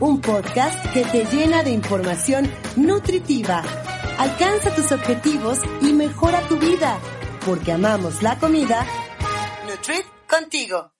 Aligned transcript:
un 0.00 0.20
podcast 0.20 0.92
que 0.92 1.04
te 1.04 1.24
llena 1.24 1.62
de 1.62 1.70
información 1.70 2.50
nutritiva. 2.76 3.62
Alcanza 4.18 4.74
tus 4.74 4.92
objetivos 4.92 5.58
y 5.80 5.92
mejora 5.92 6.40
tu 6.42 6.56
vida, 6.58 6.98
porque 7.44 7.72
amamos 7.72 8.22
la 8.22 8.38
comida. 8.38 8.86
Nutrit 9.68 10.06
contigo. 10.28 10.92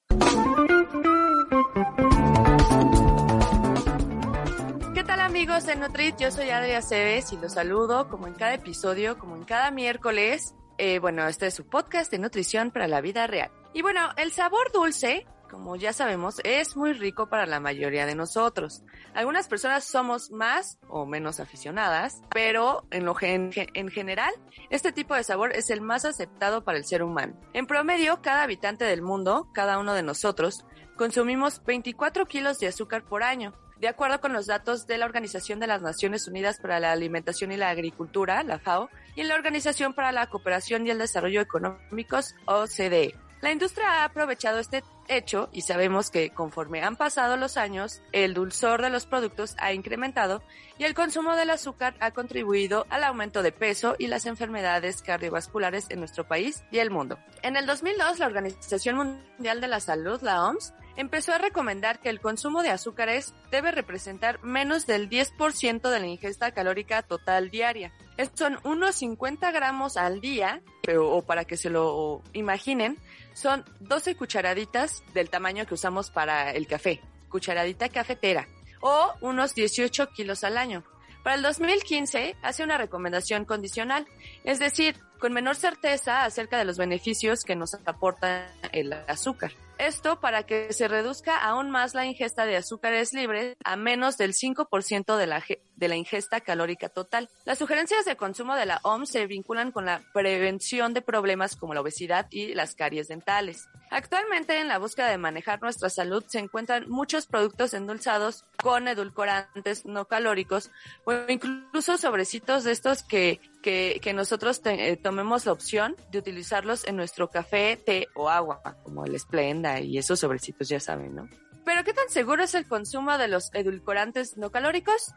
¿Qué 4.95 5.05
tal 5.05 5.21
amigos 5.21 5.67
de 5.67 5.77
Nutrit? 5.77 6.17
Yo 6.19 6.31
soy 6.31 6.51
Adria 6.51 6.83
Cebes 6.83 7.33
y 7.33 7.37
los 7.37 7.53
saludo 7.53 8.09
como 8.09 8.27
en 8.27 8.35
cada 8.35 8.55
episodio, 8.55 9.19
como 9.19 9.37
en 9.37 9.45
cada 9.45 9.71
miércoles. 9.71 10.55
Eh, 10.77 10.99
bueno, 10.99 11.27
este 11.27 11.47
es 11.47 11.55
su 11.55 11.67
podcast 11.67 12.11
de 12.11 12.19
nutrición 12.19 12.71
para 12.71 12.89
la 12.89 13.01
vida 13.01 13.27
real. 13.27 13.51
Y 13.75 13.83
bueno, 13.83 14.09
el 14.17 14.33
sabor 14.33 14.73
dulce 14.73 15.27
como 15.49 15.77
ya 15.77 15.93
sabemos, 15.93 16.41
es 16.45 16.77
muy 16.77 16.93
rico 16.93 17.29
para 17.29 17.47
la 17.47 17.61
mayoría 17.61 18.07
de 18.07 18.15
nosotros. 18.15 18.83
Algunas 19.15 19.49
personas 19.49 19.85
somos 19.85 20.31
más 20.31 20.79
o 20.89 21.07
menos 21.07 21.41
aficionadas, 21.41 22.23
pero 22.31 22.87
en, 22.91 23.05
lo 23.05 23.17
en 23.21 23.89
general, 23.91 24.33
este 24.71 24.93
tipo 24.93 25.15
de 25.15 25.25
sabor 25.25 25.53
es 25.53 25.71
el 25.71 25.81
más 25.81 26.05
aceptado 26.05 26.65
para 26.65 26.79
el 26.79 26.85
ser 26.85 27.03
humano. 27.03 27.35
En 27.53 27.67
promedio, 27.67 28.21
cada 28.23 28.43
habitante 28.43 28.85
del 28.85 29.03
mundo, 29.03 29.49
cada 29.53 29.79
uno 29.79 29.95
de 29.95 30.03
nosotros, 30.03 30.65
consumimos 30.97 31.65
24 31.65 32.27
kilos 32.27 32.59
de 32.59 32.69
azúcar 32.69 33.05
por 33.05 33.23
año. 33.23 33.55
De 33.81 33.87
acuerdo 33.87 34.21
con 34.21 34.33
los 34.33 34.47
datos 34.47 34.89
de 34.89 34.99
la 34.99 35.07
Organización 35.07 35.61
de 35.61 35.69
las 35.69 35.83
Naciones 35.83 36.27
Unidas 36.27 36.59
para 36.61 36.81
la 36.81 36.91
Alimentación 36.91 37.53
y 37.53 37.57
la 37.57 37.71
Agricultura, 37.71 38.43
la 38.43 38.59
FAO, 38.59 38.91
y 39.15 39.23
la 39.23 39.37
Organización 39.37 39.95
para 39.95 40.11
la 40.11 40.27
Cooperación 40.27 40.87
y 40.87 40.91
el 40.91 40.99
Desarrollo 40.99 41.41
Económicos, 41.41 42.35
OCDE. 42.47 43.15
La 43.41 43.53
industria 43.53 44.03
ha 44.03 44.05
aprovechado 44.05 44.59
este 44.59 44.83
hecho 45.07 45.49
y 45.53 45.63
sabemos 45.63 46.11
que 46.11 46.31
conforme 46.31 46.83
han 46.83 46.97
pasado 46.97 47.37
los 47.37 47.57
años, 47.57 48.03
el 48.13 48.35
dulzor 48.35 48.83
de 48.83 48.91
los 48.91 49.07
productos 49.07 49.55
ha 49.59 49.73
incrementado 49.73 50.43
y 50.77 50.85
el 50.85 50.95
consumo 50.95 51.37
del 51.37 51.51
azúcar 51.51 51.95
ha 52.01 52.11
contribuido 52.11 52.87
al 52.91 53.05
aumento 53.05 53.43
de 53.43 53.53
peso 53.53 53.95
y 53.97 54.09
las 54.09 54.27
enfermedades 54.27 55.03
cardiovasculares 55.03 55.87
en 55.91 56.01
nuestro 56.01 56.27
país 56.27 56.65
y 56.73 56.79
el 56.79 56.91
mundo. 56.91 57.19
En 57.43 57.57
el 57.57 57.67
2002, 57.67 58.19
la 58.19 58.27
Organización 58.27 58.97
Mundial 58.97 59.61
de 59.61 59.69
la 59.69 59.81
Salud, 59.81 60.21
la 60.21 60.45
OMS, 60.45 60.75
empezó 60.99 61.33
a 61.33 61.39
recomendar 61.39 62.01
que 62.01 62.09
el 62.09 62.21
consumo 62.21 62.65
de 62.65 62.71
azúcares 62.71 63.33
debe 63.53 63.71
representar 63.71 64.43
menos 64.43 64.85
del 64.85 65.09
10% 65.09 65.91
de 65.91 66.01
la 66.01 66.07
ingesta 66.07 66.51
calórica 66.51 67.03
total 67.03 67.51
diaria. 67.51 67.93
Estos 68.17 68.41
son 68.41 68.59
unos 68.65 68.97
50 68.97 69.53
gramos 69.53 69.97
al 69.97 70.21
día, 70.21 70.61
pero, 70.83 71.09
o 71.09 71.23
para 71.23 71.45
que 71.45 71.57
se 71.57 71.71
lo 71.71 72.21
imaginen, 72.33 72.99
son 73.33 73.65
12 73.79 74.17
cucharaditas 74.17 75.05
del 75.15 75.31
tamaño 75.31 75.67
que 75.67 75.75
usamos 75.75 76.11
para 76.11 76.51
el 76.51 76.67
café, 76.67 77.01
cucharadita 77.29 77.89
cafetera, 77.89 78.49
o 78.81 79.15
unos 79.21 79.55
18 79.55 80.09
kilos 80.11 80.43
al 80.43 80.59
año. 80.59 80.83
Para 81.23 81.37
el 81.37 81.43
2015 81.43 82.35
hace 82.43 82.65
una 82.65 82.77
recomendación 82.77 83.45
condicional, 83.45 84.09
es 84.43 84.59
decir, 84.59 84.97
con 85.21 85.33
menor 85.33 85.55
certeza 85.55 86.25
acerca 86.25 86.59
de 86.59 86.65
los 86.65 86.77
beneficios 86.77 87.45
que 87.45 87.55
nos 87.55 87.75
aporta 87.87 88.53
el 88.73 88.93
azúcar. 89.07 89.53
Esto 89.79 90.21
para 90.21 90.43
que 90.43 90.73
se 90.73 90.89
reduzca 90.89 91.39
aún 91.39 91.71
más 91.71 91.95
la 91.95 92.05
ingesta 92.05 92.45
de 92.47 92.57
azúcares 92.57 93.13
libres 93.13 93.57
a 93.65 93.77
menos 93.77 94.19
del 94.19 94.33
5% 94.33 95.17
de 95.17 95.27
la, 95.29 95.45
de 95.77 95.89
la 95.89 95.95
ingesta 95.97 96.41
calórica 96.41 96.89
total. 96.89 97.31
Las 97.45 97.59
sugerencias 97.59 98.05
de 98.05 98.17
consumo 98.17 98.57
de 98.57 98.67
la 98.67 98.81
OMS 98.83 99.09
se 99.09 99.27
vinculan 99.27 99.71
con 99.71 99.87
la 99.87 100.03
prevención 100.13 100.95
de 100.95 101.03
problemas 101.03 101.55
como 101.55 101.75
la 101.75 101.81
obesidad 101.81 102.27
y 102.31 102.55
las 102.55 102.75
caries 102.75 103.07
dentales. 103.07 103.69
Actualmente 103.91 104.59
en 104.59 104.69
la 104.69 104.79
búsqueda 104.79 105.09
de 105.09 105.19
manejar 105.19 105.63
nuestra 105.63 105.89
salud 105.91 106.25
se 106.27 106.41
encuentran 106.41 106.91
muchos 106.91 107.27
productos 107.27 107.73
endulzados 107.73 108.45
con 108.61 108.89
edulcorantes 108.89 109.87
no 109.87 110.07
calóricos 110.07 110.71
o 111.05 111.13
incluso 111.29 111.97
sobrecitos 111.97 112.65
de 112.65 112.73
estos 112.73 113.05
que 113.05 113.41
que, 113.63 114.13
nosotros 114.15 114.61
eh, 114.65 114.97
tomemos 114.97 115.47
la 115.47 115.53
opción 115.53 115.97
de 116.11 116.19
utilizarlos 116.19 116.87
en 116.87 116.97
nuestro 116.97 117.31
café, 117.31 117.77
té 117.77 118.09
o 118.15 118.29
agua, 118.29 118.61
como 118.83 119.05
el 119.05 119.19
Splenda 119.19 119.81
y 119.81 119.99
esos 119.99 120.21
sobrecitos, 120.21 120.69
ya 120.69 120.81
saben, 120.81 121.15
¿no? 121.15 121.29
Pero 121.65 121.85
¿qué 121.85 121.93
tan 121.93 122.09
seguro 122.09 122.43
es 122.45 122.55
el 122.55 122.67
consumo 122.67 123.19
de 123.19 123.29
los 123.29 123.51
edulcorantes 123.53 124.39
no 124.39 124.51
calóricos? 124.51 125.13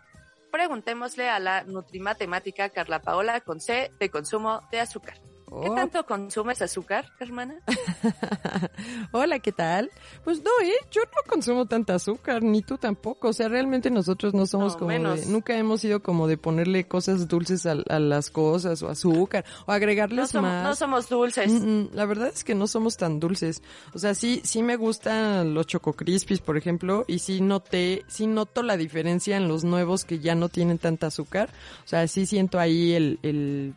Preguntémosle 0.52 1.30
a 1.30 1.40
la 1.40 1.64
nutrimatemática 1.64 2.70
Carla 2.70 3.02
Paola 3.02 3.40
con 3.40 3.62
C 3.62 3.92
de 4.00 4.10
consumo 4.10 4.62
de 4.70 4.82
azúcar. 4.82 5.18
¿Qué 5.52 5.68
oh. 5.68 5.76
tanto 5.76 6.06
consumes 6.06 6.62
azúcar, 6.62 7.12
hermana? 7.20 7.56
Hola, 9.12 9.40
¿qué 9.40 9.52
tal? 9.52 9.92
Pues 10.24 10.42
no, 10.42 10.50
¿eh? 10.64 10.72
Yo 10.92 11.02
no 11.02 11.30
consumo 11.30 11.66
tanta 11.66 11.96
azúcar, 11.96 12.42
ni 12.42 12.62
tú 12.62 12.78
tampoco. 12.78 13.28
O 13.28 13.34
sea, 13.34 13.50
realmente 13.50 13.90
nosotros 13.90 14.34
no 14.34 14.46
somos 14.46 14.78
como 14.78 14.98
nunca 15.28 15.58
hemos 15.58 15.84
ido 15.84 16.02
como 16.02 16.28
de 16.28 16.38
ponerle 16.38 16.88
cosas 16.88 17.28
dulces 17.28 17.66
a, 17.66 17.76
las 17.76 18.30
cosas 18.30 18.82
o 18.82 18.88
azúcar 18.88 19.44
o 19.66 19.74
agregarles 19.74 20.34
más. 20.36 20.64
No 20.64 20.74
somos 20.74 21.10
dulces. 21.10 21.52
Mm, 21.52 21.68
mm, 21.68 21.90
la 21.96 22.06
verdad 22.06 22.30
es 22.34 22.46
que 22.46 22.56
no 22.56 22.66
somos 22.66 22.96
tan 22.96 23.20
dulces. 23.20 23.62
O 23.94 24.00
sea, 24.00 24.16
sí, 24.16 24.40
sí 24.46 24.64
me 24.64 24.78
gustan 24.78 25.54
los 25.54 25.68
Choco 25.68 25.92
Crispies, 25.92 26.40
por 26.40 26.56
ejemplo, 26.56 27.04
y 27.10 27.20
sí 27.20 27.42
noté, 27.42 28.06
sí 28.08 28.26
noto 28.26 28.64
la 28.64 28.78
diferencia 28.78 29.36
en 29.36 29.50
los 29.50 29.66
nuevos 29.66 30.06
que 30.06 30.20
ya 30.20 30.34
no 30.34 30.48
tienen 30.48 30.78
tanta 30.78 31.08
azúcar. 31.08 31.50
O 31.84 31.88
sea, 31.90 32.08
sí 32.08 32.26
siento 32.26 32.58
ahí 32.58 32.94
el, 32.94 33.20
el 33.22 33.76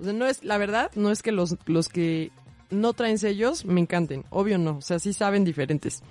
o 0.00 0.04
sea, 0.04 0.12
no 0.12 0.26
es, 0.26 0.44
la 0.44 0.58
verdad, 0.58 0.90
no 0.94 1.10
es 1.10 1.22
que 1.22 1.32
los, 1.32 1.56
los 1.66 1.88
que 1.88 2.30
no 2.70 2.92
traen 2.92 3.18
sellos 3.18 3.64
me 3.64 3.80
encanten. 3.80 4.24
Obvio 4.30 4.58
no. 4.58 4.78
O 4.78 4.82
sea, 4.82 4.98
sí 4.98 5.12
saben 5.12 5.44
diferentes. 5.44 6.02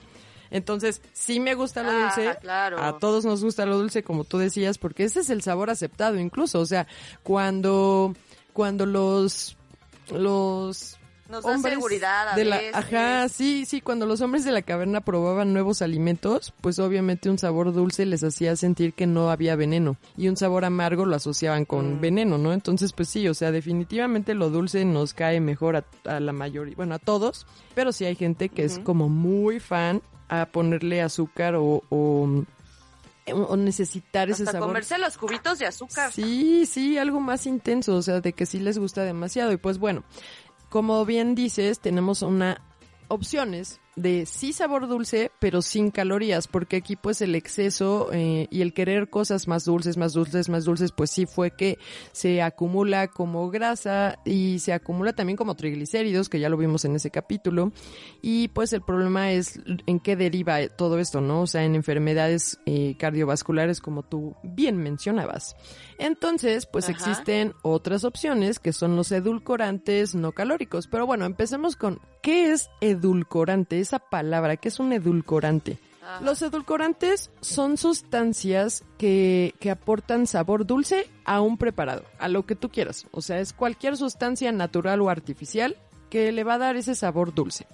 Entonces, 0.49 1.01
sí 1.13 1.39
me 1.39 1.55
gusta 1.55 1.83
lo 1.83 1.91
ah, 1.91 2.13
dulce. 2.15 2.37
claro. 2.39 2.81
A 2.81 2.99
todos 2.99 3.25
nos 3.25 3.43
gusta 3.43 3.65
lo 3.65 3.77
dulce, 3.77 4.03
como 4.03 4.23
tú 4.23 4.37
decías, 4.37 4.77
porque 4.77 5.03
ese 5.03 5.21
es 5.21 5.29
el 5.29 5.41
sabor 5.41 5.69
aceptado 5.69 6.19
incluso. 6.19 6.59
O 6.59 6.65
sea, 6.65 6.87
cuando, 7.23 8.13
cuando 8.53 8.85
los, 8.85 9.57
los 10.11 10.97
nos 11.29 11.43
da 11.43 11.57
seguridad 11.57 12.29
a 12.29 12.35
de 12.35 12.45
la, 12.45 12.59
Ajá, 12.73 13.29
sí, 13.29 13.65
sí, 13.65 13.81
cuando 13.81 14.05
los 14.05 14.21
hombres 14.21 14.43
de 14.45 14.51
la 14.51 14.61
caverna 14.61 15.01
probaban 15.01 15.53
nuevos 15.53 15.81
alimentos, 15.81 16.53
pues 16.61 16.79
obviamente 16.79 17.29
un 17.29 17.38
sabor 17.38 17.73
dulce 17.73 18.05
les 18.05 18.23
hacía 18.23 18.55
sentir 18.55 18.93
que 18.93 19.07
no 19.07 19.29
había 19.29 19.55
veneno 19.55 19.97
y 20.16 20.27
un 20.27 20.37
sabor 20.37 20.66
amargo 20.66 21.05
lo 21.05 21.16
asociaban 21.16 21.66
con 21.66 21.95
mm. 21.95 22.01
veneno, 22.01 22.37
¿no? 22.37 22.53
Entonces, 22.53 22.93
pues 22.93 23.09
sí, 23.09 23.27
o 23.27 23.33
sea, 23.33 23.51
definitivamente 23.51 24.33
lo 24.33 24.49
dulce 24.49 24.85
nos 24.85 25.13
cae 25.13 25.39
mejor 25.39 25.83
a, 26.05 26.19
la 26.19 26.33
mayoría, 26.33 26.75
bueno, 26.75 26.95
a 26.95 26.99
todos, 26.99 27.45
pero 27.75 27.91
sí 27.91 28.05
hay 28.05 28.16
gente 28.16 28.49
que 28.49 28.63
es 28.63 28.79
como 28.79 29.09
muy 29.09 29.59
fan 29.59 30.01
a 30.29 30.45
ponerle 30.45 31.01
azúcar 31.01 31.55
o, 31.55 31.83
o 31.89 32.43
o 33.33 33.57
necesitar 33.57 34.29
ese 34.29 34.45
sabor. 34.45 34.69
comerse 34.69 34.97
los 34.97 35.17
cubitos 35.17 35.59
de 35.59 35.66
azúcar. 35.66 36.11
Sí, 36.11 36.66
sí, 36.66 36.97
algo 36.97 37.19
más 37.19 37.45
intenso, 37.45 37.95
o 37.95 38.01
sea, 38.01 38.21
de 38.21 38.33
que 38.33 38.45
sí 38.45 38.59
les 38.59 38.77
gusta 38.77 39.03
demasiado. 39.03 39.51
Y 39.51 39.57
pues 39.57 39.79
bueno, 39.79 40.03
como 40.69 41.05
bien 41.05 41.35
dices, 41.35 41.79
tenemos 41.79 42.22
una 42.22 42.61
opciones 43.07 43.79
de 43.97 44.28
sí 44.28 44.53
sabor 44.53 44.88
dulce, 44.88 45.31
pero 45.40 45.62
sin 45.62 45.90
calorías, 45.90 46.47
porque 46.47 46.78
aquí 46.78 46.96
pues 46.96 47.22
el 47.22 47.34
exceso 47.34 48.09
eh, 48.13 48.47
y 48.52 48.62
el 48.62 48.74
querer 48.74 49.09
cosas 49.09 49.47
más 49.47 49.66
dulces, 49.66 49.97
más 49.97 50.13
dulces, 50.13 50.50
más 50.50 50.66
dulces, 50.66 50.91
pues 50.91 51.09
sí 51.09 51.26
fue 51.26 51.52
que 51.52 51.79
se 52.11 52.44
acumula 52.44 53.08
como 53.08 53.49
grasa 53.49 54.20
y 54.23 54.59
se 54.59 54.72
acumula 54.72 55.14
también 55.14 55.35
como 55.35 55.55
triglicéridos, 55.55 56.29
que 56.29 56.40
ya 56.40 56.47
lo 56.47 56.58
vimos 56.58 56.85
en 56.85 56.96
ese 56.96 57.09
capítulo, 57.09 57.73
y 58.22 58.49
pues 58.49 58.72
el 58.72 58.82
problema 58.82 59.32
es 59.32 59.59
en 59.88 60.00
qué 60.00 60.16
deriva 60.16 60.66
todo 60.70 61.00
esto, 61.00 61.20
¿no? 61.20 61.41
O 61.41 61.47
sea, 61.47 61.64
en 61.64 61.73
enfermedades 61.73 62.59
eh, 62.67 62.96
cardiovasculares 63.00 63.82
como 63.82 64.03
tú 64.03 64.35
bien 64.43 64.78
mencionabas. 64.78 65.55
Entonces, 65.97 66.67
pues 66.67 66.88
existen 66.90 67.53
otras 67.64 68.03
opciones 68.03 68.59
que 68.59 68.73
son 68.73 68.96
los 68.96 69.11
edulcorantes 69.11 70.14
no 70.14 70.34
calóricos, 70.34 70.88
pero 70.88 71.08
bueno, 71.08 71.26
empecemos 71.26 71.76
con 71.76 72.00
¿qué 72.22 72.52
es 72.52 72.70
edulcorante? 72.82 73.79
Esa 73.87 73.99
palabra, 73.99 74.57
que 74.57 74.67
es 74.69 74.79
un 74.79 74.93
edulcorante. 74.93 75.78
Los 76.22 76.41
edulcorantes 76.41 77.31
son 77.41 77.75
sustancias 77.78 78.84
que, 78.97 79.53
que, 79.59 79.69
aportan 79.72 80.25
sabor 80.25 80.66
dulce 80.66 81.09
a 81.25 81.41
un 81.41 81.57
preparado, 81.57 82.03
a 82.17 82.29
lo 82.29 82.45
que 82.45 82.55
tú 82.55 82.69
quieras. 82.69 83.05
O 83.11 83.22
sea, 83.22 83.41
es 83.41 83.51
cualquier 83.51 83.97
sustancia 83.97 84.51
natural 84.53 85.01
o 85.01 85.09
artificial 85.09 85.75
que 86.09 86.31
le 86.31 86.45
va 86.45 86.53
a 86.53 86.57
dar 86.59 86.78
ese 86.78 86.95
sabor 86.95 87.34
dulce. 87.34 87.66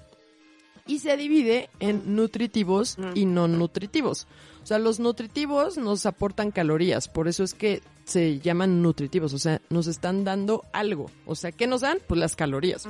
y 0.85 0.99
se 0.99 1.15
divide 1.15 1.69
en 1.79 2.15
nutritivos 2.15 2.97
Mm. 2.97 3.11
y 3.15 3.25
no 3.25 3.47
nutritivos. 3.47 4.27
O 4.63 4.65
sea, 4.65 4.79
los 4.79 4.99
nutritivos 4.99 5.77
nos 5.77 6.05
aportan 6.05 6.51
calorías, 6.51 7.07
por 7.07 7.29
eso 7.29 7.43
es 7.45 7.53
que 7.53 7.81
se 8.03 8.39
llaman 8.39 8.81
nutritivos, 8.81 9.33
o 9.33 9.39
sea, 9.39 9.61
nos 9.69 9.87
están 9.87 10.25
dando 10.25 10.65
algo. 10.73 11.09
O 11.25 11.35
sea, 11.35 11.53
¿qué 11.53 11.67
nos 11.67 11.81
dan? 11.81 11.99
Pues 12.05 12.19
las 12.19 12.35
calorías. 12.35 12.85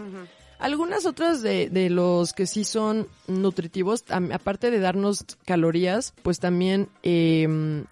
Algunas 0.63 1.05
otras 1.05 1.41
de, 1.41 1.69
de 1.69 1.89
los 1.89 2.31
que 2.31 2.47
sí 2.47 2.63
son 2.63 3.09
nutritivos, 3.27 4.05
aparte 4.09 4.71
de 4.71 4.79
darnos 4.79 5.25
calorías, 5.45 6.13
pues 6.23 6.39
también 6.39 6.87
em, 7.03 7.83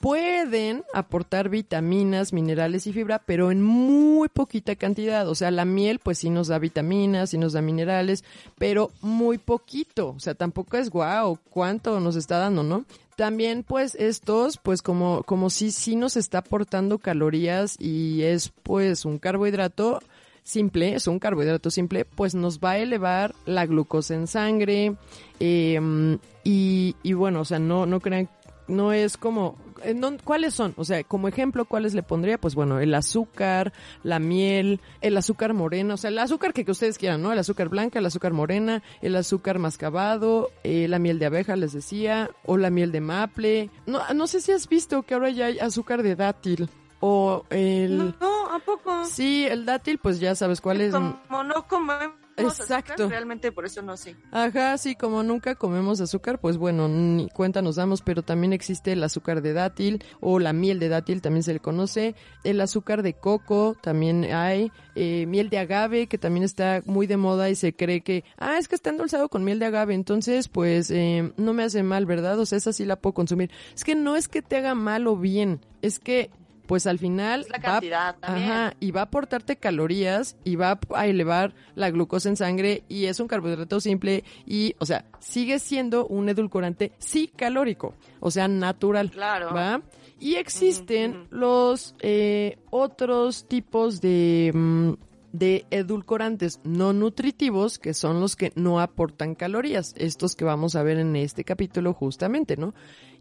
pueden 0.00 0.84
aportar 0.94 1.50
vitaminas, 1.50 2.32
minerales 2.32 2.86
y 2.86 2.94
fibra, 2.94 3.18
pero 3.26 3.50
en 3.50 3.60
muy 3.60 4.30
poquita 4.30 4.74
cantidad. 4.74 5.28
O 5.28 5.34
sea, 5.34 5.50
la 5.50 5.66
miel 5.66 5.98
pues 5.98 6.16
sí 6.16 6.30
nos 6.30 6.48
da 6.48 6.58
vitaminas, 6.58 7.28
sí 7.28 7.36
nos 7.36 7.52
da 7.52 7.60
minerales, 7.60 8.24
pero 8.56 8.90
muy 9.02 9.36
poquito. 9.36 10.14
O 10.16 10.18
sea, 10.18 10.34
tampoco 10.34 10.78
es 10.78 10.88
guau, 10.88 11.38
cuánto 11.50 12.00
nos 12.00 12.16
está 12.16 12.38
dando, 12.38 12.62
¿no? 12.62 12.86
También 13.16 13.64
pues 13.64 13.96
estos 13.96 14.56
pues 14.56 14.80
como 14.80 15.24
como 15.24 15.50
si 15.50 15.70
sí 15.72 15.94
nos 15.94 16.16
está 16.16 16.38
aportando 16.38 16.96
calorías 16.96 17.76
y 17.78 18.22
es 18.22 18.50
pues 18.62 19.04
un 19.04 19.18
carbohidrato 19.18 20.00
simple, 20.44 20.94
es 20.94 21.06
un 21.08 21.18
carbohidrato 21.18 21.70
simple, 21.70 22.04
pues 22.04 22.34
nos 22.34 22.60
va 22.60 22.72
a 22.72 22.78
elevar 22.78 23.34
la 23.46 23.66
glucosa 23.66 24.14
en 24.14 24.26
sangre 24.26 24.94
eh, 25.40 26.18
y, 26.44 26.94
y 27.02 27.12
bueno, 27.14 27.40
o 27.40 27.44
sea, 27.44 27.58
no, 27.58 27.86
no 27.86 27.98
crean, 28.00 28.28
no 28.68 28.92
es 28.92 29.16
como, 29.16 29.56
eh, 29.82 29.94
no- 29.94 30.16
¿cuáles 30.22 30.52
son? 30.54 30.74
O 30.76 30.84
sea, 30.84 31.02
como 31.04 31.28
ejemplo, 31.28 31.64
¿cuáles 31.64 31.94
le 31.94 32.02
pondría? 32.02 32.38
Pues 32.38 32.54
bueno, 32.54 32.78
el 32.78 32.94
azúcar, 32.94 33.72
la 34.02 34.18
miel, 34.18 34.80
el 35.00 35.16
azúcar 35.16 35.54
moreno, 35.54 35.94
o 35.94 35.96
sea, 35.96 36.08
el 36.10 36.18
azúcar 36.18 36.52
que, 36.52 36.64
que 36.66 36.70
ustedes 36.72 36.98
quieran, 36.98 37.22
¿no? 37.22 37.32
El 37.32 37.38
azúcar 37.38 37.68
blanca, 37.70 37.98
el 37.98 38.06
azúcar 38.06 38.32
morena, 38.34 38.82
el 39.00 39.16
azúcar 39.16 39.58
mascabado, 39.58 40.50
eh, 40.62 40.88
la 40.88 40.98
miel 40.98 41.18
de 41.18 41.26
abeja, 41.26 41.56
les 41.56 41.72
decía, 41.72 42.30
o 42.44 42.56
la 42.58 42.68
miel 42.70 42.92
de 42.92 43.00
maple. 43.00 43.70
No, 43.86 44.00
no 44.14 44.26
sé 44.26 44.40
si 44.42 44.52
has 44.52 44.68
visto 44.68 45.02
que 45.04 45.14
ahora 45.14 45.30
ya 45.30 45.46
hay 45.46 45.58
azúcar 45.58 46.02
de 46.02 46.16
dátil. 46.16 46.68
O 47.06 47.44
el... 47.50 48.14
No, 48.18 48.50
¿a 48.50 48.58
poco? 48.60 49.04
Sí, 49.04 49.44
el 49.44 49.66
dátil, 49.66 49.98
pues 49.98 50.20
ya 50.20 50.34
sabes 50.34 50.62
cuál 50.62 50.80
es. 50.80 50.94
Como 50.94 51.44
no 51.44 51.66
comemos 51.68 52.14
Exacto. 52.38 52.94
azúcar, 52.94 53.10
realmente 53.10 53.52
por 53.52 53.66
eso 53.66 53.82
no 53.82 53.98
sé. 53.98 54.16
Ajá, 54.32 54.78
sí, 54.78 54.94
como 54.94 55.22
nunca 55.22 55.54
comemos 55.54 56.00
azúcar, 56.00 56.40
pues 56.40 56.56
bueno, 56.56 56.88
ni 56.88 57.28
cuenta 57.28 57.60
nos 57.60 57.76
damos, 57.76 58.00
pero 58.00 58.22
también 58.22 58.54
existe 58.54 58.92
el 58.92 59.04
azúcar 59.04 59.42
de 59.42 59.52
dátil 59.52 60.02
o 60.20 60.38
la 60.38 60.54
miel 60.54 60.78
de 60.78 60.88
dátil, 60.88 61.20
también 61.20 61.42
se 61.42 61.52
le 61.52 61.60
conoce, 61.60 62.14
el 62.42 62.58
azúcar 62.62 63.02
de 63.02 63.12
coco, 63.12 63.76
también 63.82 64.24
hay, 64.32 64.72
eh, 64.94 65.26
miel 65.26 65.50
de 65.50 65.58
agave, 65.58 66.06
que 66.06 66.16
también 66.16 66.42
está 66.42 66.82
muy 66.86 67.06
de 67.06 67.18
moda 67.18 67.50
y 67.50 67.54
se 67.54 67.74
cree 67.74 68.00
que, 68.00 68.24
ah, 68.38 68.56
es 68.56 68.66
que 68.66 68.76
está 68.76 68.88
endulzado 68.88 69.28
con 69.28 69.44
miel 69.44 69.58
de 69.58 69.66
agave, 69.66 69.92
entonces 69.92 70.48
pues 70.48 70.90
eh, 70.90 71.34
no 71.36 71.52
me 71.52 71.64
hace 71.64 71.82
mal, 71.82 72.06
¿verdad? 72.06 72.38
O 72.38 72.46
sea, 72.46 72.56
esa 72.56 72.72
sí 72.72 72.86
la 72.86 72.96
puedo 72.96 73.12
consumir. 73.12 73.50
Es 73.74 73.84
que 73.84 73.94
no 73.94 74.16
es 74.16 74.26
que 74.26 74.40
te 74.40 74.56
haga 74.56 74.74
mal 74.74 75.06
o 75.06 75.18
bien, 75.18 75.60
es 75.82 75.98
que 75.98 76.30
pues 76.66 76.86
al 76.86 76.98
final 76.98 77.42
Es 77.42 77.50
la 77.50 77.58
va- 77.58 77.62
cantidad 77.62 78.16
también. 78.18 78.50
Ajá, 78.50 78.74
y 78.80 78.90
va 78.90 79.00
a 79.00 79.04
aportarte 79.04 79.56
calorías 79.56 80.36
y 80.44 80.56
va 80.56 80.78
a 80.94 81.06
elevar 81.06 81.54
la 81.74 81.90
glucosa 81.90 82.28
en 82.28 82.36
sangre 82.36 82.82
y 82.88 83.04
es 83.06 83.20
un 83.20 83.28
carbohidrato 83.28 83.80
simple 83.80 84.24
y, 84.46 84.74
o 84.78 84.86
sea, 84.86 85.04
sigue 85.20 85.58
siendo 85.58 86.06
un 86.06 86.28
edulcorante 86.28 86.92
sí 86.98 87.30
calórico, 87.34 87.94
o 88.20 88.30
sea, 88.30 88.48
natural. 88.48 89.10
Claro. 89.10 89.52
¿Va? 89.54 89.82
Y 90.20 90.36
existen 90.36 91.26
los 91.30 91.94
eh, 92.00 92.58
otros 92.70 93.46
tipos 93.46 94.00
de, 94.00 94.52
mm, 94.54 94.92
de 95.32 95.66
edulcorantes 95.70 96.60
no 96.64 96.92
nutritivos 96.92 97.78
que 97.80 97.92
son 97.92 98.20
los 98.20 98.36
que 98.36 98.52
no 98.54 98.78
aportan 98.80 99.34
calorías, 99.34 99.92
estos 99.98 100.36
que 100.36 100.44
vamos 100.44 100.76
a 100.76 100.82
ver 100.84 100.98
en 100.98 101.16
este 101.16 101.42
capítulo 101.44 101.92
justamente, 101.92 102.56
¿no? 102.56 102.72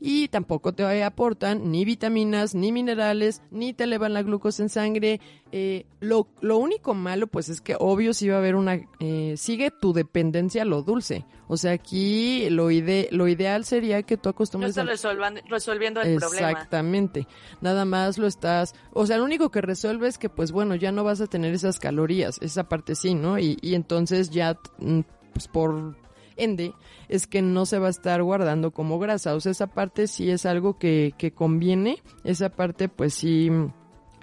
Y 0.05 0.27
tampoco 0.27 0.73
te 0.73 1.01
aportan 1.01 1.71
ni 1.71 1.85
vitaminas, 1.85 2.55
ni 2.55 2.73
minerales, 2.73 3.41
ni 3.51 3.71
te 3.73 3.85
elevan 3.85 4.11
la 4.13 4.21
glucosa 4.21 4.61
en 4.61 4.67
sangre. 4.67 5.21
Eh, 5.53 5.85
lo, 6.01 6.27
lo 6.41 6.57
único 6.57 6.93
malo, 6.93 7.27
pues 7.27 7.47
es 7.47 7.61
que 7.61 7.77
obvio 7.79 8.13
sí 8.13 8.27
va 8.27 8.35
a 8.35 8.39
haber 8.39 8.55
una, 8.55 8.81
eh, 8.99 9.35
sigue 9.37 9.71
tu 9.71 9.93
dependencia 9.93 10.63
a 10.63 10.65
lo 10.65 10.81
dulce. 10.81 11.25
O 11.47 11.55
sea, 11.55 11.71
aquí 11.71 12.49
lo, 12.49 12.69
ide 12.69 13.07
lo 13.11 13.29
ideal 13.29 13.63
sería 13.63 14.03
que 14.03 14.17
tú 14.17 14.27
No 14.27 14.31
acostumbres 14.31 14.71
está 14.75 14.81
a 14.81 14.85
resolvan- 15.13 15.41
resolviendo 15.47 16.01
el 16.01 16.17
problema. 16.17 16.51
Exactamente. 16.51 17.25
Nada 17.61 17.85
más 17.85 18.17
lo 18.17 18.27
estás, 18.27 18.75
o 18.91 19.05
sea, 19.05 19.17
lo 19.17 19.23
único 19.23 19.51
que 19.51 19.61
resuelve 19.61 20.09
es 20.09 20.17
que 20.17 20.27
pues 20.27 20.51
bueno, 20.51 20.75
ya 20.75 20.91
no 20.91 21.05
vas 21.05 21.21
a 21.21 21.27
tener 21.27 21.53
esas 21.53 21.79
calorías, 21.79 22.39
esa 22.41 22.67
parte 22.67 22.95
sí, 22.95 23.13
¿no? 23.15 23.39
Y, 23.39 23.57
y 23.61 23.75
entonces 23.75 24.31
ya, 24.31 24.59
mm, 24.79 24.99
pues 25.33 25.47
por 25.47 25.95
ende, 26.37 26.73
es 27.09 27.27
que 27.27 27.41
no 27.41 27.65
se 27.65 27.79
va 27.79 27.87
a 27.87 27.91
estar 27.91 28.21
guardando 28.23 28.71
como 28.71 28.99
grasa. 28.99 29.35
O 29.35 29.39
sea, 29.39 29.51
esa 29.51 29.67
parte 29.67 30.07
sí 30.07 30.29
es 30.29 30.45
algo 30.45 30.77
que, 30.77 31.13
que 31.17 31.31
conviene, 31.31 32.01
esa 32.23 32.49
parte 32.49 32.89
pues 32.89 33.13
sí 33.13 33.49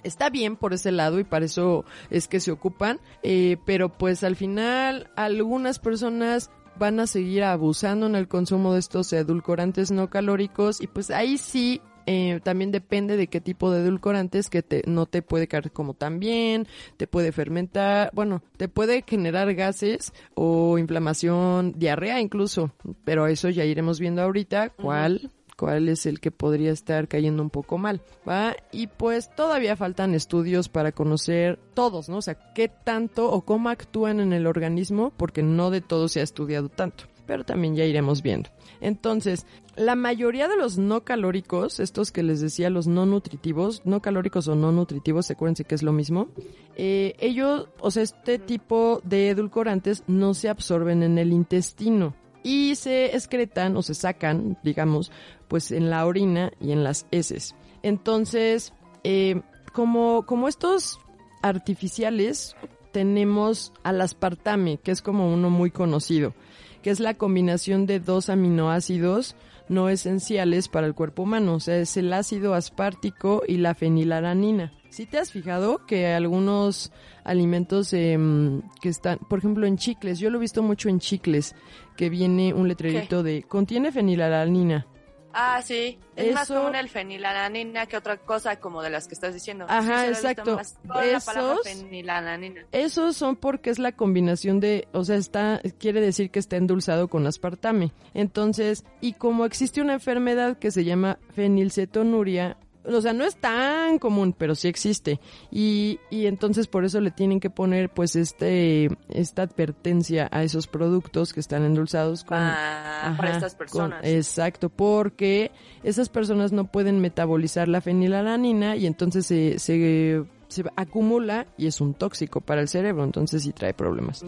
está 0.03 0.31
bien 0.31 0.57
por 0.57 0.73
ese 0.73 0.93
lado 0.93 1.19
y 1.19 1.25
para 1.25 1.45
eso 1.45 1.85
es 2.11 2.29
que 2.29 2.41
se 2.41 2.51
ocupan, 2.51 3.01
eh, 3.23 3.57
pero 3.65 3.91
pues 3.91 4.25
al 4.25 4.37
final 4.37 5.11
algunas 5.17 5.79
personas 5.79 6.51
van 6.79 7.01
a 7.01 7.07
seguir 7.07 7.45
abusando 7.45 8.07
en 8.07 8.15
el 8.15 8.29
consumo 8.29 8.73
de 8.73 8.81
estos 8.81 9.13
edulcorantes 9.13 9.91
no 9.91 10.09
calóricos 10.09 10.81
y 10.81 10.87
pues 10.87 11.11
ahí 11.11 11.37
sí 11.37 11.83
eh, 12.13 12.41
también 12.43 12.73
depende 12.73 13.17
de 13.17 13.29
qué 13.29 13.41
tipo 13.41 13.71
de 13.71 13.83
edulcorantes 13.83 14.51
que 14.51 14.65
te, 14.65 14.83
no 14.85 15.07
te 15.07 15.23
puede 15.23 15.47
caer 15.47 15.71
como 15.71 15.95
tan 15.95 16.19
bien, 16.19 16.67
te 16.97 17.07
puede 17.07 17.31
fermentar, 17.31 18.11
bueno, 18.13 18.43
te 18.57 18.67
puede 18.67 19.05
generar 19.07 19.55
gases 19.55 20.13
o 20.35 20.77
inflamación, 20.77 21.75
diarrea 21.79 22.21
incluso, 22.21 22.73
pero 23.05 23.29
eso 23.29 23.49
ya 23.49 23.65
iremos 23.65 24.01
viendo 24.01 24.23
ahorita 24.23 24.71
cuál 24.71 25.31
cuál 25.57 25.91
es 25.91 26.07
el 26.07 26.21
que 26.21 26.31
podría 26.31 26.73
estar 26.73 27.07
cayendo 27.07 27.43
un 27.43 27.51
poco 27.51 27.77
mal, 27.77 28.01
¿va? 28.27 28.57
Y 28.73 28.87
pues 28.87 29.29
todavía 29.37 29.77
faltan 29.77 30.15
estudios 30.15 30.71
para 30.71 30.91
conocer 30.91 31.59
todos, 31.75 32.09
¿no? 32.09 32.17
O 32.17 32.23
sea, 32.23 32.55
qué 32.55 32.69
tanto 32.69 33.31
o 33.31 33.43
cómo 33.43 33.69
actúan 33.69 34.21
en 34.21 34.33
el 34.33 34.47
organismo, 34.47 35.13
porque 35.17 35.43
no 35.43 35.71
de 35.71 35.83
todo 35.83 36.09
se 36.09 36.21
ha 36.21 36.23
estudiado 36.23 36.71
tanto, 36.71 37.05
pero 37.31 37.45
también 37.45 37.77
ya 37.77 37.85
iremos 37.85 38.23
viendo. 38.23 38.51
Entonces, 38.81 39.47
la 39.77 39.95
mayoría 39.95 40.49
de 40.49 40.57
los 40.57 40.79
no 40.79 41.05
calóricos, 41.05 41.79
estos 41.79 42.11
que 42.11 42.25
les 42.25 42.41
decía, 42.41 42.71
los 42.71 42.89
no 42.89 43.07
nutritivos, 43.07 43.83
no 43.85 44.03
calóricos 44.03 44.49
o 44.49 44.57
no 44.57 44.73
nutritivos, 44.73 45.31
acuérdense 45.31 45.63
que 45.63 45.77
es 45.77 45.85
lo 45.85 45.93
mismo, 45.93 46.27
eh, 46.75 47.15
ellos, 47.21 47.69
o 47.79 47.93
sea, 47.93 48.03
este 48.03 48.41
tipo 48.41 49.01
de 49.05 49.29
edulcorantes 49.29 50.03
no 50.09 50.35
se 50.35 50.49
absorben 50.49 51.05
en 51.05 51.19
el 51.19 51.33
intestino 51.33 52.17
y 52.43 52.75
se 52.75 53.15
excretan 53.15 53.77
o 53.77 53.83
se 53.83 53.95
sacan, 53.95 54.59
digamos, 54.65 55.13
pues 55.47 55.71
en 55.71 55.89
la 55.89 56.05
orina 56.07 56.51
y 56.61 56.73
en 56.73 56.83
las 56.83 57.07
heces. 57.13 57.55
Entonces, 57.85 58.73
eh, 59.05 59.41
como, 59.73 60.27
como 60.27 60.49
estos 60.49 60.99
artificiales, 61.43 62.57
tenemos 62.91 63.73
al 63.85 64.01
aspartame, 64.01 64.79
que 64.79 64.91
es 64.91 65.01
como 65.01 65.33
uno 65.33 65.49
muy 65.49 65.71
conocido, 65.71 66.35
que 66.83 66.91
es 66.91 67.01
la 67.01 67.15
combinación 67.15 67.87
de 67.87 68.01
dos 68.01 68.29
aminoácidos 68.29 69.37
no 69.69 69.89
esenciales 69.89 70.69
para 70.69 70.87
el 70.87 70.95
cuerpo 70.95 71.23
humano, 71.23 71.55
o 71.55 71.61
sea, 71.61 71.79
es 71.79 71.97
el 71.97 72.13
ácido 72.13 72.55
aspartico 72.55 73.43
y 73.47 73.59
la 73.59 73.75
fenilalanina. 73.75 74.73
Si 74.91 75.07
te 75.07 75.19
has 75.19 75.31
fijado 75.31 75.87
que 75.87 76.09
algunos 76.09 76.91
alimentos 77.23 77.93
em, 77.93 78.63
que 78.83 78.89
están, 78.89 79.19
por 79.19 79.39
ejemplo, 79.39 79.67
en 79.67 79.77
chicles, 79.77 80.19
yo 80.19 80.29
lo 80.29 80.39
he 80.39 80.41
visto 80.41 80.65
mucho 80.65 80.89
en 80.89 80.99
chicles, 80.99 81.55
que 81.97 82.11
viene 82.11 82.53
un 82.53 82.67
letrerito 82.67 83.23
de 83.23 83.45
contiene 83.45 83.93
fenilalanina. 83.93 84.87
Ah, 85.33 85.63
sí. 85.63 85.99
Es 86.17 86.35
más 86.35 86.49
común 86.49 86.75
el 86.75 86.89
fenilalanina 86.89 87.87
que 87.87 87.97
otra 87.97 88.17
cosa 88.19 88.57
como 88.59 88.83
de 88.83 88.91
las 88.91 89.07
que 89.07 89.15
estás 89.15 89.33
diciendo. 89.33 89.65
Ajá, 89.69 90.03
Sí, 90.05 90.09
exacto. 90.09 90.57
más 90.57 90.77
Esos- 91.05 91.63
fenilalanina. 91.63 92.65
Esos 92.73 93.17
son 93.17 93.37
porque 93.37 93.71
es 93.71 93.79
la 93.79 93.93
combinación 93.93 94.61
de, 94.61 94.89
o 94.93 95.05
sea, 95.05 95.17
está, 95.17 95.61
quiere 95.79 96.01
decir 96.01 96.31
que 96.31 96.39
está 96.41 96.57
endulzado 96.57 97.09
con 97.09 97.27
aspartame. 97.27 97.93
Entonces, 98.15 98.85
y 99.01 99.13
como 99.15 99.45
existe 99.45 99.81
una 99.81 99.95
enfermedad 99.95 100.59
que 100.59 100.71
se 100.71 100.85
llama 100.85 101.19
fenilcetonuria, 101.35 102.57
o 102.85 103.01
sea, 103.01 103.13
no 103.13 103.25
es 103.25 103.37
tan 103.37 103.99
común, 103.99 104.35
pero 104.37 104.55
sí 104.55 104.69
existe. 104.69 105.21
Y, 105.51 106.01
y 106.11 106.27
entonces 106.27 106.67
por 106.67 106.85
eso 106.85 107.01
le 107.01 107.11
tienen 107.11 107.41
que 107.41 107.51
poner, 107.51 107.91
pues, 107.91 108.17
este, 108.17 108.89
esta 109.09 109.43
advertencia 109.43 110.29
a 110.33 110.43
esos 110.43 110.67
productos 110.67 111.33
que 111.33 111.41
están 111.41 111.65
endulzados 111.65 112.25
con, 112.25 112.39
Ah, 112.41 113.15
para 113.17 113.33
estas 113.33 113.53
con- 113.55 113.59
personas. 113.59 114.01
exacto, 114.05 114.69
porque 114.71 115.51
esas 115.83 116.09
personas 116.09 116.53
no 116.53 116.65
pueden 116.67 117.01
metabolizar 117.01 117.69
la 117.69 117.81
fenilalanina 117.81 118.77
y 118.77 118.87
entonces 118.87 119.27
se, 119.27 119.59
se, 119.59 120.25
se 120.49 120.65
acumula 120.77 121.47
y 121.59 121.67
es 121.67 121.81
un 121.81 121.95
tóxico 121.95 122.41
para 122.41 122.61
el 122.61 122.69
cerebro, 122.69 123.05
entonces 123.05 123.43
sí 123.43 123.53
trae 123.53 123.75
problemas. 123.75 124.25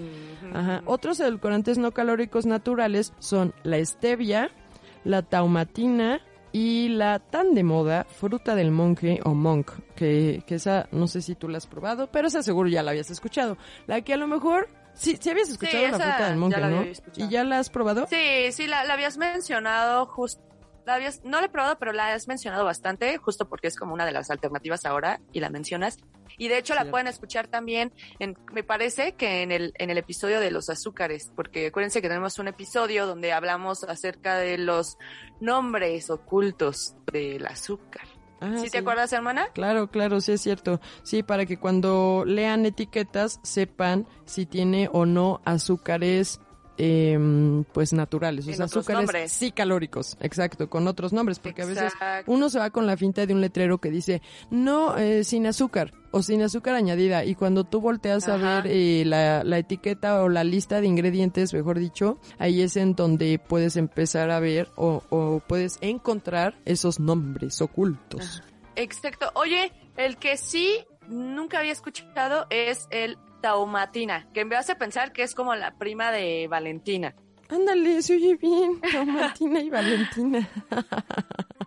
Ajá. 0.53 0.83
Otros 0.87 1.19
edulcorantes 1.21 1.79
no 1.79 1.93
calóricos 1.93 2.47
naturales 2.47 3.13
son 3.19 3.55
la 3.65 3.83
stevia, 3.85 4.51
la 5.05 5.23
taumatina 5.23 6.21
y 6.53 6.89
la 6.89 7.19
tan 7.19 7.55
de 7.55 7.63
moda 7.63 8.05
fruta 8.05 8.55
del 8.55 8.71
monje 8.71 9.21
o 9.25 9.35
monk, 9.35 9.71
que, 9.97 10.43
que 10.47 10.57
esa 10.57 10.87
no 10.93 11.07
sé 11.09 11.23
si 11.23 11.35
tú 11.35 11.49
la 11.49 11.59
has 11.59 11.67
probado, 11.67 12.11
pero 12.13 12.29
esa 12.29 12.43
seguro 12.43 12.69
ya 12.69 12.83
la 12.83 12.91
habías 12.91 13.11
escuchado. 13.11 13.57
La 13.87 14.01
que 14.03 14.13
a 14.15 14.17
lo 14.17 14.27
mejor 14.27 14.69
Sí, 14.95 15.17
sí 15.19 15.31
habías 15.31 15.49
escuchado 15.49 15.85
Sí, 15.87 15.91
la 15.91 15.99
fruta 15.99 16.29
del 16.29 16.37
monje, 16.37 16.61
la 16.61 16.69
¿no? 16.69 16.83
escuchado. 16.83 17.27
¿Y 17.27 17.31
ya 17.33 17.45
la 17.45 17.59
has 17.59 17.71
probado? 17.71 18.07
Sí, 18.09 18.53
sí, 18.53 18.67
la, 18.67 18.85
la 18.85 18.93
habías 18.93 19.17
mencionado 19.17 20.05
justo. 20.05 20.43
La 20.85 20.95
habías, 20.95 21.23
no 21.25 21.41
la 21.41 21.47
he 21.47 21.49
probado, 21.49 21.79
pero 21.79 21.93
la 21.93 22.13
has 22.13 22.29
mencionado 22.29 22.65
bastante, 22.65 23.17
justo 23.19 23.49
porque 23.49 23.69
es 23.69 23.77
como 23.77 23.95
una 23.95 24.05
de 24.05 24.13
las 24.13 24.31
alternativas 24.31 24.85
ahora 24.85 25.21
y 25.33 25.41
la 25.41 25.51
mencionas. 25.51 25.99
Y 26.39 26.49
de 26.49 26.59
hecho 26.59 26.75
la 26.75 26.91
pueden 26.91 27.07
escuchar 27.07 27.47
también, 27.47 27.93
en, 28.19 28.37
me 28.53 28.65
parece 28.65 29.13
que 29.13 29.43
en 29.43 29.53
el, 29.53 29.75
en 29.79 29.91
el 29.91 29.99
episodio 29.99 30.41
de 30.41 30.51
los 30.51 30.71
azúcares, 30.71 31.31
porque 31.37 31.67
acuérdense 31.67 32.01
que 32.03 32.09
tenemos 32.09 32.39
un 32.39 32.49
episodio 32.49 33.07
donde 33.07 33.33
hablamos 33.33 33.85
acerca 33.85 34.37
de 34.39 34.59
los 34.59 34.97
nombres 35.41 36.11
ocultos 36.11 36.97
del 37.13 37.47
azúcar. 37.47 38.07
Ah, 38.41 38.57
¿Sí, 38.57 38.71
te 38.71 38.79
acuerdas, 38.79 39.13
hermana? 39.13 39.51
Claro, 39.55 39.89
claro, 39.89 40.21
sí 40.21 40.33
es 40.33 40.41
cierto. 40.41 40.81
Sí, 41.05 41.23
para 41.23 41.47
que 41.47 41.59
cuando 41.59 42.25
lean 42.27 42.67
etiquetas 42.67 43.39
sepan 43.45 44.09
si 44.25 44.47
tiene 44.47 44.89
o 44.93 45.07
no 45.07 45.41
azúcares 45.45 46.41
em, 46.77 47.65
pues 47.65 47.93
naturales, 47.93 48.47
o 48.49 48.53
sea, 48.53 48.65
azúcares 48.67 49.03
nombres. 49.03 49.33
sí 49.33 49.53
calóricos, 49.53 50.17
exacto, 50.21 50.69
con 50.69 50.87
otros 50.89 51.13
nombres, 51.13 51.39
porque 51.39 51.63
a 51.63 51.67
veces 51.67 51.93
uno 52.27 52.49
se 52.49 52.59
va 52.59 52.71
con 52.71 52.87
la 52.87 52.97
finta 52.97 53.27
de 53.27 53.35
un 53.35 53.41
letrero 53.41 53.79
que 53.79 53.91
dice 53.91 54.23
no 54.51 54.97
eh, 54.97 55.25
sin 55.25 55.47
azúcar 55.47 55.93
o 56.11 56.23
sin 56.23 56.43
azúcar 56.43 56.75
añadida 56.75 57.25
y 57.25 57.35
cuando 57.35 57.65
tú 57.65 57.81
volteas 57.81 58.29
a 58.29 58.37
ver 58.37 58.67
eh, 58.67 59.05
la, 59.07 59.45
la 59.45 59.59
etiqueta 59.59 60.23
o 60.23 60.29
la 60.29 60.45
lista 60.45 60.81
de 60.81 60.87
ingredientes, 60.87 61.53
mejor 61.55 61.79
dicho, 61.79 62.19
ahí 62.39 62.63
es 62.63 62.77
en 62.77 62.95
donde 62.95 63.39
puedes 63.39 63.77
empezar 63.77 64.31
a 64.31 64.41
ver 64.41 64.69
o, 64.77 65.03
o 65.11 65.41
puedes 65.47 65.79
encontrar 65.81 66.59
esos 66.65 67.01
nombres 67.01 67.61
ocultos. 67.61 68.43
Exacto. 68.77 69.31
Oye, 69.35 69.73
el 69.97 70.17
que 70.17 70.37
sí 70.37 70.85
nunca 71.09 71.59
había 71.59 71.73
escuchado 71.73 72.47
es 72.51 72.87
el 72.91 73.19
taumatina, 73.43 74.27
que 74.33 74.47
me 74.47 74.57
hace 74.57 74.75
pensar 74.77 75.13
que 75.13 75.23
es 75.23 75.35
como 75.35 75.55
la 75.55 75.75
prima 75.75 76.11
de 76.11 76.49
Valentina. 76.49 77.15
Ándale, 77.51 78.01
se 78.01 78.15
oye 78.15 78.37
bien. 78.37 78.81
Martina 79.09 79.61
y 79.61 79.69
Valentina. 79.69 80.49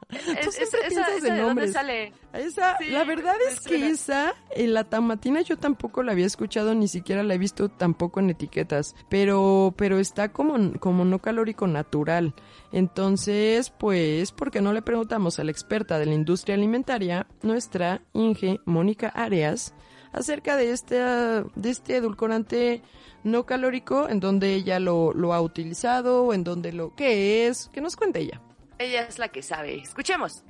Es- 0.10 0.55
siempre 0.55 0.63
esa- 0.63 0.88
piensas 0.88 1.10
esa 1.10 1.17
en 1.17 1.22
¿De 1.24 1.29
dónde 1.29 1.41
nombres. 1.41 1.74
sale? 1.74 2.13
Esa, 2.34 2.77
Sí, 2.79 2.86
la 2.88 3.03
verdad 3.03 3.36
es 3.48 3.60
que 3.60 3.70
suena. 3.77 3.88
esa, 3.89 4.34
en 4.51 4.74
la 4.74 4.84
tamatina 4.86 5.41
yo 5.41 5.58
tampoco 5.58 6.01
la 6.03 6.13
había 6.13 6.25
escuchado, 6.25 6.74
ni 6.74 6.88
siquiera 6.88 7.22
la 7.22 7.36
he 7.36 7.38
visto 7.38 7.70
tampoco 7.70 8.20
en 8.20 8.29
etiquetas, 8.32 8.96
pero, 9.10 9.74
pero 9.77 10.00
está 10.00 10.32
como, 10.32 10.74
como 10.79 11.05
no 11.05 11.20
calórico 11.20 11.67
natural. 11.67 12.34
Entonces, 12.72 13.70
pues, 13.70 14.32
¿por 14.32 14.51
qué 14.51 14.62
no 14.62 14.74
le 14.74 14.82
preguntamos 14.82 15.38
a 15.39 15.44
la 15.44 15.51
experta 15.51 16.00
de 16.00 16.05
la 16.08 16.13
industria 16.13 16.55
alimentaria, 16.55 17.27
nuestra 17.41 18.01
Inge 18.13 18.60
Mónica 18.65 19.10
Arias, 19.10 19.74
acerca 20.15 20.55
de 20.55 20.72
este, 20.72 20.95
de 20.95 21.69
este 21.69 21.98
edulcorante 21.98 22.81
no 23.24 23.45
calórico, 23.45 24.07
en 24.07 24.19
donde 24.19 24.53
ella 24.53 24.79
lo, 24.79 25.13
lo 25.13 25.34
ha 25.34 25.41
utilizado, 25.41 26.24
o 26.24 26.34
en 26.34 26.43
donde 26.43 26.72
lo, 26.72 26.95
qué 26.95 27.48
es, 27.48 27.69
que 27.74 27.81
nos 27.81 27.95
cuente 27.95 28.19
ella. 28.19 28.41
Ella 28.79 29.01
es 29.03 29.19
la 29.19 29.29
que 29.29 29.41
sabe. 29.41 29.75
Escuchemos. 29.75 30.43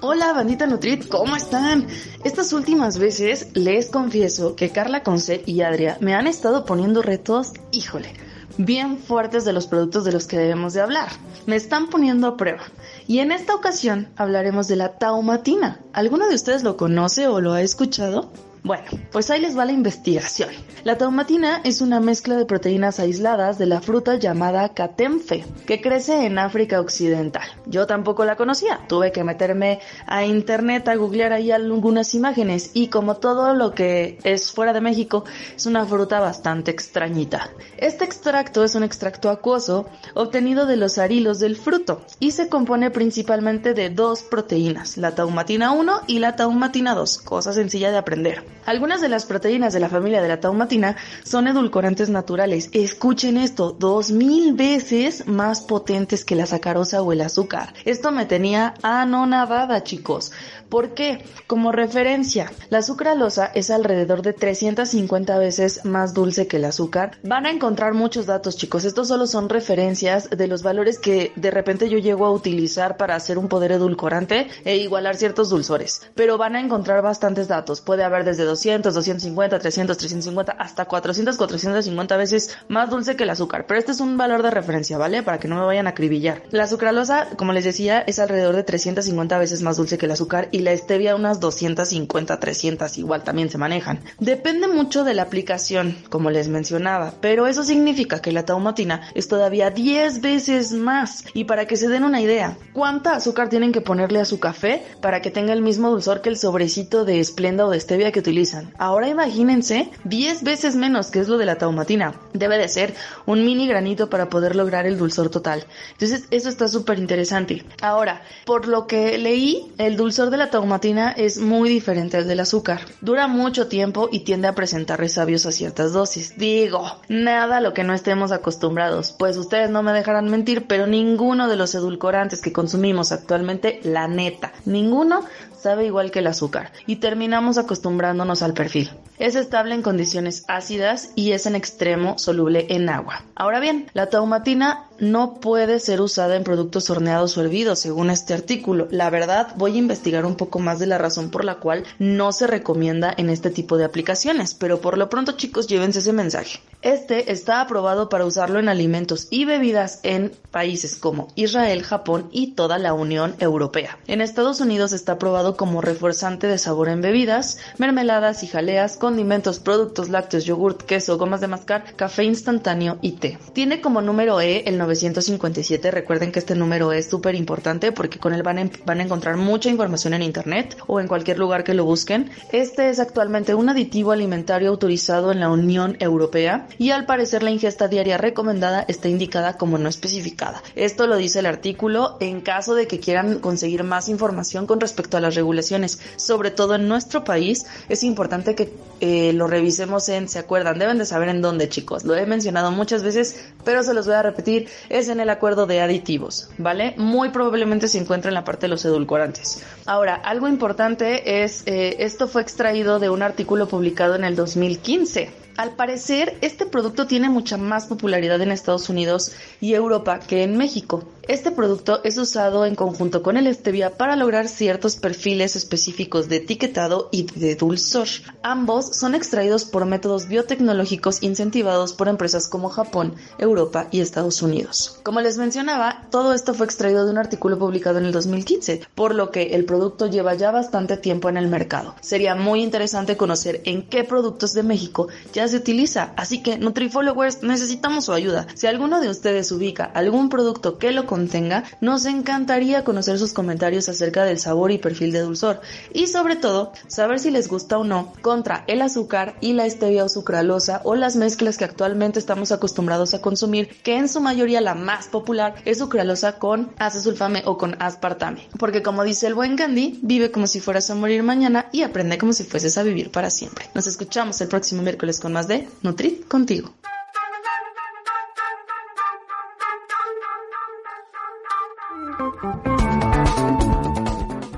Hola, 0.00 0.32
bandita 0.32 0.66
Nutrit, 0.66 1.08
¿cómo 1.08 1.36
están? 1.36 1.86
Estas 2.24 2.52
últimas 2.52 2.98
veces 2.98 3.48
les 3.54 3.90
confieso 3.90 4.56
que 4.56 4.70
Carla 4.70 5.02
Conce 5.02 5.42
y 5.46 5.60
Adria 5.62 5.96
me 6.00 6.14
han 6.14 6.26
estado 6.26 6.64
poniendo 6.64 7.02
retos, 7.02 7.52
híjole, 7.70 8.12
bien 8.58 8.98
fuertes 8.98 9.44
de 9.44 9.52
los 9.52 9.66
productos 9.66 10.04
de 10.04 10.12
los 10.12 10.26
que 10.26 10.38
debemos 10.38 10.72
de 10.74 10.80
hablar. 10.80 11.08
Me 11.46 11.56
están 11.56 11.88
poniendo 11.88 12.26
a 12.26 12.36
prueba. 12.36 12.62
Y 13.06 13.18
en 13.18 13.32
esta 13.32 13.54
ocasión 13.54 14.08
hablaremos 14.16 14.68
de 14.68 14.76
la 14.76 14.98
taumatina. 14.98 15.80
¿Alguno 15.92 16.28
de 16.28 16.34
ustedes 16.34 16.62
lo 16.62 16.76
conoce 16.76 17.28
o 17.28 17.40
lo 17.40 17.52
ha 17.52 17.62
escuchado? 17.62 18.30
Bueno, 18.64 18.84
pues 19.10 19.28
ahí 19.28 19.40
les 19.40 19.58
va 19.58 19.64
la 19.64 19.72
investigación. 19.72 20.50
La 20.84 20.96
taumatina 20.96 21.60
es 21.64 21.80
una 21.80 21.98
mezcla 21.98 22.36
de 22.36 22.46
proteínas 22.46 23.00
aisladas 23.00 23.58
de 23.58 23.66
la 23.66 23.80
fruta 23.80 24.14
llamada 24.14 24.68
catemfe, 24.68 25.44
que 25.66 25.80
crece 25.80 26.26
en 26.26 26.38
África 26.38 26.80
Occidental. 26.80 27.42
Yo 27.66 27.88
tampoco 27.88 28.24
la 28.24 28.36
conocía, 28.36 28.78
tuve 28.88 29.10
que 29.10 29.24
meterme 29.24 29.80
a 30.06 30.24
internet 30.24 30.86
a 30.86 30.94
googlear 30.94 31.32
ahí 31.32 31.50
algunas 31.50 32.14
imágenes 32.14 32.70
y 32.72 32.86
como 32.86 33.16
todo 33.16 33.52
lo 33.54 33.74
que 33.74 34.18
es 34.22 34.52
fuera 34.52 34.72
de 34.72 34.80
México, 34.80 35.24
es 35.56 35.66
una 35.66 35.84
fruta 35.84 36.20
bastante 36.20 36.70
extrañita. 36.70 37.50
Este 37.78 38.04
extracto 38.04 38.62
es 38.62 38.76
un 38.76 38.84
extracto 38.84 39.28
acuoso 39.28 39.88
obtenido 40.14 40.66
de 40.66 40.76
los 40.76 40.98
arilos 40.98 41.40
del 41.40 41.56
fruto 41.56 42.02
y 42.20 42.30
se 42.30 42.48
compone 42.48 42.92
principalmente 42.92 43.74
de 43.74 43.90
dos 43.90 44.22
proteínas, 44.22 44.98
la 44.98 45.16
taumatina 45.16 45.72
1 45.72 46.02
y 46.06 46.20
la 46.20 46.36
taumatina 46.36 46.94
2, 46.94 47.18
cosa 47.18 47.52
sencilla 47.52 47.90
de 47.90 47.98
aprender. 47.98 48.51
Algunas 48.64 49.00
de 49.00 49.08
las 49.08 49.26
proteínas 49.26 49.72
de 49.72 49.80
la 49.80 49.88
familia 49.88 50.22
de 50.22 50.28
la 50.28 50.40
taumatina 50.40 50.96
son 51.24 51.48
edulcorantes 51.48 52.08
naturales. 52.08 52.70
Escuchen 52.72 53.36
esto, 53.36 53.72
dos 53.72 54.12
mil 54.12 54.52
veces 54.54 55.26
más 55.26 55.62
potentes 55.62 56.24
que 56.24 56.36
la 56.36 56.46
sacarosa 56.46 57.02
o 57.02 57.12
el 57.12 57.22
azúcar. 57.22 57.74
Esto 57.84 58.12
me 58.12 58.26
tenía 58.26 58.74
anonadada, 58.82 59.82
chicos. 59.82 60.32
¿Por 60.68 60.94
qué? 60.94 61.22
Como 61.46 61.70
referencia, 61.70 62.50
la 62.70 62.80
sucralosa 62.80 63.46
es 63.54 63.70
alrededor 63.70 64.22
de 64.22 64.32
350 64.32 65.36
veces 65.36 65.84
más 65.84 66.14
dulce 66.14 66.46
que 66.46 66.56
el 66.56 66.64
azúcar. 66.64 67.18
Van 67.24 67.44
a 67.44 67.50
encontrar 67.50 67.92
muchos 67.92 68.26
datos, 68.26 68.56
chicos. 68.56 68.84
Estos 68.84 69.08
solo 69.08 69.26
son 69.26 69.48
referencias 69.48 70.30
de 70.30 70.46
los 70.46 70.62
valores 70.62 70.98
que 70.98 71.32
de 71.36 71.50
repente 71.50 71.90
yo 71.90 71.98
llego 71.98 72.24
a 72.24 72.32
utilizar 72.32 72.96
para 72.96 73.16
hacer 73.16 73.36
un 73.36 73.48
poder 73.48 73.72
edulcorante 73.72 74.48
e 74.64 74.76
igualar 74.76 75.16
ciertos 75.16 75.50
dulzores. 75.50 76.10
Pero 76.14 76.38
van 76.38 76.56
a 76.56 76.60
encontrar 76.60 77.02
bastantes 77.02 77.48
datos. 77.48 77.82
Puede 77.82 78.04
haber 78.04 78.24
desde 78.24 78.44
200, 78.52 78.92
250, 78.92 79.58
300, 79.58 79.96
350, 79.96 80.52
hasta 80.52 80.84
400, 80.84 81.36
450 81.36 82.16
veces 82.16 82.56
más 82.68 82.90
dulce 82.90 83.16
que 83.16 83.24
el 83.24 83.30
azúcar. 83.30 83.66
Pero 83.66 83.80
este 83.80 83.92
es 83.92 84.00
un 84.00 84.16
valor 84.16 84.42
de 84.42 84.50
referencia, 84.50 84.98
¿vale? 84.98 85.22
Para 85.22 85.38
que 85.38 85.48
no 85.48 85.56
me 85.56 85.64
vayan 85.64 85.86
a 85.86 85.90
acribillar. 85.90 86.42
La 86.50 86.66
sucralosa, 86.66 87.28
como 87.36 87.52
les 87.52 87.64
decía, 87.64 88.00
es 88.00 88.18
alrededor 88.18 88.54
de 88.56 88.62
350 88.62 89.38
veces 89.38 89.62
más 89.62 89.76
dulce 89.78 89.96
que 89.96 90.06
el 90.06 90.12
azúcar 90.12 90.48
y 90.52 90.58
la 90.58 90.76
stevia 90.76 91.16
unas 91.16 91.40
250, 91.40 92.38
300 92.38 92.98
igual 92.98 93.24
también 93.24 93.48
se 93.48 93.58
manejan. 93.58 94.00
Depende 94.20 94.68
mucho 94.68 95.04
de 95.04 95.14
la 95.14 95.22
aplicación, 95.22 95.96
como 96.10 96.30
les 96.30 96.48
mencionaba, 96.48 97.14
pero 97.20 97.46
eso 97.46 97.64
significa 97.64 98.20
que 98.20 98.32
la 98.32 98.44
taumatina 98.44 99.08
es 99.14 99.28
todavía 99.28 99.70
10 99.70 100.20
veces 100.20 100.72
más. 100.72 101.24
Y 101.32 101.44
para 101.44 101.66
que 101.66 101.76
se 101.76 101.88
den 101.88 102.04
una 102.04 102.20
idea, 102.20 102.58
¿cuánta 102.72 103.16
azúcar 103.16 103.48
tienen 103.48 103.72
que 103.72 103.80
ponerle 103.80 104.20
a 104.20 104.24
su 104.26 104.40
café 104.40 104.82
para 105.00 105.22
que 105.22 105.30
tenga 105.30 105.52
el 105.52 105.62
mismo 105.62 105.90
dulzor 105.90 106.20
que 106.20 106.28
el 106.28 106.36
sobrecito 106.36 107.04
de 107.04 107.20
esplenda 107.20 107.66
o 107.66 107.70
de 107.70 107.80
stevia 107.80 108.12
que 108.12 108.20
utilizan? 108.20 108.41
Ahora 108.78 109.08
imagínense 109.08 109.90
10 110.04 110.42
veces 110.42 110.74
menos, 110.74 111.10
que 111.10 111.20
es 111.20 111.28
lo 111.28 111.38
de 111.38 111.46
la 111.46 111.58
taumatina. 111.58 112.14
Debe 112.32 112.58
de 112.58 112.68
ser 112.68 112.94
un 113.26 113.44
mini 113.44 113.68
granito 113.68 114.10
para 114.10 114.28
poder 114.28 114.56
lograr 114.56 114.86
el 114.86 114.98
dulzor 114.98 115.28
total. 115.28 115.64
Entonces, 115.92 116.24
eso 116.30 116.48
está 116.48 116.68
súper 116.68 116.98
interesante. 116.98 117.64
Ahora, 117.80 118.22
por 118.44 118.66
lo 118.66 118.86
que 118.86 119.18
leí, 119.18 119.72
el 119.78 119.96
dulzor 119.96 120.30
de 120.30 120.38
la 120.38 120.50
taumatina 120.50 121.12
es 121.12 121.38
muy 121.38 121.68
diferente 121.68 122.16
al 122.16 122.26
del 122.26 122.40
azúcar. 122.40 122.80
Dura 123.00 123.28
mucho 123.28 123.68
tiempo 123.68 124.08
y 124.10 124.20
tiende 124.20 124.48
a 124.48 124.54
presentar 124.54 124.98
resabios 124.98 125.46
a 125.46 125.52
ciertas 125.52 125.92
dosis. 125.92 126.36
Digo, 126.36 126.84
nada 127.08 127.58
a 127.58 127.60
lo 127.60 127.74
que 127.74 127.84
no 127.84 127.94
estemos 127.94 128.32
acostumbrados, 128.32 129.12
pues 129.18 129.36
ustedes 129.36 129.70
no 129.70 129.82
me 129.82 129.92
dejarán 129.92 130.28
mentir, 130.28 130.66
pero 130.66 130.86
ninguno 130.86 131.48
de 131.48 131.56
los 131.56 131.74
edulcorantes 131.74 132.40
que 132.40 132.52
consumimos 132.52 133.12
actualmente, 133.12 133.80
la 133.84 134.08
neta, 134.08 134.52
ninguno 134.64 135.24
sabe 135.62 135.86
igual 135.86 136.10
que 136.10 136.18
el 136.18 136.26
azúcar 136.26 136.72
y 136.86 136.96
terminamos 136.96 137.56
acostumbrándonos 137.56 138.42
al 138.42 138.54
perfil. 138.54 138.90
Es 139.18 139.36
estable 139.36 139.74
en 139.74 139.82
condiciones 139.82 140.44
ácidas 140.48 141.12
y 141.14 141.32
es 141.32 141.46
en 141.46 141.54
extremo 141.54 142.18
soluble 142.18 142.66
en 142.70 142.88
agua. 142.88 143.24
Ahora 143.36 143.60
bien, 143.60 143.86
la 143.94 144.10
taumatina 144.10 144.86
no 145.02 145.34
puede 145.40 145.80
ser 145.80 146.00
usada 146.00 146.36
en 146.36 146.44
productos 146.44 146.88
horneados 146.88 147.36
o 147.36 147.42
hervidos, 147.42 147.80
según 147.80 148.08
este 148.08 148.34
artículo. 148.34 148.86
La 148.92 149.10
verdad, 149.10 149.48
voy 149.56 149.74
a 149.74 149.78
investigar 149.78 150.24
un 150.24 150.36
poco 150.36 150.60
más 150.60 150.78
de 150.78 150.86
la 150.86 150.96
razón 150.96 151.28
por 151.30 151.44
la 151.44 151.56
cual 151.56 151.82
no 151.98 152.30
se 152.30 152.46
recomienda 152.46 153.12
en 153.16 153.28
este 153.28 153.50
tipo 153.50 153.76
de 153.76 153.84
aplicaciones, 153.84 154.54
pero 154.54 154.80
por 154.80 154.96
lo 154.96 155.10
pronto 155.10 155.32
chicos, 155.32 155.66
llévense 155.66 155.98
ese 155.98 156.12
mensaje. 156.12 156.60
Este 156.82 157.32
está 157.32 157.60
aprobado 157.60 158.08
para 158.08 158.24
usarlo 158.24 158.60
en 158.60 158.68
alimentos 158.68 159.26
y 159.30 159.44
bebidas 159.44 159.98
en 160.04 160.32
países 160.52 160.94
como 160.94 161.28
Israel, 161.34 161.82
Japón 161.82 162.28
y 162.30 162.52
toda 162.52 162.78
la 162.78 162.92
Unión 162.92 163.34
Europea. 163.40 163.98
En 164.06 164.20
Estados 164.20 164.60
Unidos 164.60 164.92
está 164.92 165.12
aprobado 165.12 165.56
como 165.56 165.80
reforzante 165.80 166.46
de 166.46 166.58
sabor 166.58 166.88
en 166.88 167.00
bebidas, 167.00 167.58
mermeladas 167.78 168.44
y 168.44 168.46
jaleas, 168.46 168.96
condimentos, 168.96 169.58
productos 169.58 170.10
lácteos, 170.10 170.44
yogurt, 170.44 170.82
queso, 170.82 171.18
gomas 171.18 171.40
de 171.40 171.48
mascar, 171.48 171.96
café 171.96 172.22
instantáneo 172.22 172.98
y 173.02 173.12
té. 173.12 173.38
Tiene 173.52 173.80
como 173.80 174.00
número 174.00 174.40
E 174.40 174.62
el 174.66 174.78
957. 174.92 175.90
Recuerden 175.90 176.32
que 176.32 176.38
este 176.38 176.54
número 176.54 176.92
es 176.92 177.08
súper 177.08 177.34
importante 177.34 177.92
porque 177.92 178.18
con 178.18 178.34
él 178.34 178.42
van 178.42 178.58
a, 178.58 178.70
van 178.84 179.00
a 179.00 179.02
encontrar 179.04 179.36
mucha 179.36 179.70
información 179.70 180.14
en 180.14 180.22
internet 180.22 180.76
o 180.86 181.00
en 181.00 181.08
cualquier 181.08 181.38
lugar 181.38 181.64
que 181.64 181.74
lo 181.74 181.84
busquen. 181.84 182.30
Este 182.52 182.90
es 182.90 183.00
actualmente 183.00 183.54
un 183.54 183.68
aditivo 183.68 184.12
alimentario 184.12 184.68
autorizado 184.68 185.32
en 185.32 185.40
la 185.40 185.50
Unión 185.50 185.96
Europea 186.00 186.66
y 186.78 186.90
al 186.90 187.06
parecer 187.06 187.42
la 187.42 187.50
ingesta 187.50 187.88
diaria 187.88 188.18
recomendada 188.18 188.84
está 188.88 189.08
indicada 189.08 189.56
como 189.56 189.78
no 189.78 189.88
especificada. 189.88 190.62
Esto 190.76 191.06
lo 191.06 191.16
dice 191.16 191.38
el 191.38 191.46
artículo 191.46 192.16
en 192.20 192.40
caso 192.40 192.74
de 192.74 192.86
que 192.86 193.00
quieran 193.00 193.38
conseguir 193.38 193.84
más 193.84 194.08
información 194.08 194.66
con 194.66 194.80
respecto 194.80 195.16
a 195.16 195.20
las 195.20 195.34
regulaciones, 195.34 195.98
sobre 196.16 196.50
todo 196.50 196.74
en 196.74 196.88
nuestro 196.88 197.24
país, 197.24 197.66
es 197.88 198.02
importante 198.02 198.54
que 198.54 198.72
eh, 199.00 199.32
lo 199.32 199.46
revisemos 199.46 200.08
en, 200.08 200.28
¿se 200.28 200.38
acuerdan? 200.38 200.78
Deben 200.78 200.98
de 200.98 201.06
saber 201.06 201.28
en 201.28 201.42
dónde 201.42 201.68
chicos, 201.68 202.04
lo 202.04 202.14
he 202.14 202.26
mencionado 202.26 202.70
muchas 202.70 203.02
veces, 203.02 203.44
pero 203.64 203.82
se 203.82 203.94
los 203.94 204.06
voy 204.06 204.14
a 204.14 204.22
repetir, 204.22 204.68
es 204.88 205.08
en 205.08 205.20
el 205.20 205.30
acuerdo 205.30 205.66
de 205.66 205.80
aditivos, 205.80 206.50
¿vale? 206.58 206.94
Muy 206.96 207.30
probablemente 207.30 207.88
se 207.88 207.98
encuentra 207.98 208.28
en 208.28 208.34
la 208.34 208.44
parte 208.44 208.62
de 208.62 208.68
los 208.68 208.84
edulcorantes. 208.84 209.64
Ahora, 209.86 210.14
algo 210.14 210.48
importante 210.48 211.42
es, 211.44 211.62
eh, 211.66 211.96
esto 212.00 212.28
fue 212.28 212.42
extraído 212.42 212.98
de 212.98 213.10
un 213.10 213.22
artículo 213.22 213.68
publicado 213.68 214.14
en 214.14 214.24
el 214.24 214.36
2015 214.36 215.42
al 215.56 215.74
parecer, 215.76 216.38
este 216.40 216.66
producto 216.66 217.06
tiene 217.06 217.28
mucha 217.28 217.56
más 217.56 217.86
popularidad 217.86 218.40
en 218.40 218.52
Estados 218.52 218.88
Unidos 218.88 219.32
y 219.60 219.74
Europa 219.74 220.20
que 220.20 220.42
en 220.42 220.56
México. 220.56 221.04
Este 221.28 221.52
producto 221.52 222.00
es 222.02 222.18
usado 222.18 222.66
en 222.66 222.74
conjunto 222.74 223.22
con 223.22 223.36
el 223.36 223.52
stevia 223.54 223.96
para 223.96 224.16
lograr 224.16 224.48
ciertos 224.48 224.96
perfiles 224.96 225.54
específicos 225.54 226.28
de 226.28 226.36
etiquetado 226.36 227.08
y 227.12 227.24
de 227.24 227.54
dulzor. 227.54 228.08
Ambos 228.42 228.96
son 228.96 229.14
extraídos 229.14 229.64
por 229.64 229.86
métodos 229.86 230.26
biotecnológicos 230.26 231.22
incentivados 231.22 231.92
por 231.92 232.08
empresas 232.08 232.48
como 232.48 232.70
Japón, 232.70 233.14
Europa 233.38 233.86
y 233.92 234.00
Estados 234.00 234.42
Unidos. 234.42 234.98
Como 235.04 235.20
les 235.20 235.38
mencionaba, 235.38 236.08
todo 236.10 236.32
esto 236.32 236.54
fue 236.54 236.66
extraído 236.66 237.04
de 237.04 237.12
un 237.12 237.18
artículo 237.18 237.56
publicado 237.56 237.98
en 237.98 238.06
el 238.06 238.12
2015, 238.12 238.80
por 238.96 239.14
lo 239.14 239.30
que 239.30 239.54
el 239.54 239.64
producto 239.64 240.08
lleva 240.08 240.34
ya 240.34 240.50
bastante 240.50 240.96
tiempo 240.96 241.28
en 241.28 241.36
el 241.36 241.46
mercado. 241.46 241.94
Sería 242.00 242.34
muy 242.34 242.64
interesante 242.64 243.16
conocer 243.16 243.60
en 243.64 243.88
qué 243.88 244.02
productos 244.02 244.54
de 244.54 244.64
México 244.64 245.06
ya 245.32 245.41
se 245.48 245.56
utiliza, 245.56 246.12
así 246.16 246.42
que 246.42 246.58
NutriFollowers 246.58 247.42
necesitamos 247.42 248.06
su 248.06 248.12
ayuda. 248.12 248.46
Si 248.54 248.66
alguno 248.66 249.00
de 249.00 249.08
ustedes 249.08 249.50
ubica 249.52 249.84
algún 249.84 250.28
producto 250.28 250.78
que 250.78 250.92
lo 250.92 251.06
contenga, 251.06 251.64
nos 251.80 252.06
encantaría 252.06 252.84
conocer 252.84 253.18
sus 253.18 253.32
comentarios 253.32 253.88
acerca 253.88 254.24
del 254.24 254.38
sabor 254.38 254.72
y 254.72 254.78
perfil 254.78 255.12
de 255.12 255.20
dulzor 255.20 255.60
y 255.92 256.06
sobre 256.06 256.36
todo 256.36 256.72
saber 256.86 257.18
si 257.18 257.30
les 257.30 257.48
gusta 257.48 257.78
o 257.78 257.84
no 257.84 258.12
contra 258.22 258.64
el 258.66 258.82
azúcar 258.82 259.36
y 259.40 259.52
la 259.52 259.68
stevia 259.68 260.04
o 260.04 260.08
sucralosa 260.08 260.80
o 260.84 260.94
las 260.94 261.16
mezclas 261.16 261.56
que 261.56 261.64
actualmente 261.64 262.18
estamos 262.18 262.52
acostumbrados 262.52 263.14
a 263.14 263.20
consumir, 263.20 263.68
que 263.82 263.96
en 263.96 264.08
su 264.08 264.20
mayoría 264.20 264.60
la 264.60 264.74
más 264.74 265.08
popular 265.08 265.54
es 265.64 265.78
sucralosa 265.78 266.38
con 266.38 266.72
acesulfame 266.78 267.42
o 267.46 267.58
con 267.58 267.76
aspartame. 267.80 268.48
Porque 268.58 268.82
como 268.82 269.04
dice 269.04 269.26
el 269.26 269.34
buen 269.34 269.56
Gandhi, 269.56 269.98
vive 270.02 270.30
como 270.30 270.46
si 270.46 270.60
fueras 270.60 270.90
a 270.90 270.94
morir 270.94 271.22
mañana 271.22 271.68
y 271.72 271.82
aprende 271.82 272.18
como 272.18 272.32
si 272.32 272.44
fueses 272.44 272.78
a 272.78 272.82
vivir 272.82 273.10
para 273.10 273.30
siempre. 273.30 273.66
Nos 273.74 273.86
escuchamos 273.86 274.40
el 274.40 274.48
próximo 274.48 274.82
miércoles 274.82 275.20
con 275.20 275.31
más 275.32 275.48
de 275.48 275.68
Nutrit 275.82 276.28
contigo. 276.28 276.72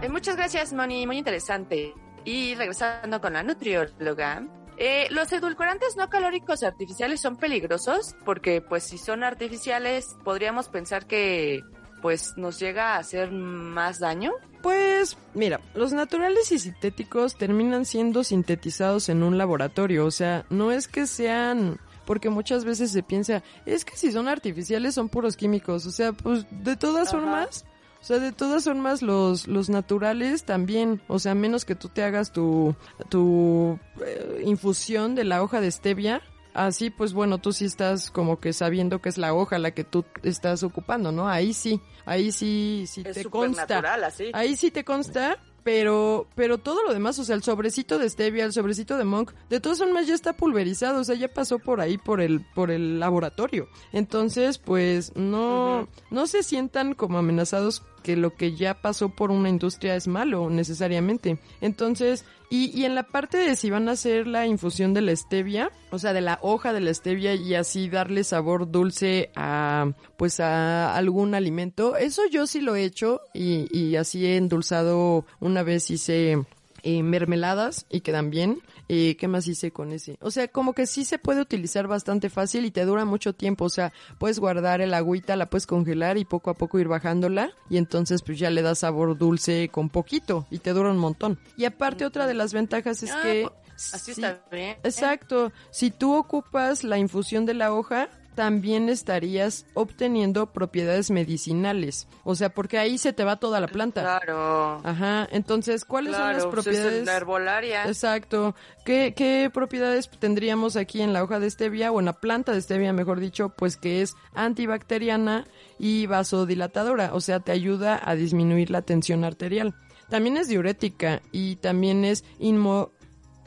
Eh, 0.03 0.09
muchas 0.09 0.37
gracias, 0.37 0.73
Moni. 0.73 1.07
Muy 1.07 1.19
interesante. 1.19 1.95
Y 2.25 2.55
regresando 2.55 3.21
con 3.21 3.35
la 3.35 3.43
nutrióloga, 3.43 4.47
eh, 4.77 5.07
los 5.11 5.33
edulcorantes 5.33 5.97
no 5.97 6.09
calóricos 6.09 6.63
artificiales 6.63 7.21
son 7.21 7.37
peligrosos 7.37 8.17
porque, 8.25 8.61
pues, 8.61 8.85
si 8.85 8.99
son 8.99 9.23
artificiales, 9.23 10.17
podríamos 10.25 10.69
pensar 10.69 11.07
que, 11.07 11.63
pues, 12.05 12.37
nos 12.37 12.61
llega 12.61 12.97
a 12.97 12.99
hacer 12.99 13.33
más 13.33 13.99
daño. 13.99 14.33
Pues 14.63 15.17
mira, 15.33 15.63
los 15.73 15.95
naturales 15.95 16.53
y 16.53 16.59
sintéticos 16.59 17.39
terminan 17.39 17.87
siendo 17.87 18.25
sintetizados 18.25 19.09
en 19.09 19.23
un 19.23 19.39
laboratorio, 19.39 20.05
o 20.05 20.11
sea, 20.11 20.45
no 20.51 20.71
es 20.71 20.87
que 20.87 21.07
sean 21.07 21.81
porque 22.05 22.29
muchas 22.29 22.67
veces 22.67 22.93
se 22.93 23.03
piensa, 23.03 23.43
es 23.65 23.87
que 23.87 23.97
si 23.97 24.13
son 24.13 24.29
artificiales 24.29 24.95
son 24.95 25.09
puros 25.09 25.35
químicos, 25.39 25.87
o 25.87 25.91
sea, 25.91 26.13
pues 26.13 26.45
de 26.51 26.77
todas 26.77 27.11
formas, 27.11 27.65
o 28.03 28.05
sea, 28.05 28.19
de 28.19 28.33
todas 28.33 28.65
formas 28.65 29.01
los 29.01 29.49
los 29.49 29.71
naturales 29.71 30.45
también, 30.45 31.01
o 31.09 31.19
sea, 31.19 31.35
menos 31.35 31.65
que 31.65 31.75
tú 31.75 31.89
te 31.89 32.03
hagas 32.03 32.33
tu 32.33 32.77
tu 33.09 33.79
eh, 34.05 34.43
infusión 34.45 35.15
de 35.15 35.25
la 35.25 35.43
hoja 35.43 35.63
de 35.63 35.71
stevia, 35.71 36.21
así 36.55 36.91
pues 36.91 37.13
bueno, 37.13 37.39
tú 37.39 37.53
sí 37.53 37.65
estás 37.65 38.11
como 38.11 38.41
que 38.41 38.53
sabiendo 38.53 39.01
que 39.01 39.09
es 39.09 39.19
la 39.19 39.35
hoja 39.35 39.59
la 39.59 39.73
que 39.73 39.85
tú 39.85 40.05
estás 40.23 40.63
ocupando, 40.63 41.13
¿no? 41.13 41.29
Ahí 41.29 41.53
sí, 41.53 41.81
ahí 42.07 42.33
sí, 42.33 42.85
sí 42.89 43.03
Es 43.05 43.15
te 43.17 43.25
consta. 43.27 43.79
así. 43.79 44.31
Ahí 44.33 44.57
sí 44.57 44.71
te 44.71 44.85
consta, 44.85 45.39
pero, 45.65 46.29
pero 46.35 46.59
todo 46.59 46.85
lo 46.85 46.93
demás, 46.93 47.19
o 47.19 47.25
sea, 47.25 47.35
el 47.35 47.43
sobrecito 47.43 47.99
de 47.99 48.09
stevia, 48.09 48.45
el 48.45 48.53
sobrecito 48.53 48.97
de 48.97 49.05
monk, 49.05 49.33
de 49.49 49.61
todas 49.61 49.79
formas 49.79 50.07
ya 50.07 50.15
está 50.15 50.35
pulverizado, 50.35 51.01
o 51.01 51.05
sea, 51.05 51.17
ya 51.17 51.29
pasó 51.29 51.59
por 51.59 51.81
ahí 51.81 51.99
por 51.99 52.21
el, 52.21 52.45
por 52.55 52.71
el 52.71 53.01
laboratorio. 53.01 53.69
Entonces, 53.93 54.59
pues, 54.59 55.17
no, 55.17 55.89
no 56.11 56.27
se 56.27 56.43
sientan 56.43 56.95
como 56.95 57.19
amenazados 57.19 57.83
que 58.05 58.17
lo 58.17 58.37
que 58.37 58.55
ya 58.55 58.75
pasó 58.75 59.09
por 59.09 59.33
una 59.33 59.49
industria 59.49 59.97
es 59.97 60.07
malo 60.07 60.51
necesariamente. 60.51 61.39
Entonces, 61.63 62.25
y, 62.51 62.67
y 62.79 62.85
en 62.85 62.95
la 62.95 63.05
parte 63.05 63.39
de 63.39 63.57
si 63.57 63.71
van 63.71 63.89
a 63.89 63.93
hacer 63.93 64.27
la 64.27 64.47
infusión 64.47 64.93
de 64.93 65.01
la 65.01 65.17
stevia, 65.17 65.73
o 65.91 65.99
sea, 65.99 66.13
de 66.13 66.21
la 66.21 66.39
hoja 66.43 66.75
de 66.75 66.81
la 66.81 66.93
stevia 66.93 67.35
y 67.35 67.55
así 67.55 67.89
darle 67.89 68.23
sabor 68.23 68.71
dulce 68.71 69.31
a, 69.35 69.91
pues 70.19 70.39
a 70.39 70.95
algún 70.95 71.35
alimento, 71.35 71.97
eso 71.97 72.23
yo 72.31 72.47
sí 72.47 72.61
lo 72.61 72.77
he 72.77 72.85
hecho 72.85 73.23
y, 73.33 73.67
y 73.77 73.97
así 73.97 74.27
he 74.27 74.37
endulzado, 74.37 75.25
una 75.41 75.63
vez 75.63 75.91
hice 75.91 76.45
eh, 76.85 77.03
mermeladas 77.03 77.87
y 77.91 78.03
quedan 78.03 78.31
bien. 78.31 78.61
Eh, 78.89 79.17
¿Qué 79.19 79.27
más 79.27 79.49
hice 79.49 79.71
con 79.73 79.91
ese? 79.93 80.19
O 80.21 80.31
sea, 80.31 80.47
como 80.49 80.75
que 80.75 80.87
sí 80.87 81.05
se 81.07 81.19
puede 81.19 81.41
utilizar 81.41 81.89
bastante 81.89 82.29
fácil 82.29 82.67
y 82.67 82.71
te 82.71 82.85
dura 82.85 83.05
mucho 83.07 83.33
tiempo. 83.33 83.65
O 83.65 83.71
sea, 83.71 83.93
puedes 84.19 84.39
guardar 84.39 84.81
el 84.83 84.93
agüita, 84.95 85.35
la 85.37 85.47
puedes 85.47 85.67
congelar 85.67 86.19
y 86.19 86.25
poco 86.27 86.51
a 86.51 86.55
poco 86.55 86.79
ir 86.79 86.87
bajándola. 86.87 87.51
Y 87.71 87.79
entonces 87.79 88.23
pues 88.23 88.39
ya 88.39 88.51
le 88.51 88.61
da 88.63 88.75
sabor 88.75 89.17
dulce 89.17 89.71
con 89.73 89.89
poquito 89.89 90.47
y 90.51 90.59
te 90.59 90.75
dura 90.75 90.91
un 90.91 90.99
montón. 90.99 91.39
Y 91.57 91.65
aparte 91.65 92.05
otra 92.05 92.27
de 92.27 92.35
las 92.35 92.53
ventajas 92.53 93.03
es 93.03 93.11
Ah, 93.11 93.21
que... 93.23 93.49
Así 93.93 94.15
sí, 94.15 94.23
está 94.23 94.41
bien. 94.53 94.77
Exacto. 94.85 95.51
Si 95.71 95.91
tú 95.91 96.15
ocupas 96.15 96.85
la 96.85 96.97
infusión 96.99 97.45
de 97.45 97.55
la 97.55 97.73
hoja, 97.73 98.09
también 98.35 98.89
estarías 98.89 99.67
obteniendo 99.75 100.53
propiedades 100.53 101.11
medicinales. 101.11 102.07
O 102.25 102.35
sea, 102.35 102.51
porque 102.51 102.79
ahí 102.79 102.99
se 102.99 103.13
te 103.13 103.25
va 103.25 103.37
toda 103.37 103.61
la 103.61 103.69
planta. 103.69 104.01
Claro. 104.03 104.81
Ajá, 104.85 105.29
entonces, 105.31 105.85
¿cuáles 105.85 106.15
Claro, 106.15 106.25
son 106.25 106.33
las 106.35 106.47
pues 106.47 106.59
es 106.59 106.65
propiedades? 106.65 107.07
la 107.07 107.17
herbolaria. 107.17 107.85
Exacto. 107.87 108.55
¿Qué, 108.85 109.15
¿Qué 109.17 109.51
propiedades 109.53 110.11
tendríamos 110.19 110.77
aquí 110.77 111.01
en 111.01 111.13
la 111.13 111.23
hoja 111.23 111.39
de 111.41 111.51
stevia 111.51 111.93
o 111.93 112.01
en 112.01 112.07
la 112.07 112.15
planta 112.15 112.53
de 112.53 112.61
stevia, 112.61 112.93
mejor 112.93 113.21
dicho? 113.21 113.51
Pues 113.51 113.77
que 113.77 114.03
es 114.03 114.15
antibacteriana 114.35 115.47
y 115.79 116.07
vasodilatadora, 116.07 117.15
o 117.15 117.21
sea, 117.21 117.41
te 117.41 117.53
ayuda 117.53 118.01
a 118.03 118.15
disminuir 118.15 118.71
la 118.71 118.83
tensión 118.83 119.25
arterial. 119.25 119.75
También 120.09 120.37
es 120.37 120.49
diurética 120.49 121.23
y 121.33 121.57
también 121.57 122.05
es 122.05 122.25
inmo... 122.39 122.93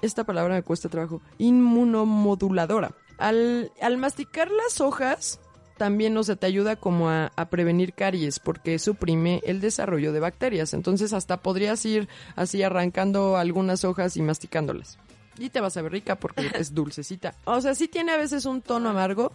Esta 0.02 0.24
palabra 0.26 0.54
me 0.56 0.64
cuesta 0.64 0.90
trabajo. 0.90 1.22
Inmunomoduladora. 1.40 2.92
Al, 3.18 3.72
al 3.82 3.98
masticar 3.98 4.50
las 4.52 4.82
hojas, 4.82 5.40
también, 5.78 6.18
o 6.18 6.24
sea, 6.24 6.36
te 6.36 6.48
ayuda 6.48 6.76
como 6.76 7.10
a, 7.10 7.32
a 7.36 7.50
prevenir 7.50 7.94
caries 7.94 8.40
porque 8.40 8.80
suprime 8.80 9.42
el 9.46 9.62
desarrollo 9.62 10.12
de 10.12 10.20
bacterias. 10.20 10.74
Entonces 10.74 11.14
hasta 11.14 11.38
podrías 11.38 11.86
ir 11.86 12.10
así 12.36 12.64
arrancando 12.64 13.38
algunas 13.38 13.84
hojas 13.86 14.18
y 14.18 14.22
masticándolas. 14.22 14.98
Y 15.40 15.50
te 15.50 15.62
vas 15.62 15.78
a 15.78 15.82
ver 15.82 15.92
rica 15.92 16.16
porque 16.16 16.48
es 16.56 16.74
dulcecita. 16.74 17.36
O 17.46 17.62
sea, 17.62 17.76
sí 17.76 17.88
tiene 17.88 18.12
a 18.12 18.18
veces 18.18 18.46
un 18.46 18.62
tono 18.62 18.90
amargo, 18.90 19.32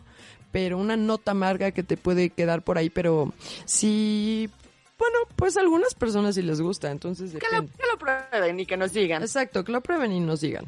pero 0.51 0.79
una 0.79 0.97
nota 0.97 1.31
amarga 1.31 1.71
que 1.71 1.83
te 1.83 1.97
puede 1.97 2.31
quedar 2.31 2.63
por 2.63 2.79
ahí, 2.79 2.91
pero 2.91 3.33
sí... 3.65 4.51
Bueno, 4.99 5.19
pues 5.35 5.57
a 5.57 5.61
algunas 5.61 5.95
personas 5.95 6.37
sí 6.37 6.43
les 6.43 6.61
gusta, 6.61 6.93
entonces 6.93 7.33
Que 7.33 7.57
lo, 7.57 7.63
que 7.63 7.87
lo 7.91 7.99
prueben 7.99 8.61
y 8.61 8.67
que 8.67 8.77
nos 8.77 8.93
digan. 8.93 9.23
Exacto, 9.23 9.65
que 9.65 9.73
lo 9.73 9.81
prueben 9.81 10.13
y 10.13 10.21
nos 10.21 10.43
digan. 10.43 10.67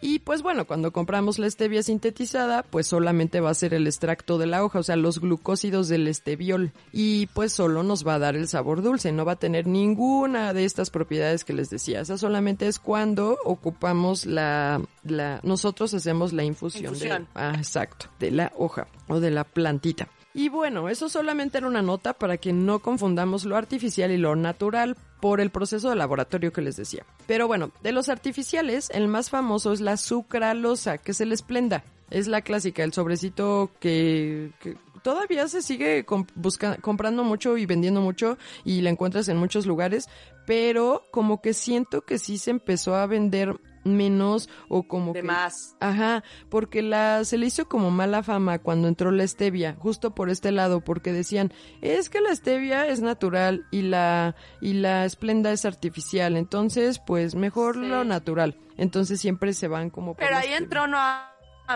Y 0.00 0.20
pues 0.20 0.42
bueno, 0.42 0.66
cuando 0.66 0.92
compramos 0.92 1.38
la 1.38 1.50
stevia 1.50 1.82
sintetizada, 1.82 2.62
pues 2.62 2.86
solamente 2.86 3.40
va 3.40 3.50
a 3.50 3.54
ser 3.54 3.74
el 3.74 3.86
extracto 3.86 4.38
de 4.38 4.46
la 4.46 4.64
hoja, 4.64 4.78
o 4.78 4.82
sea, 4.82 4.96
los 4.96 5.20
glucósidos 5.20 5.88
del 5.88 6.08
esteviol. 6.08 6.72
Y 6.92 7.26
pues 7.28 7.52
solo 7.52 7.82
nos 7.82 8.06
va 8.06 8.14
a 8.14 8.18
dar 8.18 8.36
el 8.36 8.48
sabor 8.48 8.82
dulce, 8.82 9.12
no 9.12 9.24
va 9.24 9.32
a 9.32 9.36
tener 9.36 9.66
ninguna 9.66 10.54
de 10.54 10.64
estas 10.64 10.90
propiedades 10.90 11.44
que 11.44 11.52
les 11.52 11.68
decía. 11.68 12.00
Esa 12.00 12.16
solamente 12.16 12.66
es 12.66 12.78
cuando 12.78 13.38
ocupamos 13.44 14.24
la, 14.26 14.80
la, 15.04 15.40
nosotros 15.42 15.92
hacemos 15.92 16.32
la 16.32 16.44
infusión, 16.44 16.94
Infusión. 16.94 17.24
De, 17.24 17.28
ah, 17.34 17.54
exacto, 17.56 18.06
de 18.18 18.30
la 18.30 18.52
hoja 18.56 18.86
o 19.08 19.20
de 19.20 19.30
la 19.30 19.44
plantita. 19.44 20.08
Y 20.32 20.48
bueno, 20.48 20.88
eso 20.88 21.08
solamente 21.08 21.58
era 21.58 21.66
una 21.66 21.82
nota 21.82 22.12
para 22.12 22.36
que 22.36 22.52
no 22.52 22.78
confundamos 22.78 23.44
lo 23.44 23.56
artificial 23.56 24.12
y 24.12 24.16
lo 24.16 24.36
natural 24.36 24.96
por 25.20 25.40
el 25.40 25.50
proceso 25.50 25.90
de 25.90 25.96
laboratorio 25.96 26.52
que 26.52 26.62
les 26.62 26.76
decía. 26.76 27.04
Pero 27.26 27.48
bueno, 27.48 27.72
de 27.82 27.92
los 27.92 28.08
artificiales, 28.08 28.90
el 28.94 29.08
más 29.08 29.28
famoso 29.28 29.72
es 29.72 29.80
la 29.80 29.96
sucralosa, 29.96 30.98
que 30.98 31.10
es 31.12 31.20
el 31.20 31.32
esplenda. 31.32 31.82
Es 32.10 32.26
la 32.28 32.42
clásica, 32.42 32.82
el 32.84 32.92
sobrecito 32.92 33.70
que, 33.80 34.50
que 34.60 34.76
todavía 35.02 35.46
se 35.48 35.62
sigue 35.62 36.04
com- 36.04 36.26
busca- 36.34 36.76
comprando 36.80 37.22
mucho 37.24 37.56
y 37.56 37.66
vendiendo 37.66 38.00
mucho 38.00 38.38
y 38.64 38.80
la 38.82 38.90
encuentras 38.90 39.28
en 39.28 39.36
muchos 39.36 39.66
lugares, 39.66 40.08
pero 40.46 41.04
como 41.12 41.40
que 41.40 41.54
siento 41.54 42.02
que 42.02 42.18
sí 42.18 42.38
se 42.38 42.50
empezó 42.50 42.94
a 42.96 43.06
vender 43.06 43.56
menos 43.84 44.48
o 44.68 44.82
como 44.84 45.12
De 45.12 45.20
que 45.20 45.26
más. 45.26 45.76
Ajá, 45.80 46.22
porque 46.48 46.82
la 46.82 47.24
se 47.24 47.38
le 47.38 47.46
hizo 47.46 47.68
como 47.68 47.90
mala 47.90 48.22
fama 48.22 48.58
cuando 48.58 48.88
entró 48.88 49.10
la 49.10 49.26
stevia, 49.26 49.76
justo 49.78 50.14
por 50.14 50.30
este 50.30 50.52
lado, 50.52 50.80
porque 50.82 51.12
decían, 51.12 51.52
es 51.80 52.10
que 52.10 52.20
la 52.20 52.34
stevia 52.34 52.86
es 52.86 53.00
natural 53.00 53.66
y 53.70 53.82
la 53.82 54.34
y 54.60 54.74
la 54.74 55.04
esplenda 55.04 55.52
es 55.52 55.64
artificial, 55.64 56.36
entonces 56.36 56.98
pues 56.98 57.34
mejor 57.34 57.76
Sí. 57.76 57.86
lo 57.86 58.04
natural. 58.04 58.56
Entonces 58.76 59.20
siempre 59.20 59.52
se 59.52 59.68
van 59.68 59.90
como 59.90 60.14
por 60.14 60.24
Pero 60.24 60.36
ahí 60.36 60.42
stevia. 60.44 60.58
entró 60.58 60.86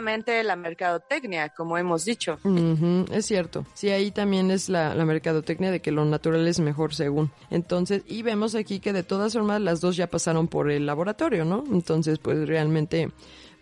la 0.01 0.57
mercadotecnia, 0.57 1.51
como 1.51 1.79
hemos 1.79 2.05
dicho. 2.05 2.39
Es 3.13 3.27
cierto. 3.27 3.67
Sí, 3.75 3.91
ahí 3.91 4.11
también 4.11 4.51
es 4.51 4.69
la, 4.69 4.95
la 4.95 5.05
mercadotecnia 5.05 5.71
de 5.71 5.81
que 5.81 5.93
lo 5.93 6.05
natural 6.05 6.47
es 6.47 6.61
mejor 6.61 6.95
según. 6.95 7.31
Entonces, 7.51 8.03
y 8.07 8.23
vemos 8.23 8.55
aquí 8.55 8.81
que 8.81 8.93
de 8.93 9.03
todas 9.03 9.33
formas 9.33 9.61
las 9.61 9.81
dos 9.81 9.97
ya 9.97 10.09
pasaron 10.09 10.49
por 10.49 10.71
el 10.71 10.87
laboratorio, 10.87 11.45
¿no? 11.45 11.65
Entonces, 11.71 12.19
pues 12.19 12.47
realmente... 12.47 13.11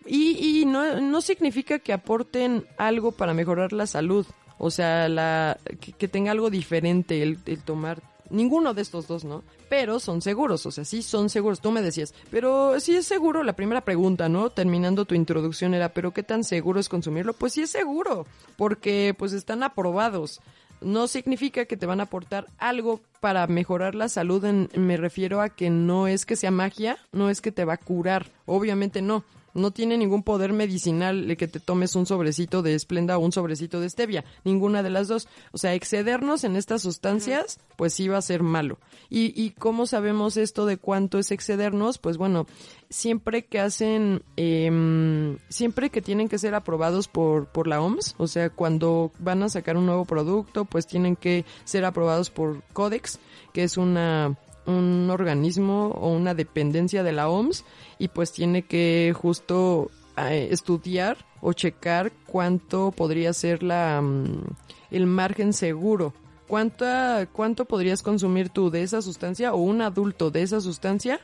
Y, 0.05 0.63
y 0.63 0.65
no, 0.65 1.01
no 1.01 1.21
significa 1.21 1.79
que 1.79 1.93
aporten 1.93 2.67
algo 2.77 3.13
para 3.13 3.35
mejorar 3.35 3.73
la 3.73 3.87
salud. 3.87 4.27
O 4.59 4.71
sea, 4.71 5.09
la, 5.09 5.59
que, 5.81 5.93
que 5.93 6.09
tenga 6.09 6.33
algo 6.33 6.51
diferente 6.51 7.23
el, 7.23 7.39
el 7.47 7.63
tomar 7.63 8.03
ninguno 8.33 8.75
de 8.75 8.83
estos 8.83 9.07
dos, 9.07 9.25
¿no? 9.25 9.45
Pero 9.69 10.01
son 10.01 10.21
seguros, 10.23 10.67
o 10.67 10.71
sea, 10.73 10.85
sí 10.85 11.03
son 11.03 11.31
seguros. 11.31 11.61
Tú 11.61 11.71
me 11.71 11.83
decías, 11.83 12.15
pero 12.31 12.81
sí 12.81 12.95
es 12.97 13.07
seguro. 13.07 13.43
La 13.45 13.55
primera 13.55 13.83
pregunta, 13.83 14.29
¿no? 14.29 14.51
Terminando 14.51 15.05
tu 15.05 15.15
introducción 15.15 15.75
era, 15.75 15.91
¿pero 15.91 16.11
qué 16.13 16.23
tan 16.23 16.43
seguro 16.43 16.81
es 16.81 16.89
consumirlo? 16.89 17.33
Pues 17.35 17.53
sí 17.53 17.63
es 17.63 17.71
seguro, 17.71 18.27
porque 18.57 19.15
pues 19.17 19.33
están 19.33 19.63
aprobados. 19.63 20.41
No 20.81 21.07
significa 21.07 21.65
que 21.67 21.77
te 21.77 21.87
van 21.87 22.01
a 22.01 22.05
aportar 22.05 22.47
algo 22.59 23.01
para 23.21 23.47
mejorar 23.47 23.95
la 23.95 24.09
salud. 24.09 24.45
En- 24.45 24.69
me 24.75 24.97
refiero 24.97 25.41
a 25.41 25.49
que 25.49 25.71
no 25.71 26.09
es 26.09 26.27
que 26.27 26.35
sea 26.35 26.51
magia, 26.51 26.99
no 27.13 27.31
es 27.31 27.41
que 27.41 27.53
te 27.53 27.65
va 27.65 27.75
a 27.75 27.77
curar. 27.77 28.27
Obviamente 28.47 29.01
no. 29.01 29.23
No 29.55 29.71
tiene 29.71 29.99
ningún 29.99 30.23
poder 30.23 30.53
medicinal 30.53 31.27
de 31.27 31.37
que 31.37 31.49
te 31.49 31.61
tomes 31.61 31.95
un 31.95 32.07
sobrecito 32.07 32.63
de 32.63 32.75
esplenda 32.75 33.19
o 33.19 33.21
un 33.21 33.33
sobrecito 33.33 33.81
de 33.81 33.91
stevia. 33.91 34.25
Ninguna 34.45 34.83
de 34.83 34.91
las 34.91 35.09
dos. 35.09 35.29
O 35.53 35.59
sea, 35.59 35.75
excedernos 35.75 36.45
en 36.45 36.57
estas 36.57 36.83
sustancias, 36.83 37.59
pues 37.77 37.95
sí 37.95 38.09
va 38.09 38.19
a 38.19 38.23
ser 38.23 38.43
malo. 38.43 38.79
¿Y, 39.11 39.33
¿Y 39.41 39.51
cómo 39.51 39.87
sabemos 39.87 40.37
esto 40.37 40.67
de 40.67 40.77
cuánto 40.77 41.19
es 41.19 41.31
excedernos? 41.31 41.99
Pues 41.99 42.17
bueno, 42.17 42.47
siempre 42.93 43.45
que 43.45 43.59
hacen, 43.59 44.23
em, 44.37 45.39
siempre 45.49 45.91
que 45.91 46.03
tienen 46.03 46.29
que 46.29 46.39
ser 46.39 46.55
aprobados 46.55 47.09
por, 47.09 47.47
por 47.47 47.67
la 47.67 47.81
OMS, 47.81 48.15
o 48.19 48.27
sea, 48.27 48.51
cuando 48.51 49.13
van 49.19 49.43
a 49.43 49.49
sacar 49.49 49.77
un 49.77 49.87
nuevo 49.87 50.05
producto, 50.05 50.65
pues 50.65 50.87
tienen 50.87 51.17
que 51.17 51.45
ser 51.65 51.85
aprobados 51.85 52.31
por 52.31 52.63
Codex, 52.73 53.19
que 53.53 53.65
es 53.65 53.77
una 53.77 54.37
un 54.67 55.09
organismo 55.11 55.89
o 55.89 56.11
una 56.11 56.35
dependencia 56.35 57.03
de 57.03 57.13
la 57.13 57.29
OMS 57.29 57.65
y 57.99 58.09
pues 58.09 58.33
tiene 58.33 58.63
que 58.63 59.15
justo 59.17 59.91
eh, 60.17 60.49
estudiar 60.51 61.19
o 61.41 61.53
checar 61.53 62.13
cuánto 62.27 62.93
podría 62.93 63.33
ser 63.33 63.63
la 63.63 64.01
mm, 64.01 64.43
el 64.91 65.07
margen 65.07 65.53
seguro. 65.53 66.15
¿Cuánta, 66.47 67.27
¿Cuánto 67.33 67.65
podrías 67.65 68.03
consumir 68.03 68.51
tú 68.51 68.71
de 68.71 68.83
esa 68.83 69.01
sustancia 69.01 69.55
o 69.55 69.57
un 69.57 69.81
adulto 69.81 70.31
de 70.31 70.43
esa 70.43 70.61
sustancia? 70.61 71.21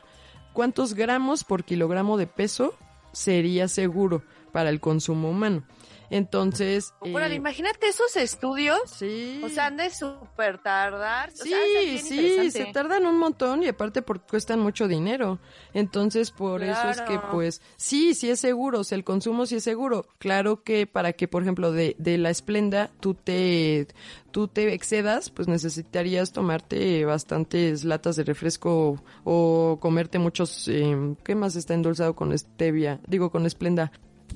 ¿Cuántos 0.53 0.95
gramos 0.95 1.43
por 1.43 1.63
kilogramo 1.63 2.17
de 2.17 2.25
peso 2.25 2.73
sería 3.11 3.67
seguro 3.67 4.23
para 4.51 4.69
el 4.69 4.79
consumo 4.79 5.29
humano? 5.29 5.63
Entonces... 6.09 6.93
Bueno, 7.01 7.27
eh, 7.27 7.35
imagínate 7.35 7.87
esos 7.87 8.15
estudios. 8.15 8.79
sí. 8.85 9.41
O 9.43 9.49
sea, 9.49 9.67
han 9.67 9.77
de 9.77 9.89
súper 9.89 10.57
tardar. 10.59 11.29
O 11.29 11.43
Sí, 11.43 11.49
sea, 11.49 11.59
sí, 12.01 12.51
se 12.51 12.65
tardan 12.65 13.05
un 13.05 13.17
montón 13.17 13.63
y 13.63 13.67
aparte 13.67 14.01
porque 14.01 14.25
cuestan 14.29 14.59
mucho 14.59 14.87
dinero. 14.87 15.39
Entonces, 15.73 16.31
por 16.31 16.63
eso 16.63 16.89
es 16.89 17.01
que 17.01 17.19
pues 17.31 17.61
sí, 17.77 18.13
sí 18.13 18.29
es 18.29 18.39
seguro, 18.39 18.79
o 18.79 18.83
sea, 18.83 18.97
el 18.97 19.03
consumo 19.03 19.45
sí 19.45 19.55
es 19.55 19.63
seguro. 19.63 20.05
Claro 20.17 20.63
que 20.63 20.87
para 20.87 21.13
que, 21.13 21.27
por 21.27 21.43
ejemplo, 21.43 21.71
de, 21.71 21.95
de 21.99 22.17
la 22.17 22.29
esplenda 22.29 22.91
tú 22.99 23.13
te 23.13 23.87
tú 24.31 24.47
te 24.47 24.73
excedas, 24.73 25.31
pues 25.31 25.47
necesitarías 25.47 26.31
tomarte 26.31 27.03
bastantes 27.05 27.83
latas 27.83 28.15
de 28.15 28.23
refresco 28.23 29.01
o 29.23 29.77
comerte 29.81 30.19
muchos 30.19 30.67
eh, 30.67 31.15
¿qué 31.23 31.33
más 31.35 31.55
está 31.55 31.73
endulzado 31.73 32.15
con 32.15 32.37
stevia? 32.37 32.99
Digo 33.07 33.31
con 33.31 33.45
esplenda. 33.45 33.91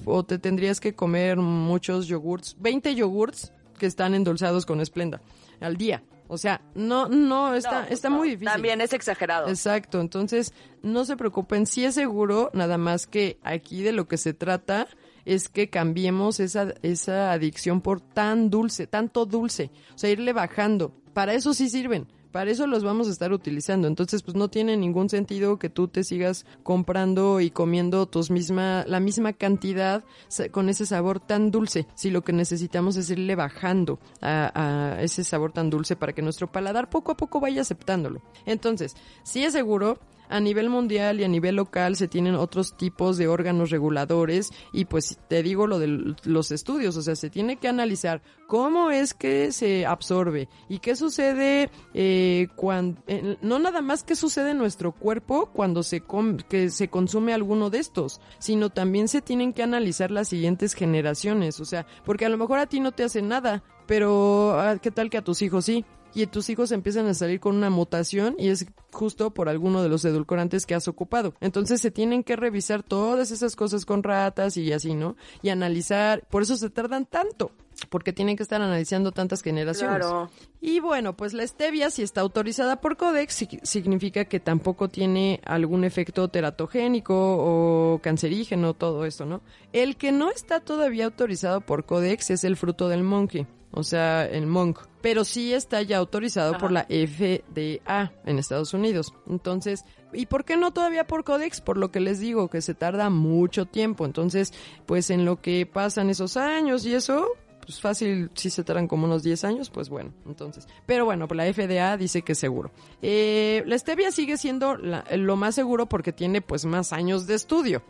O 0.05 0.23
te 0.23 0.39
tendrías 0.39 0.79
que 0.79 0.93
comer 0.93 1.37
muchos 1.37 2.07
yogurts, 2.07 2.55
20 2.59 2.95
yogurts 2.95 3.51
que 3.77 3.85
están 3.85 4.13
endulzados 4.13 4.65
con 4.65 4.81
esplenda 4.81 5.21
al 5.59 5.77
día. 5.77 6.03
O 6.27 6.37
sea, 6.37 6.61
no, 6.73 7.07
no, 7.09 7.53
está, 7.53 7.81
No, 7.81 7.87
está 7.89 8.09
no, 8.09 8.17
muy 8.17 8.29
difícil. 8.29 8.47
También 8.47 8.81
es 8.81 8.93
exagerado. 8.93 9.49
Exacto, 9.49 9.99
entonces 10.01 10.53
no 10.81 11.05
se 11.05 11.17
preocupen, 11.17 11.65
sí 11.65 11.85
es 11.85 11.95
seguro, 11.95 12.49
nada 12.53 12.77
más 12.77 13.07
que 13.07 13.37
aquí 13.43 13.83
de 13.83 13.91
lo 13.91 14.07
que 14.07 14.17
se 14.17 14.33
trata 14.33 14.87
es 15.25 15.49
que 15.49 15.69
cambiemos 15.69 16.39
esa, 16.39 16.73
esa 16.81 17.31
adicción 17.31 17.81
por 17.81 18.01
tan 18.01 18.49
dulce, 18.49 18.87
tanto 18.87 19.25
dulce, 19.25 19.69
o 19.93 19.97
sea, 19.97 20.09
irle 20.09 20.33
bajando. 20.33 20.93
Para 21.13 21.33
eso 21.33 21.53
sí 21.53 21.69
sirven, 21.69 22.07
para 22.33 22.49
eso 22.49 22.65
los 22.65 22.83
vamos 22.83 23.07
a 23.07 23.11
estar 23.11 23.31
utilizando. 23.31 23.87
Entonces, 23.87 24.23
pues 24.23 24.35
no 24.35 24.49
tiene 24.49 24.75
ningún 24.75 25.07
sentido 25.07 25.59
que 25.59 25.69
tú 25.69 25.87
te 25.87 26.03
sigas 26.03 26.45
comprando 26.63 27.39
y 27.39 27.51
comiendo 27.51 28.07
tus 28.07 28.31
misma, 28.31 28.83
la 28.87 28.99
misma 28.99 29.33
cantidad 29.33 30.03
con 30.51 30.67
ese 30.67 30.87
sabor 30.87 31.19
tan 31.19 31.51
dulce. 31.51 31.85
Si 31.93 32.09
lo 32.09 32.23
que 32.23 32.33
necesitamos 32.33 32.97
es 32.97 33.09
irle 33.11 33.35
bajando 33.35 33.99
a, 34.19 34.95
a 34.95 35.01
ese 35.03 35.23
sabor 35.23 35.53
tan 35.53 35.69
dulce 35.69 35.95
para 35.95 36.13
que 36.13 36.23
nuestro 36.23 36.51
paladar 36.51 36.89
poco 36.89 37.11
a 37.11 37.17
poco 37.17 37.39
vaya 37.39 37.61
aceptándolo. 37.61 38.21
Entonces, 38.47 38.95
sí 39.21 39.43
es 39.43 39.53
seguro, 39.53 39.99
a 40.33 40.39
nivel 40.39 40.67
mundial 40.67 41.19
y 41.19 41.23
a 41.23 41.27
nivel 41.27 41.55
local 41.55 41.95
se 41.95 42.07
tienen 42.07 42.33
otros 42.33 42.75
tipos 42.75 43.17
de 43.17 43.27
órganos 43.27 43.69
reguladores 43.69 44.51
y 44.71 44.85
pues 44.85 45.19
te 45.27 45.43
digo 45.43 45.67
lo 45.67 45.77
de 45.77 46.15
los 46.23 46.51
estudios, 46.51 46.97
o 46.97 47.03
sea, 47.03 47.15
se 47.15 47.29
tiene 47.29 47.57
que 47.57 47.67
analizar 47.67 48.23
cómo 48.47 48.89
es 48.89 49.13
que 49.13 49.51
se 49.51 49.85
absorbe 49.85 50.49
y 50.69 50.79
qué 50.79 50.95
sucede 50.95 51.69
eh, 51.93 52.47
cuando, 52.55 52.99
no 53.43 53.59
nada 53.59 53.83
más 53.83 54.03
qué 54.03 54.15
sucede 54.15 54.51
en 54.51 54.57
nuestro 54.57 54.91
cuerpo 54.91 55.51
cuando 55.53 55.83
se, 55.83 56.01
que 56.49 56.71
se 56.71 56.87
consume 56.87 57.35
alguno 57.35 57.69
de 57.69 57.77
estos, 57.77 58.19
sino 58.39 58.71
también 58.71 59.09
se 59.09 59.21
tienen 59.21 59.53
que 59.53 59.61
analizar 59.61 60.09
las 60.09 60.29
siguientes 60.29 60.73
generaciones, 60.73 61.59
o 61.59 61.65
sea, 61.65 61.85
porque 62.03 62.25
a 62.25 62.29
lo 62.29 62.39
mejor 62.39 62.57
a 62.57 62.65
ti 62.65 62.79
no 62.79 62.91
te 62.91 63.03
hace 63.03 63.21
nada, 63.21 63.61
pero 63.85 64.59
ah, 64.59 64.79
¿qué 64.81 64.89
tal 64.89 65.11
que 65.11 65.17
a 65.17 65.23
tus 65.23 65.43
hijos 65.43 65.65
sí? 65.65 65.85
Y 66.13 66.25
tus 66.27 66.49
hijos 66.49 66.71
empiezan 66.71 67.07
a 67.07 67.13
salir 67.13 67.39
con 67.39 67.55
una 67.55 67.69
mutación 67.69 68.35
y 68.37 68.49
es 68.49 68.65
justo 68.91 69.31
por 69.31 69.49
alguno 69.49 69.81
de 69.83 69.89
los 69.89 70.05
edulcorantes 70.05 70.65
que 70.65 70.75
has 70.75 70.87
ocupado. 70.87 71.33
Entonces 71.41 71.81
se 71.81 71.91
tienen 71.91 72.23
que 72.23 72.35
revisar 72.35 72.83
todas 72.83 73.31
esas 73.31 73.55
cosas 73.55 73.85
con 73.85 74.03
ratas 74.03 74.57
y 74.57 74.71
así, 74.73 74.93
¿no? 74.93 75.15
Y 75.41 75.49
analizar, 75.49 76.23
por 76.29 76.43
eso 76.43 76.55
se 76.57 76.69
tardan 76.69 77.05
tanto, 77.05 77.51
porque 77.89 78.13
tienen 78.13 78.37
que 78.37 78.43
estar 78.43 78.61
analizando 78.61 79.11
tantas 79.11 79.41
generaciones. 79.41 79.97
Claro. 80.05 80.29
Y 80.61 80.79
bueno, 80.79 81.17
pues 81.17 81.33
la 81.33 81.45
stevia, 81.47 81.89
si 81.89 82.03
está 82.03 82.21
autorizada 82.21 82.79
por 82.79 82.95
Codex, 82.97 83.33
si- 83.33 83.59
significa 83.63 84.25
que 84.25 84.39
tampoco 84.39 84.89
tiene 84.89 85.41
algún 85.45 85.83
efecto 85.83 86.27
teratogénico 86.27 87.15
o 87.15 87.99
cancerígeno, 88.01 88.73
todo 88.73 89.05
esto, 89.05 89.25
¿no? 89.25 89.41
El 89.73 89.97
que 89.97 90.11
no 90.11 90.29
está 90.29 90.59
todavía 90.59 91.05
autorizado 91.05 91.61
por 91.61 91.85
Codex 91.85 92.29
es 92.29 92.43
el 92.43 92.55
fruto 92.55 92.87
del 92.89 93.03
monkey, 93.03 93.47
o 93.73 93.83
sea, 93.83 94.25
el 94.25 94.47
monk. 94.47 94.79
Pero 95.01 95.25
sí 95.25 95.53
está 95.53 95.81
ya 95.81 95.97
autorizado 95.97 96.51
Ajá. 96.51 96.59
por 96.59 96.71
la 96.71 96.85
FDA 96.89 98.11
en 98.25 98.39
Estados 98.39 98.73
Unidos. 98.73 99.13
Entonces, 99.27 99.83
¿y 100.13 100.27
por 100.27 100.45
qué 100.45 100.55
no 100.55 100.71
todavía 100.71 101.05
por 101.05 101.23
Codex? 101.23 101.59
Por 101.59 101.77
lo 101.77 101.91
que 101.91 101.99
les 101.99 102.19
digo, 102.19 102.49
que 102.49 102.61
se 102.61 102.73
tarda 102.73 103.09
mucho 103.09 103.65
tiempo. 103.65 104.05
Entonces, 104.05 104.53
pues 104.85 105.09
en 105.09 105.25
lo 105.25 105.41
que 105.41 105.65
pasan 105.65 106.09
esos 106.09 106.37
años 106.37 106.85
y 106.85 106.93
eso, 106.93 107.27
pues 107.65 107.81
fácil, 107.81 108.29
si 108.33 108.49
se 108.49 108.63
tardan 108.63 108.87
como 108.87 109.05
unos 109.05 109.23
10 109.23 109.43
años, 109.43 109.69
pues 109.69 109.89
bueno, 109.89 110.13
entonces. 110.25 110.67
Pero 110.85 111.03
bueno, 111.05 111.27
pues 111.27 111.37
la 111.37 111.45
FDA 111.53 111.97
dice 111.97 112.21
que 112.21 112.31
es 112.33 112.39
seguro. 112.39 112.71
Eh, 113.01 113.63
la 113.65 113.77
stevia 113.77 114.11
sigue 114.11 114.37
siendo 114.37 114.75
la- 114.77 115.03
lo 115.17 115.35
más 115.35 115.55
seguro 115.55 115.87
porque 115.87 116.13
tiene 116.13 116.41
pues 116.41 116.63
más 116.65 116.93
años 116.93 117.27
de 117.27 117.35
estudio. 117.35 117.81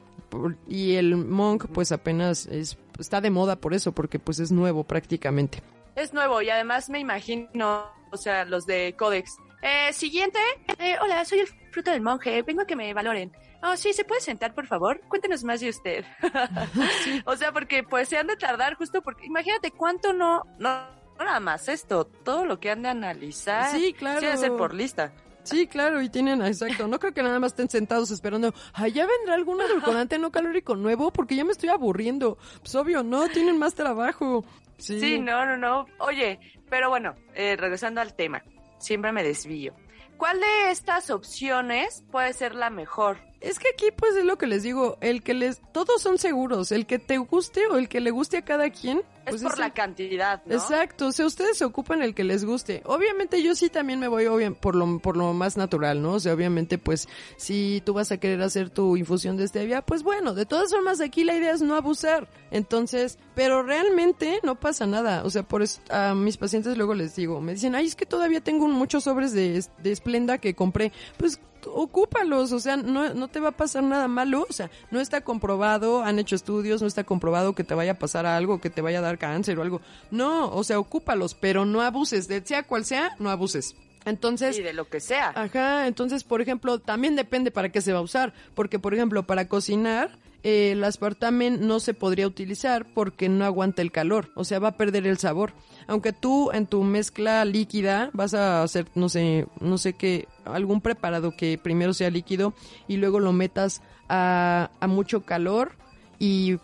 Y 0.67 0.93
el 0.93 1.15
monk 1.15 1.67
pues 1.71 1.91
apenas 1.91 2.47
es, 2.47 2.77
está 2.99 3.21
de 3.21 3.29
moda 3.29 3.55
por 3.55 3.73
eso, 3.73 3.91
porque 3.91 4.19
pues 4.19 4.39
es 4.39 4.51
nuevo 4.51 4.83
prácticamente. 4.83 5.61
Es 5.95 6.13
nuevo 6.13 6.41
y 6.41 6.49
además 6.49 6.89
me 6.89 6.99
imagino, 6.99 7.85
o 8.11 8.17
sea, 8.17 8.45
los 8.45 8.65
de 8.65 8.95
Codex. 8.97 9.37
Eh, 9.61 9.93
siguiente. 9.93 10.39
Eh, 10.79 10.97
hola, 11.01 11.23
soy 11.23 11.39
el 11.39 11.47
fruto 11.71 11.91
del 11.91 12.01
monje. 12.01 12.41
Vengo 12.41 12.61
a 12.61 12.65
que 12.65 12.75
me 12.75 12.93
valoren. 12.93 13.31
Oh, 13.63 13.77
sí, 13.77 13.93
¿se 13.93 14.03
puede 14.03 14.19
sentar, 14.19 14.53
por 14.53 14.67
favor? 14.67 14.99
Cuéntenos 15.07 15.43
más 15.43 15.61
de 15.61 15.69
usted. 15.69 16.05
O 17.25 17.37
sea, 17.37 17.53
porque 17.53 17.83
pues 17.83 18.09
se 18.09 18.17
han 18.17 18.27
de 18.27 18.35
tardar 18.35 18.75
justo 18.75 19.01
porque 19.01 19.25
imagínate 19.25 19.71
cuánto 19.71 20.11
no, 20.11 20.43
no, 20.59 20.85
no 21.17 21.23
nada 21.23 21.39
más 21.39 21.69
esto, 21.69 22.05
todo 22.05 22.45
lo 22.45 22.59
que 22.59 22.71
han 22.71 22.81
de 22.81 22.89
analizar. 22.89 23.71
Sí, 23.71 23.93
claro. 23.93 24.19
Sí, 24.19 24.25
debe 24.25 24.37
ser 24.37 24.51
por 24.57 24.73
lista. 24.73 25.13
Sí, 25.43 25.67
claro, 25.67 26.01
y 26.01 26.09
tienen, 26.09 26.41
exacto. 26.41 26.87
No 26.87 26.99
creo 26.99 27.13
que 27.13 27.21
nada 27.21 27.39
más 27.39 27.51
estén 27.51 27.69
sentados 27.69 28.11
esperando. 28.11 28.53
Ah, 28.73 28.87
ya 28.87 29.05
vendrá 29.05 29.35
algún 29.35 29.61
edulcorante 29.61 30.17
no 30.17 30.31
calórico 30.31 30.75
nuevo 30.75 31.11
porque 31.11 31.35
ya 31.35 31.43
me 31.43 31.51
estoy 31.51 31.69
aburriendo. 31.69 32.37
Pues 32.61 32.73
obvio, 32.75 33.03
no, 33.03 33.27
tienen 33.27 33.57
más 33.59 33.75
trabajo. 33.75 34.45
Sí, 34.77 34.99
Sí, 34.99 35.19
no, 35.19 35.45
no, 35.45 35.57
no. 35.57 35.85
Oye, 35.99 36.39
pero 36.69 36.89
bueno, 36.89 37.15
eh, 37.35 37.55
regresando 37.57 38.01
al 38.01 38.15
tema, 38.15 38.43
siempre 38.79 39.11
me 39.11 39.23
desvío. 39.23 39.73
¿Cuál 40.17 40.39
de 40.39 40.71
estas 40.71 41.09
opciones 41.09 42.03
puede 42.11 42.33
ser 42.33 42.55
la 42.55 42.69
mejor? 42.69 43.17
Es 43.43 43.59
que 43.59 43.67
aquí 43.73 43.87
pues 43.95 44.15
es 44.15 44.23
lo 44.23 44.37
que 44.37 44.47
les 44.47 44.63
digo, 44.63 44.97
el 45.01 45.21
que 45.21 45.33
les, 45.33 45.61
todos 45.73 46.01
son 46.01 46.17
seguros, 46.17 46.71
el 46.71 46.85
que 46.85 46.97
te 46.97 47.17
guste 47.17 47.67
o 47.67 47.77
el 47.77 47.89
que 47.89 47.99
le 47.99 48.09
guste 48.11 48.37
a 48.37 48.41
cada 48.45 48.69
quien. 48.69 48.99
Es 49.25 49.31
pues 49.31 49.43
por 49.43 49.57
la 49.59 49.67
el- 49.67 49.73
cantidad, 49.73 50.41
¿no? 50.45 50.53
Exacto, 50.55 51.07
o 51.07 51.11
sea, 51.11 51.25
ustedes 51.25 51.57
se 51.57 51.63
ocupan 51.65 52.01
el 52.01 52.13
que 52.15 52.23
les 52.23 52.43
guste. 52.45 52.81
Obviamente 52.85 53.41
yo 53.43 53.55
sí 53.55 53.69
también 53.69 53.99
me 53.99 54.07
voy 54.07 54.25
obvia- 54.25 54.53
por 54.53 54.75
lo 54.75 54.99
por 54.99 55.15
lo 55.17 55.33
más 55.33 55.55
natural, 55.57 56.01
¿no? 56.01 56.13
O 56.13 56.19
sea, 56.19 56.33
obviamente 56.33 56.77
pues 56.77 57.07
si 57.37 57.81
tú 57.85 57.93
vas 57.93 58.11
a 58.11 58.17
querer 58.17 58.41
hacer 58.41 58.69
tu 58.69 58.95
infusión 58.97 59.37
de 59.37 59.47
stevia, 59.47 59.81
pues 59.81 60.03
bueno, 60.03 60.33
de 60.33 60.45
todas 60.45 60.71
formas 60.71 60.99
aquí 61.01 61.23
la 61.23 61.35
idea 61.35 61.51
es 61.53 61.61
no 61.61 61.75
abusar. 61.75 62.27
Entonces, 62.51 63.17
pero 63.35 63.63
realmente 63.63 64.39
no 64.43 64.59
pasa 64.59 64.85
nada. 64.87 65.23
O 65.25 65.29
sea, 65.29 65.43
por 65.43 65.61
eso 65.63 65.81
a 65.89 66.13
mis 66.13 66.37
pacientes 66.37 66.77
luego 66.77 66.93
les 66.93 67.15
digo, 67.15 67.41
me 67.41 67.53
dicen, 67.53 67.75
"Ay, 67.75 67.87
es 67.87 67.95
que 67.95 68.05
todavía 68.05 68.41
tengo 68.41 68.67
muchos 68.67 69.03
sobres 69.05 69.31
de 69.33 69.63
de 69.81 69.95
Splenda 69.95 70.37
que 70.37 70.53
compré." 70.53 70.91
Pues 71.17 71.39
ocúpalos, 71.67 72.51
o 72.51 72.59
sea, 72.59 72.77
no, 72.77 73.13
no 73.13 73.27
te 73.27 73.39
va 73.39 73.49
a 73.49 73.57
pasar 73.57 73.83
nada 73.83 74.07
malo, 74.07 74.45
o 74.49 74.53
sea, 74.53 74.69
no 74.91 74.99
está 74.99 75.21
comprobado, 75.21 76.03
han 76.03 76.19
hecho 76.19 76.35
estudios, 76.35 76.81
no 76.81 76.87
está 76.87 77.03
comprobado 77.03 77.53
que 77.55 77.63
te 77.63 77.73
vaya 77.73 77.93
a 77.93 77.99
pasar 77.99 78.25
algo, 78.25 78.61
que 78.61 78.69
te 78.69 78.81
vaya 78.81 78.99
a 78.99 79.01
dar 79.01 79.17
cáncer 79.17 79.57
o 79.59 79.61
algo. 79.61 79.81
No, 80.11 80.49
o 80.53 80.63
sea, 80.63 80.79
ocúpalos, 80.79 81.33
pero 81.33 81.65
no 81.65 81.81
abuses, 81.81 82.27
de 82.27 82.45
sea 82.45 82.63
cual 82.63 82.85
sea, 82.85 83.15
no 83.19 83.29
abuses. 83.29 83.75
Entonces, 84.05 84.57
Y 84.57 84.61
de 84.61 84.73
lo 84.73 84.89
que 84.89 84.99
sea. 84.99 85.31
Ajá, 85.35 85.87
entonces, 85.87 86.23
por 86.23 86.41
ejemplo, 86.41 86.79
también 86.79 87.15
depende 87.15 87.51
para 87.51 87.69
qué 87.69 87.81
se 87.81 87.93
va 87.93 87.99
a 87.99 88.03
usar, 88.03 88.33
porque, 88.53 88.79
por 88.79 88.93
ejemplo, 88.93 89.23
para 89.23 89.47
cocinar, 89.47 90.17
eh, 90.43 90.71
el 90.73 90.83
aspartamen 90.83 91.67
no 91.67 91.79
se 91.79 91.93
podría 91.93 92.27
utilizar 92.27 92.85
porque 92.93 93.29
no 93.29 93.45
aguanta 93.45 93.81
el 93.81 93.91
calor, 93.91 94.29
o 94.35 94.43
sea, 94.43 94.59
va 94.59 94.69
a 94.69 94.77
perder 94.77 95.07
el 95.07 95.17
sabor. 95.17 95.53
Aunque 95.87 96.13
tú 96.13 96.51
en 96.51 96.67
tu 96.67 96.83
mezcla 96.83 97.43
líquida 97.45 98.09
vas 98.13 98.33
a 98.33 98.63
hacer, 98.63 98.87
no 98.95 99.09
sé, 99.09 99.47
no 99.59 99.77
sé 99.77 99.93
qué, 99.93 100.27
algún 100.45 100.81
preparado 100.81 101.35
que 101.35 101.57
primero 101.57 101.93
sea 101.93 102.09
líquido 102.09 102.53
y 102.87 102.97
luego 102.97 103.19
lo 103.19 103.33
metas 103.33 103.81
a 104.09 104.69
mucho 104.87 105.21
calor 105.21 105.71
y 106.19 106.57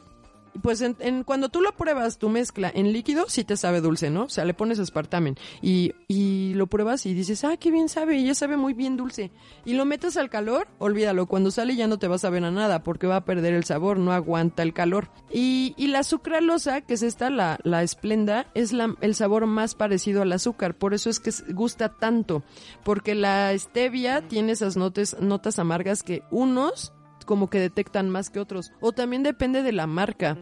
pues 0.62 0.82
en, 0.82 0.96
en- 1.00 1.24
cuando 1.24 1.50
tú 1.50 1.62
lo 1.62 1.72
pruebas 1.76 2.18
tu 2.18 2.30
mezcla 2.30 2.72
en 2.74 2.92
líquido, 2.94 3.26
sí 3.30 3.44
te 3.44 3.58
sabe 3.58 3.82
dulce, 3.82 4.10
¿no? 4.10 4.24
O 4.24 4.30
sea, 4.30 4.46
le 4.46 4.54
pones 4.54 4.80
aspartamen 4.80 5.38
y, 5.62 5.94
y 6.08 6.54
lo 6.56 6.68
pruebas 6.68 7.06
y 7.06 7.14
dices, 7.14 7.44
ah, 7.44 7.58
qué 7.58 7.72
bien 7.72 7.90
sabe, 7.90 8.18
y 8.18 8.26
ya 8.26 8.34
sabe 8.36 8.58
muy 8.58 8.74
bien 8.74 8.98
dulce. 8.98 9.32
Y 9.66 9.74
lo 9.74 9.86
metes 9.86 10.18
al 10.18 10.30
calor, 10.30 10.68
olvídalo, 10.80 11.26
cuando 11.26 11.52
sale 11.52 11.76
ya 11.76 11.88
no 11.88 12.00
te 12.00 12.08
va 12.08 12.16
a 12.16 12.20
saber 12.20 12.44
a 12.44 12.52
nada 12.52 12.84
porque 12.84 13.08
va 13.08 13.18
a 13.18 13.26
perder 13.26 13.54
el 13.54 13.64
sabor, 13.64 13.98
no 14.00 14.12
aguanta 14.14 14.64
el 14.64 14.74
calor. 14.74 15.10
Y, 15.32 15.74
y 15.78 15.88
la 15.88 16.04
sucralosa, 16.04 16.82
que 16.82 16.94
es 16.96 17.04
esta, 17.04 17.30
la, 17.30 17.60
la 17.64 17.84
esplenda, 17.84 18.48
es 18.54 18.74
la, 18.74 18.96
el 19.02 19.16
sabor 19.16 19.46
más 19.46 19.76
parecido 19.76 20.22
al 20.22 20.32
azúcar, 20.32 20.76
por 20.76 20.94
eso 20.94 21.10
es 21.10 21.20
que 21.20 21.32
gusta 21.54 21.90
tanto, 21.90 22.44
porque 22.84 23.16
la 23.16 23.58
stevia 23.58 24.28
tiene 24.28 24.54
esas 24.54 24.78
notas 24.78 25.60
amargas 25.60 26.04
que 26.04 26.24
unos 26.32 26.94
como 27.30 27.48
que 27.48 27.60
detectan 27.60 28.10
más 28.10 28.32
que 28.32 28.40
otros. 28.40 28.74
O 28.80 28.92
también 28.92 29.22
depende 29.22 29.62
de 29.62 29.72
la 29.72 29.86
marca, 29.86 30.36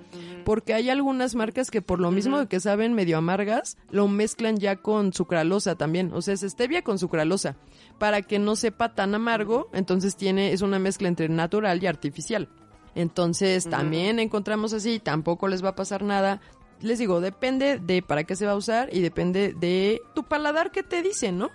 porque 0.46 0.74
hay 0.74 0.90
algunas 0.90 1.36
marcas 1.36 1.70
que 1.70 1.82
por 1.82 2.00
lo 2.00 2.12
mismo 2.12 2.40
de 2.40 2.48
que 2.48 2.62
saben 2.62 2.94
medio 2.94 3.18
amargas, 3.18 3.78
lo 3.90 4.08
mezclan 4.08 4.56
ya 4.56 4.78
con 4.78 5.12
sucralosa 5.12 5.76
también. 5.76 6.14
O 6.14 6.22
sea, 6.22 6.34
es 6.34 6.44
stevia 6.44 6.84
con 6.84 6.98
sucralosa, 6.98 7.58
para 7.98 8.22
que 8.22 8.40
no 8.40 8.56
sepa 8.56 8.96
tan 8.96 9.14
amargo, 9.16 9.68
entonces 9.74 10.16
tiene, 10.16 10.54
es 10.54 10.62
una 10.62 10.80
mezcla 10.80 11.10
entre 11.10 11.28
natural 11.28 11.84
y 11.84 11.88
artificial. 11.88 12.48
Entonces 12.96 13.70
también 13.70 14.20
encontramos 14.20 14.72
así, 14.72 15.00
tampoco 15.00 15.50
les 15.50 15.62
va 15.62 15.70
a 15.70 15.76
pasar 15.76 16.04
nada. 16.04 16.40
Les 16.80 17.00
digo, 17.00 17.20
depende 17.20 17.80
de 17.80 18.02
para 18.02 18.24
qué 18.24 18.38
se 18.38 18.46
va 18.46 18.54
a 18.54 18.56
usar 18.56 18.88
y 18.94 19.02
depende 19.02 19.52
de 19.52 20.00
tu 20.16 20.24
paladar 20.24 20.72
que 20.72 20.84
te 20.84 21.02
dice, 21.02 21.34
¿no? 21.34 21.52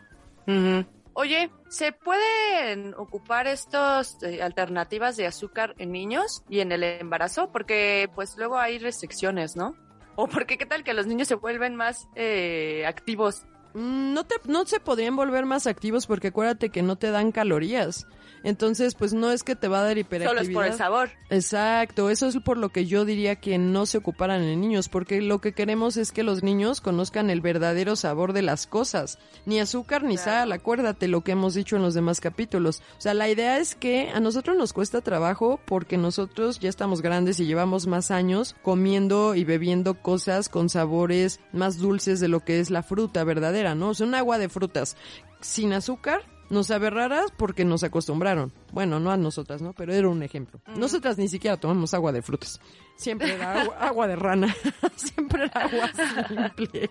Oye, 1.14 1.50
¿se 1.68 1.92
pueden 1.92 2.94
ocupar 2.94 3.46
estas 3.46 4.18
alternativas 4.42 5.16
de 5.16 5.26
azúcar 5.26 5.74
en 5.78 5.92
niños 5.92 6.42
y 6.48 6.60
en 6.60 6.72
el 6.72 6.82
embarazo? 6.82 7.50
Porque 7.52 8.10
pues 8.14 8.34
luego 8.38 8.58
hay 8.58 8.78
restricciones, 8.78 9.54
¿no? 9.56 9.76
O 10.16 10.26
porque 10.26 10.58
qué 10.58 10.66
tal 10.66 10.84
que 10.84 10.94
los 10.94 11.06
niños 11.06 11.28
se 11.28 11.34
vuelven 11.34 11.76
más 11.76 12.08
eh, 12.14 12.84
activos. 12.86 13.44
Mm, 13.74 14.12
No 14.14 14.24
te, 14.24 14.36
no 14.46 14.64
se 14.66 14.80
podrían 14.80 15.16
volver 15.16 15.44
más 15.46 15.66
activos 15.66 16.06
porque 16.06 16.28
acuérdate 16.28 16.70
que 16.70 16.82
no 16.82 16.96
te 16.96 17.10
dan 17.10 17.32
calorías. 17.32 18.06
Entonces, 18.44 18.94
pues 18.94 19.12
no 19.12 19.30
es 19.30 19.42
que 19.42 19.56
te 19.56 19.68
va 19.68 19.80
a 19.80 19.82
dar 19.82 19.92
Solo 19.92 20.00
hiperactividad. 20.00 20.42
es 20.42 20.54
por 20.54 20.66
el 20.66 20.72
sabor. 20.74 21.10
Exacto, 21.30 22.10
eso 22.10 22.26
es 22.26 22.36
por 22.38 22.56
lo 22.56 22.70
que 22.70 22.86
yo 22.86 23.04
diría 23.04 23.36
que 23.36 23.58
no 23.58 23.86
se 23.86 23.98
ocuparan 23.98 24.42
en 24.42 24.60
niños, 24.60 24.88
porque 24.88 25.20
lo 25.20 25.40
que 25.40 25.52
queremos 25.52 25.96
es 25.96 26.12
que 26.12 26.22
los 26.22 26.42
niños 26.42 26.80
conozcan 26.80 27.30
el 27.30 27.40
verdadero 27.40 27.96
sabor 27.96 28.32
de 28.32 28.42
las 28.42 28.66
cosas. 28.66 29.18
Ni 29.46 29.60
azúcar 29.60 30.02
ni 30.02 30.16
sal, 30.18 30.52
acuérdate 30.52 31.08
lo 31.08 31.22
que 31.22 31.32
hemos 31.32 31.54
dicho 31.54 31.76
en 31.76 31.82
los 31.82 31.94
demás 31.94 32.20
capítulos. 32.20 32.82
O 32.98 33.00
sea, 33.00 33.14
la 33.14 33.28
idea 33.28 33.58
es 33.58 33.74
que 33.74 34.10
a 34.10 34.20
nosotros 34.20 34.56
nos 34.56 34.72
cuesta 34.72 35.00
trabajo 35.00 35.60
porque 35.64 35.96
nosotros 35.96 36.58
ya 36.58 36.68
estamos 36.68 37.02
grandes 37.02 37.40
y 37.40 37.46
llevamos 37.46 37.86
más 37.86 38.10
años 38.10 38.56
comiendo 38.62 39.34
y 39.34 39.44
bebiendo 39.44 39.94
cosas 39.94 40.48
con 40.48 40.68
sabores 40.68 41.40
más 41.52 41.78
dulces 41.78 42.20
de 42.20 42.28
lo 42.28 42.40
que 42.40 42.60
es 42.60 42.70
la 42.70 42.82
fruta 42.82 43.24
verdadera, 43.24 43.74
¿no? 43.74 43.90
O 43.90 43.94
sea, 43.94 44.06
un 44.06 44.14
agua 44.14 44.38
de 44.38 44.48
frutas 44.48 44.96
sin 45.40 45.72
azúcar 45.72 46.22
nos 46.52 46.66
sabe 46.66 46.90
raras 46.90 47.32
porque 47.36 47.64
nos 47.64 47.82
acostumbraron. 47.82 48.52
Bueno, 48.72 49.00
no 49.00 49.10
a 49.10 49.16
nosotras, 49.16 49.62
¿no? 49.62 49.72
Pero 49.72 49.92
era 49.92 50.08
un 50.08 50.22
ejemplo. 50.22 50.60
Nosotras 50.76 51.18
ni 51.18 51.28
siquiera 51.28 51.56
tomamos 51.56 51.94
agua 51.94 52.12
de 52.12 52.22
frutas. 52.22 52.60
Siempre 53.02 53.34
era 53.34 53.60
agua, 53.62 53.76
agua 53.78 54.06
de 54.08 54.16
rana. 54.16 54.56
Siempre 54.96 55.44
era 55.44 55.60
agua 55.62 55.90
simple. 55.92 56.90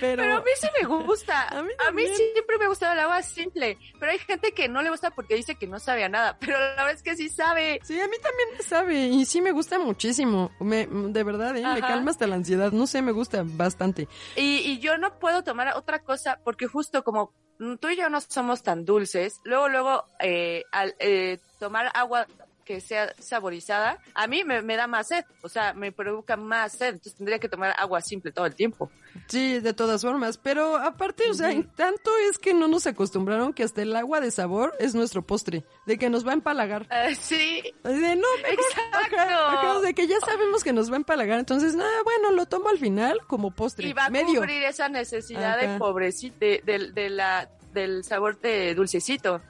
Pero, 0.00 0.22
Pero 0.22 0.36
a 0.36 0.40
mí 0.40 0.50
sí 0.56 0.66
me 0.80 0.88
gusta. 0.88 1.42
A 1.42 1.58
a, 1.58 1.62
mí 1.62 1.68
mí 1.68 1.74
también. 1.78 2.14
siempre 2.16 2.58
me 2.58 2.64
ha 2.64 2.68
gustado 2.68 2.92
el 2.92 3.00
agua 3.00 3.22
simple. 3.22 3.78
Pero 3.98 4.12
hay 4.12 4.18
gente 4.18 4.52
que 4.52 4.68
no 4.68 4.82
le 4.82 4.90
gusta 4.90 5.10
porque 5.10 5.34
dice 5.36 5.54
que 5.54 5.66
no 5.66 5.78
sabe 5.78 6.04
a 6.04 6.08
nada. 6.08 6.36
Pero 6.40 6.58
la 6.58 6.70
verdad 6.70 6.92
es 6.92 7.02
que 7.02 7.16
sí 7.16 7.28
sabe. 7.28 7.80
Sí, 7.84 8.00
a 8.00 8.08
mí 8.08 8.16
también 8.22 8.48
me 8.56 8.62
sabe 8.62 9.06
y 9.06 9.24
sí 9.24 9.40
me 9.40 9.52
gusta 9.52 9.78
muchísimo. 9.78 10.50
Me, 10.60 10.86
de 10.86 11.24
verdad, 11.24 11.56
¿eh? 11.56 11.66
me 11.66 11.80
calma 11.80 12.10
hasta 12.10 12.26
la 12.26 12.36
ansiedad. 12.36 12.72
No 12.72 12.86
sé, 12.86 13.02
me 13.02 13.12
gusta 13.12 13.42
bastante. 13.44 14.08
Y, 14.36 14.58
y 14.58 14.78
yo 14.80 14.98
no 14.98 15.18
puedo 15.18 15.44
tomar 15.44 15.76
otra 15.76 16.00
cosa 16.02 16.40
porque 16.44 16.66
justo 16.66 17.04
como 17.04 17.32
tú 17.80 17.88
y 17.88 17.96
yo 17.96 18.08
no 18.08 18.20
somos 18.20 18.62
tan 18.62 18.84
dulces, 18.84 19.40
luego, 19.44 19.68
luego, 19.68 20.04
eh, 20.20 20.64
al 20.70 20.94
eh, 20.98 21.38
tomar 21.58 21.90
agua 21.94 22.26
que 22.68 22.82
sea 22.82 23.14
saborizada, 23.18 23.98
a 24.12 24.26
mí 24.26 24.44
me, 24.44 24.60
me 24.60 24.76
da 24.76 24.86
más 24.86 25.08
sed, 25.08 25.24
o 25.40 25.48
sea, 25.48 25.72
me 25.72 25.90
provoca 25.90 26.36
más 26.36 26.72
sed, 26.72 26.88
entonces 26.88 27.14
tendría 27.14 27.38
que 27.38 27.48
tomar 27.48 27.74
agua 27.78 28.02
simple 28.02 28.30
todo 28.30 28.44
el 28.44 28.54
tiempo. 28.54 28.90
Sí, 29.26 29.58
de 29.60 29.72
todas 29.72 30.02
formas. 30.02 30.36
Pero 30.36 30.76
aparte, 30.76 31.30
o 31.30 31.34
sea, 31.34 31.48
tanto 31.74 32.10
es 32.30 32.38
que 32.38 32.52
no 32.52 32.68
nos 32.68 32.86
acostumbraron 32.86 33.54
que 33.54 33.62
hasta 33.62 33.80
el 33.80 33.96
agua 33.96 34.20
de 34.20 34.30
sabor 34.30 34.74
es 34.78 34.94
nuestro 34.94 35.22
postre. 35.22 35.64
De 35.86 35.96
que 35.96 36.10
nos 36.10 36.26
va 36.26 36.32
a 36.32 36.34
empalagar. 36.34 36.86
Eh, 36.90 37.14
sí, 37.14 37.62
De 37.82 38.14
no, 38.16 38.26
Exacto. 38.46 39.80
de 39.80 39.94
que 39.94 40.06
ya 40.06 40.20
sabemos 40.20 40.62
que 40.62 40.74
nos 40.74 40.90
va 40.90 40.94
a 40.94 40.98
empalagar, 40.98 41.38
entonces, 41.38 41.74
nada, 41.74 41.90
bueno, 42.04 42.32
lo 42.32 42.44
tomo 42.46 42.68
al 42.68 42.78
final 42.78 43.18
como 43.26 43.50
postre. 43.50 43.88
y 43.88 43.92
va 43.94 44.04
a 44.06 44.10
medio. 44.10 44.40
cubrir 44.40 44.62
esa 44.64 44.88
necesidad 44.90 45.58
Ajá. 45.58 45.66
de 45.72 45.78
pobrecito, 45.78 46.36
de, 46.38 46.62
de- 46.64 46.92
de 46.92 47.08
la, 47.10 47.48
del 47.78 48.04
sabor 48.04 48.40
de 48.40 48.74
dulcecito, 48.74 49.40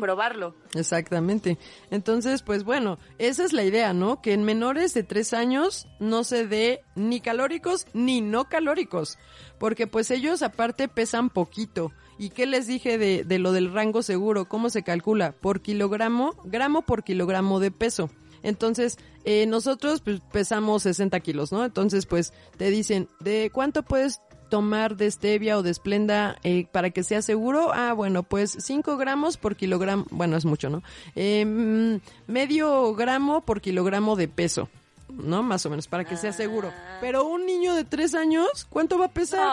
probarlo. 0.00 0.54
Exactamente. 0.74 1.58
Entonces, 1.90 2.42
pues 2.42 2.64
bueno, 2.64 2.98
esa 3.18 3.44
es 3.44 3.52
la 3.52 3.64
idea, 3.64 3.92
¿no? 3.92 4.20
Que 4.22 4.32
en 4.32 4.44
menores 4.44 4.94
de 4.94 5.02
tres 5.02 5.32
años 5.32 5.86
no 5.98 6.24
se 6.24 6.46
dé 6.46 6.82
ni 6.94 7.20
calóricos 7.20 7.86
ni 7.92 8.20
no 8.20 8.48
calóricos. 8.48 9.18
Porque 9.58 9.86
pues 9.86 10.10
ellos 10.10 10.42
aparte 10.42 10.88
pesan 10.88 11.30
poquito. 11.30 11.92
¿Y 12.18 12.30
qué 12.30 12.46
les 12.46 12.66
dije 12.66 12.98
de, 12.98 13.24
de 13.24 13.38
lo 13.38 13.52
del 13.52 13.72
rango 13.72 14.02
seguro? 14.02 14.46
¿Cómo 14.46 14.68
se 14.68 14.82
calcula? 14.82 15.32
Por 15.32 15.62
kilogramo, 15.62 16.34
gramo 16.44 16.82
por 16.82 17.02
kilogramo 17.02 17.60
de 17.60 17.70
peso. 17.70 18.10
Entonces, 18.42 18.98
eh, 19.24 19.46
nosotros 19.46 20.00
pues, 20.00 20.20
pesamos 20.32 20.82
60 20.82 21.20
kilos, 21.20 21.52
¿no? 21.52 21.64
Entonces, 21.64 22.06
pues 22.06 22.32
te 22.56 22.70
dicen, 22.70 23.08
¿de 23.20 23.50
cuánto 23.52 23.82
puedes 23.82 24.20
tomar 24.50 24.96
de 24.96 25.10
stevia 25.10 25.56
o 25.56 25.62
de 25.62 25.70
esplenda 25.70 26.36
eh, 26.44 26.66
para 26.70 26.90
que 26.90 27.02
sea 27.02 27.22
seguro? 27.22 27.70
Ah, 27.72 27.94
bueno, 27.94 28.22
pues 28.22 28.56
5 28.60 28.98
gramos 28.98 29.38
por 29.38 29.56
kilogramo, 29.56 30.04
bueno, 30.10 30.36
es 30.36 30.44
mucho, 30.44 30.68
¿no? 30.68 30.82
Eh, 31.16 31.98
medio 32.26 32.94
gramo 32.94 33.40
por 33.42 33.60
kilogramo 33.60 34.16
de 34.16 34.28
peso, 34.28 34.68
¿no? 35.08 35.42
Más 35.42 35.64
o 35.66 35.70
menos, 35.70 35.86
para 35.88 36.04
que 36.04 36.16
sea 36.16 36.32
seguro. 36.32 36.72
Ah. 36.74 36.98
Pero 37.00 37.24
un 37.24 37.46
niño 37.46 37.74
de 37.74 37.84
3 37.84 38.14
años, 38.14 38.66
¿cuánto 38.68 38.98
va 38.98 39.06
a 39.06 39.10
pesar? 39.12 39.46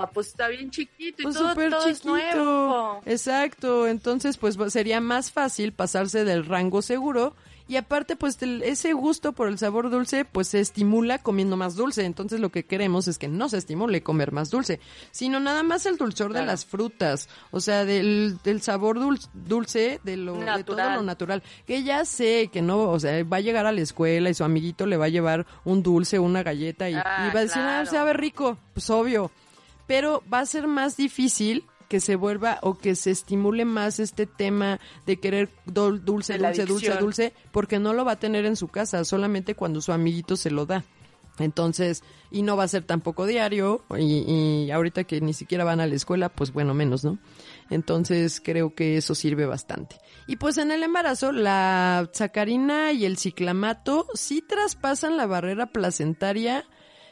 No, 0.00 0.10
pues 0.14 0.28
está 0.28 0.48
bien 0.48 0.70
chiquito 0.70 1.20
y 1.20 1.24
Pues 1.24 1.36
todo, 1.36 1.50
súper 1.50 1.70
todo 1.70 1.86
es 1.88 2.00
chiquito. 2.00 2.08
nuevo. 2.08 3.00
Exacto. 3.06 3.86
Entonces, 3.86 4.36
pues 4.38 4.56
sería 4.72 5.00
más 5.00 5.30
fácil 5.30 5.72
pasarse 5.72 6.24
del 6.24 6.46
rango 6.46 6.80
seguro. 6.82 7.34
Y 7.66 7.76
aparte, 7.76 8.14
pues 8.14 8.40
el- 8.42 8.62
ese 8.62 8.92
gusto 8.92 9.32
por 9.32 9.48
el 9.48 9.56
sabor 9.56 9.88
dulce, 9.88 10.26
pues 10.26 10.48
se 10.48 10.60
estimula 10.60 11.18
comiendo 11.18 11.56
más 11.56 11.76
dulce. 11.76 12.04
Entonces 12.04 12.38
lo 12.40 12.50
que 12.50 12.66
queremos 12.66 13.08
es 13.08 13.16
que 13.16 13.26
no 13.26 13.48
se 13.48 13.56
estimule 13.56 14.02
comer 14.02 14.32
más 14.32 14.50
dulce, 14.50 14.80
sino 15.12 15.40
nada 15.40 15.62
más 15.62 15.86
el 15.86 15.96
dulzor 15.96 16.34
de 16.34 16.44
las 16.44 16.66
frutas. 16.66 17.28
O 17.52 17.60
sea, 17.60 17.86
del, 17.86 18.38
del 18.44 18.60
sabor 18.60 18.98
dul- 18.98 19.26
dulce, 19.32 19.98
de 20.04 20.18
lo, 20.18 20.34
de 20.36 20.62
todo 20.64 20.76
lo 20.90 21.02
natural. 21.02 21.42
Que 21.66 21.82
ya 21.82 22.04
sé 22.04 22.50
que 22.52 22.60
no, 22.60 22.90
o 22.90 23.00
sea, 23.00 23.24
va 23.24 23.38
a 23.38 23.40
llegar 23.40 23.64
a 23.64 23.72
la 23.72 23.80
escuela 23.80 24.28
y 24.28 24.34
su 24.34 24.44
amiguito 24.44 24.84
le 24.84 24.98
va 24.98 25.06
a 25.06 25.08
llevar 25.08 25.46
un 25.64 25.82
dulce, 25.82 26.18
una 26.18 26.42
galleta 26.42 26.90
y, 26.90 26.94
Ah, 26.94 27.28
y 27.30 27.34
va 27.34 27.40
a 27.40 27.44
decir, 27.44 27.62
ah, 27.62 27.80
claro. 27.82 27.90
sabe 27.90 28.12
rico. 28.12 28.58
Pues 28.74 28.90
obvio 28.90 29.30
pero 29.86 30.22
va 30.32 30.38
a 30.38 30.46
ser 30.46 30.66
más 30.66 30.96
difícil 30.96 31.62
que 31.94 32.00
se 32.00 32.16
vuelva 32.16 32.58
o 32.62 32.76
que 32.76 32.96
se 32.96 33.12
estimule 33.12 33.64
más 33.64 34.00
este 34.00 34.26
tema 34.26 34.80
de 35.06 35.20
querer 35.20 35.48
dul- 35.64 36.00
dulce, 36.00 36.36
dulce, 36.38 36.66
dulce, 36.66 36.86
adicción. 36.88 36.98
dulce, 36.98 37.32
porque 37.52 37.78
no 37.78 37.92
lo 37.92 38.04
va 38.04 38.12
a 38.12 38.18
tener 38.18 38.46
en 38.46 38.56
su 38.56 38.66
casa, 38.66 39.04
solamente 39.04 39.54
cuando 39.54 39.80
su 39.80 39.92
amiguito 39.92 40.36
se 40.36 40.50
lo 40.50 40.66
da. 40.66 40.82
Entonces, 41.38 42.02
y 42.32 42.42
no 42.42 42.56
va 42.56 42.64
a 42.64 42.68
ser 42.68 42.82
tampoco 42.82 43.26
diario, 43.26 43.84
y, 43.96 44.24
y 44.66 44.70
ahorita 44.72 45.04
que 45.04 45.20
ni 45.20 45.34
siquiera 45.34 45.62
van 45.62 45.78
a 45.78 45.86
la 45.86 45.94
escuela, 45.94 46.30
pues 46.30 46.52
bueno, 46.52 46.74
menos, 46.74 47.04
¿no? 47.04 47.20
Entonces, 47.70 48.40
creo 48.40 48.74
que 48.74 48.96
eso 48.96 49.14
sirve 49.14 49.46
bastante. 49.46 49.94
Y 50.26 50.34
pues 50.34 50.58
en 50.58 50.72
el 50.72 50.82
embarazo, 50.82 51.30
la 51.30 52.10
sacarina 52.12 52.90
y 52.90 53.04
el 53.04 53.18
ciclamato 53.18 54.08
sí 54.14 54.42
traspasan 54.42 55.16
la 55.16 55.26
barrera 55.26 55.66
placentaria, 55.66 56.64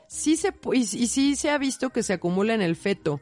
sí 0.09 0.37
se, 0.37 0.53
y, 0.73 0.79
y 0.81 1.07
sí 1.07 1.37
se 1.37 1.51
ha 1.51 1.59
visto 1.59 1.91
que 1.91 2.03
se 2.03 2.15
acumula 2.15 2.53
en 2.55 2.63
el 2.63 2.75
feto. 2.75 3.21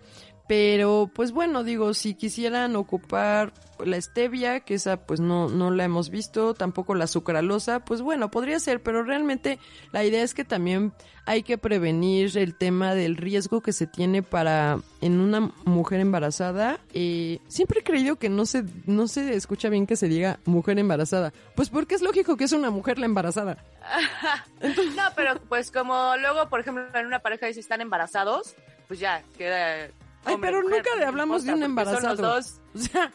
Pero, 0.51 1.09
pues 1.15 1.31
bueno, 1.31 1.63
digo, 1.63 1.95
si 1.95 2.15
quisieran 2.15 2.75
ocupar 2.75 3.53
la 3.85 4.01
stevia, 4.03 4.59
que 4.59 4.75
esa 4.75 4.97
pues 4.97 5.21
no, 5.21 5.49
no 5.49 5.71
la 5.71 5.85
hemos 5.85 6.11
visto, 6.11 6.55
tampoco 6.55 6.97
la 6.97 7.07
sucralosa, 7.07 7.85
pues 7.85 8.03
bueno, 8.03 8.33
podría 8.33 8.59
ser, 8.59 8.83
pero 8.83 9.05
realmente 9.05 9.61
la 9.93 10.03
idea 10.03 10.25
es 10.25 10.35
que 10.35 10.45
también 10.45 10.93
hay 11.25 11.45
que 11.45 11.57
prevenir 11.57 12.37
el 12.37 12.57
tema 12.57 12.97
del 12.97 13.17
riesgo 13.17 13.61
que 13.61 13.73
se 13.73 13.87
tiene 13.87 14.25
para 14.25 14.81
en 15.01 15.21
una 15.21 15.53
mujer 15.67 16.01
embarazada. 16.01 16.81
Eh, 16.95 17.39
siempre 17.47 17.79
he 17.79 17.85
creído 17.85 18.17
que 18.17 18.29
no 18.29 18.45
se, 18.45 18.65
no 18.87 19.07
se 19.07 19.37
escucha 19.37 19.69
bien 19.69 19.87
que 19.87 19.95
se 19.95 20.09
diga 20.09 20.41
mujer 20.47 20.81
embarazada, 20.81 21.33
pues 21.55 21.71
porque 21.71 21.95
es 21.95 22.03
lógico 22.03 22.37
que 22.37 22.43
es 22.43 22.53
una 22.53 22.71
mujer 22.71 22.99
la 22.99 23.07
embarazada. 23.07 23.57
No, 24.97 25.05
pero 25.15 25.41
pues 25.49 25.71
como 25.71 26.17
luego, 26.17 26.49
por 26.49 26.59
ejemplo, 26.59 26.85
en 26.93 27.07
una 27.07 27.21
pareja 27.21 27.47
dice 27.47 27.61
están 27.61 27.81
embarazados, 27.81 28.57
pues 28.89 28.99
ya 28.99 29.23
queda. 29.39 29.91
Ay, 30.25 30.35
hombre, 30.35 30.51
pero 30.51 30.63
mujer, 30.63 30.79
nunca 30.79 30.99
le 30.99 31.05
hablamos 31.07 31.45
de 31.45 31.55
un 31.55 31.61
porque 31.61 31.65
son 31.65 31.71
embarazado. 31.71 32.35
los 32.35 32.45
dos. 32.45 32.61
O 32.73 32.79
sea, 32.79 33.13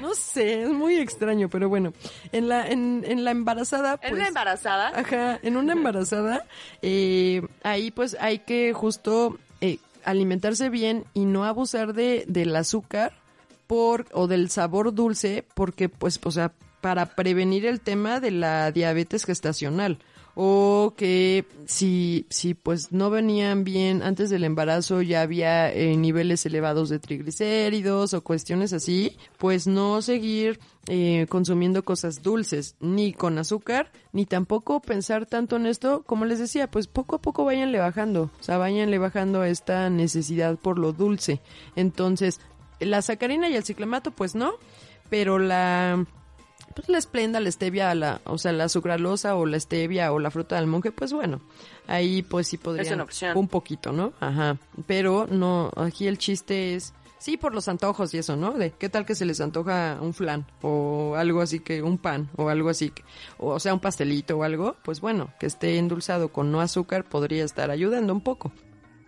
no 0.00 0.14
sé, 0.14 0.62
es 0.64 0.70
muy 0.70 0.96
extraño, 0.96 1.48
pero 1.48 1.68
bueno, 1.68 1.92
en 2.32 2.48
la, 2.48 2.68
en, 2.68 3.04
en 3.06 3.24
la 3.24 3.30
embarazada, 3.30 3.96
pues... 3.96 4.10
En 4.10 4.18
una 4.18 4.28
embarazada. 4.28 4.88
Ajá, 4.94 5.38
en 5.42 5.56
una 5.56 5.72
embarazada, 5.74 6.44
eh, 6.82 7.42
ahí 7.62 7.90
pues 7.90 8.16
hay 8.20 8.40
que 8.40 8.72
justo 8.72 9.38
eh, 9.60 9.78
alimentarse 10.04 10.68
bien 10.68 11.04
y 11.14 11.26
no 11.26 11.44
abusar 11.44 11.94
de, 11.94 12.24
del 12.28 12.54
azúcar 12.56 13.12
por, 13.66 14.06
o 14.12 14.26
del 14.26 14.50
sabor 14.50 14.94
dulce, 14.94 15.44
porque 15.54 15.88
pues, 15.88 16.18
o 16.24 16.30
sea, 16.30 16.52
para 16.80 17.06
prevenir 17.06 17.66
el 17.66 17.80
tema 17.80 18.20
de 18.20 18.30
la 18.30 18.72
diabetes 18.72 19.24
gestacional. 19.24 19.98
O 20.40 20.94
que 20.96 21.46
si, 21.66 22.24
si 22.30 22.54
pues 22.54 22.92
no 22.92 23.10
venían 23.10 23.64
bien 23.64 24.04
antes 24.04 24.30
del 24.30 24.44
embarazo, 24.44 25.02
ya 25.02 25.22
había 25.22 25.72
eh, 25.72 25.96
niveles 25.96 26.46
elevados 26.46 26.90
de 26.90 27.00
triglicéridos 27.00 28.14
o 28.14 28.22
cuestiones 28.22 28.72
así, 28.72 29.16
pues 29.36 29.66
no 29.66 30.00
seguir 30.00 30.60
eh, 30.86 31.26
consumiendo 31.28 31.84
cosas 31.84 32.22
dulces, 32.22 32.76
ni 32.78 33.12
con 33.12 33.36
azúcar, 33.36 33.90
ni 34.12 34.26
tampoco 34.26 34.80
pensar 34.80 35.26
tanto 35.26 35.56
en 35.56 35.66
esto, 35.66 36.04
como 36.06 36.24
les 36.24 36.38
decía, 36.38 36.70
pues 36.70 36.86
poco 36.86 37.16
a 37.16 37.20
poco 37.20 37.44
váyanle 37.44 37.80
bajando, 37.80 38.30
o 38.38 38.42
sea, 38.44 38.58
váyanle 38.58 38.98
bajando 38.98 39.42
esta 39.42 39.90
necesidad 39.90 40.56
por 40.56 40.78
lo 40.78 40.92
dulce. 40.92 41.40
Entonces, 41.74 42.40
la 42.78 43.02
sacarina 43.02 43.48
y 43.48 43.56
el 43.56 43.64
ciclamato, 43.64 44.12
pues 44.12 44.36
no, 44.36 44.52
pero 45.10 45.40
la 45.40 46.06
pues 46.78 46.88
la 46.88 46.98
esplenda, 46.98 47.40
la 47.40 47.50
stevia, 47.50 47.92
la, 47.96 48.20
o 48.22 48.38
sea, 48.38 48.52
la 48.52 48.68
sucralosa 48.68 49.34
o 49.34 49.46
la 49.46 49.58
stevia 49.58 50.12
o 50.12 50.20
la 50.20 50.30
fruta 50.30 50.54
del 50.54 50.68
monje, 50.68 50.92
pues 50.92 51.12
bueno, 51.12 51.40
ahí 51.88 52.22
pues 52.22 52.46
sí 52.46 52.56
podrían 52.56 52.94
una 52.94 53.02
opción. 53.02 53.36
un 53.36 53.48
poquito, 53.48 53.90
¿no? 53.90 54.12
Ajá, 54.20 54.58
pero 54.86 55.26
no, 55.28 55.72
aquí 55.74 56.06
el 56.06 56.18
chiste 56.18 56.76
es 56.76 56.94
sí 57.18 57.36
por 57.36 57.52
los 57.52 57.66
antojos 57.66 58.14
y 58.14 58.18
eso, 58.18 58.36
¿no? 58.36 58.52
De 58.52 58.70
qué 58.70 58.88
tal 58.88 59.04
que 59.04 59.16
se 59.16 59.24
les 59.24 59.40
antoja 59.40 59.98
un 60.00 60.14
flan 60.14 60.46
o 60.62 61.16
algo 61.16 61.40
así 61.40 61.58
que 61.58 61.82
un 61.82 61.98
pan 61.98 62.30
o 62.36 62.48
algo 62.48 62.68
así, 62.68 62.90
que, 62.90 63.02
o, 63.38 63.48
o 63.48 63.58
sea, 63.58 63.74
un 63.74 63.80
pastelito 63.80 64.38
o 64.38 64.44
algo, 64.44 64.76
pues 64.84 65.00
bueno, 65.00 65.32
que 65.40 65.46
esté 65.46 65.78
endulzado 65.78 66.28
con 66.28 66.52
no 66.52 66.60
azúcar 66.60 67.02
podría 67.08 67.44
estar 67.44 67.72
ayudando 67.72 68.12
un 68.12 68.20
poco. 68.20 68.52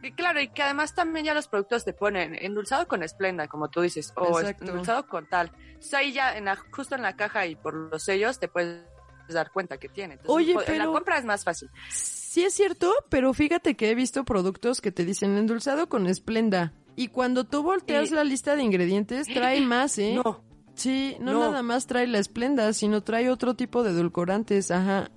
Y 0.03 0.13
claro, 0.13 0.41
y 0.41 0.49
que 0.49 0.63
además 0.63 0.95
también 0.95 1.27
ya 1.27 1.35
los 1.35 1.47
productos 1.49 1.85
te 1.85 1.93
ponen 1.93 2.35
endulzado 2.35 2.89
con 2.89 3.03
esplenda, 3.03 3.49
como 3.49 3.69
tú 3.69 3.83
dices, 3.83 4.13
o 4.17 4.41
Exacto. 4.41 4.65
endulzado 4.65 5.07
con 5.07 5.27
tal. 5.27 5.53
Entonces 5.69 5.95
ahí 5.95 6.13
ya 6.13 6.37
en 6.37 6.47
la- 6.47 6.57
justo 6.57 6.95
en 6.95 7.03
la 7.03 7.17
caja 7.17 7.47
y 7.47 7.55
por 7.57 7.75
los 7.75 8.03
sellos 8.03 8.39
te 8.39 8.49
puedes 8.49 8.83
dar 9.29 9.51
cuenta 9.53 9.77
que 9.79 9.89
tiene. 9.89 10.15
Entonces, 10.15 10.35
Oye, 10.35 10.55
en 10.73 10.79
la 10.79 10.87
compra 10.87 11.19
es 11.19 11.25
más 11.25 11.45
fácil. 11.45 11.69
Sí 11.91 12.45
es 12.45 12.55
cierto, 12.55 12.93
pero 13.11 13.35
fíjate 13.35 13.77
que 13.77 13.91
he 13.91 13.95
visto 13.95 14.25
productos 14.25 14.81
que 14.81 14.91
te 14.91 15.05
dicen 15.05 15.37
endulzado 15.37 15.89
con 15.89 16.07
esplenda. 16.07 16.73
Y 16.97 17.09
cuando 17.09 17.45
tú 17.45 17.63
volteas 17.63 18.11
la 18.11 18.25
lista 18.25 18.57
de 18.57 18.63
ingredientes, 18.63 19.27
trae 19.29 19.61
más, 19.61 19.99
¿eh? 19.99 20.15
No. 20.23 20.43
Sí, 20.75 21.17
no, 21.21 21.33
No. 21.33 21.41
nada 21.41 21.63
más 21.63 21.87
trae 21.87 22.07
la 22.07 22.19
esplenda, 22.19 22.73
sino 22.73 23.03
trae 23.03 23.29
otro 23.31 23.55
tipo 23.55 23.83
de 23.83 23.91
edulcorantes, 23.91 24.71
ajá. 24.71 25.11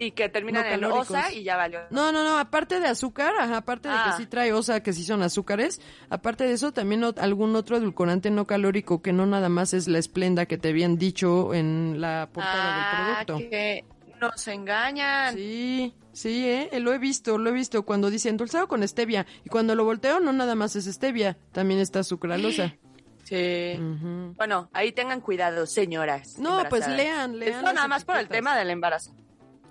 Y 0.00 0.12
que 0.12 0.28
terminan 0.28 0.64
No 0.64 0.74
en 0.74 0.84
osa 0.84 1.32
y 1.32 1.42
ya 1.42 1.56
valió. 1.56 1.80
No, 1.90 2.12
no, 2.12 2.22
no, 2.24 2.38
aparte 2.38 2.78
de 2.78 2.86
azúcar, 2.86 3.34
ajá, 3.38 3.58
aparte 3.58 3.88
de 3.88 3.94
Ah. 3.94 4.10
que 4.16 4.22
sí 4.22 4.28
trae 4.28 4.52
osa, 4.52 4.80
que 4.82 4.92
sí 4.92 5.04
son 5.04 5.22
azúcares, 5.22 5.80
aparte 6.08 6.44
de 6.44 6.52
eso 6.52 6.72
también 6.72 7.02
algún 7.16 7.56
otro 7.56 7.76
edulcorante 7.76 8.30
no 8.30 8.46
calórico 8.46 9.02
que 9.02 9.12
no 9.12 9.26
nada 9.26 9.48
más 9.48 9.74
es 9.74 9.88
la 9.88 9.98
esplenda 9.98 10.46
que 10.46 10.56
te 10.58 10.68
habían 10.68 10.98
dicho 10.98 11.52
en 11.52 12.00
la 12.00 12.28
portada 12.32 12.62
ah, 12.64 13.16
del 13.18 13.26
producto. 13.26 13.50
que 13.50 13.84
nos 14.20 14.48
engañan. 14.48 15.34
Sí, 15.34 15.94
sí, 16.12 16.46
eh, 16.48 16.70
lo 16.80 16.92
he 16.92 16.98
visto, 16.98 17.36
lo 17.38 17.50
he 17.50 17.52
visto 17.52 17.84
cuando 17.84 18.10
dice 18.10 18.28
endulzado 18.28 18.68
con 18.68 18.86
stevia 18.86 19.26
y 19.44 19.48
cuando 19.48 19.74
lo 19.74 19.84
volteo 19.84 20.20
no 20.20 20.32
nada 20.32 20.54
más 20.54 20.76
es 20.76 20.84
stevia, 20.86 21.36
también 21.52 21.80
está 21.80 22.02
sucralosa. 22.04 22.74
Sí. 23.24 23.74
Ujú. 23.78 24.32
Bueno, 24.38 24.70
ahí 24.72 24.90
tengan 24.92 25.20
cuidado, 25.20 25.66
señoras. 25.66 26.38
No, 26.38 26.62
pues 26.70 26.88
lean, 26.88 27.38
lean 27.38 27.56
Esto 27.56 27.74
nada 27.74 27.86
más 27.86 28.06
por 28.06 28.16
el 28.16 28.26
tema 28.26 28.56
del 28.56 28.70
embarazo. 28.70 29.12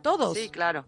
Todos. 0.01 0.37
Sí, 0.37 0.49
claro. 0.49 0.85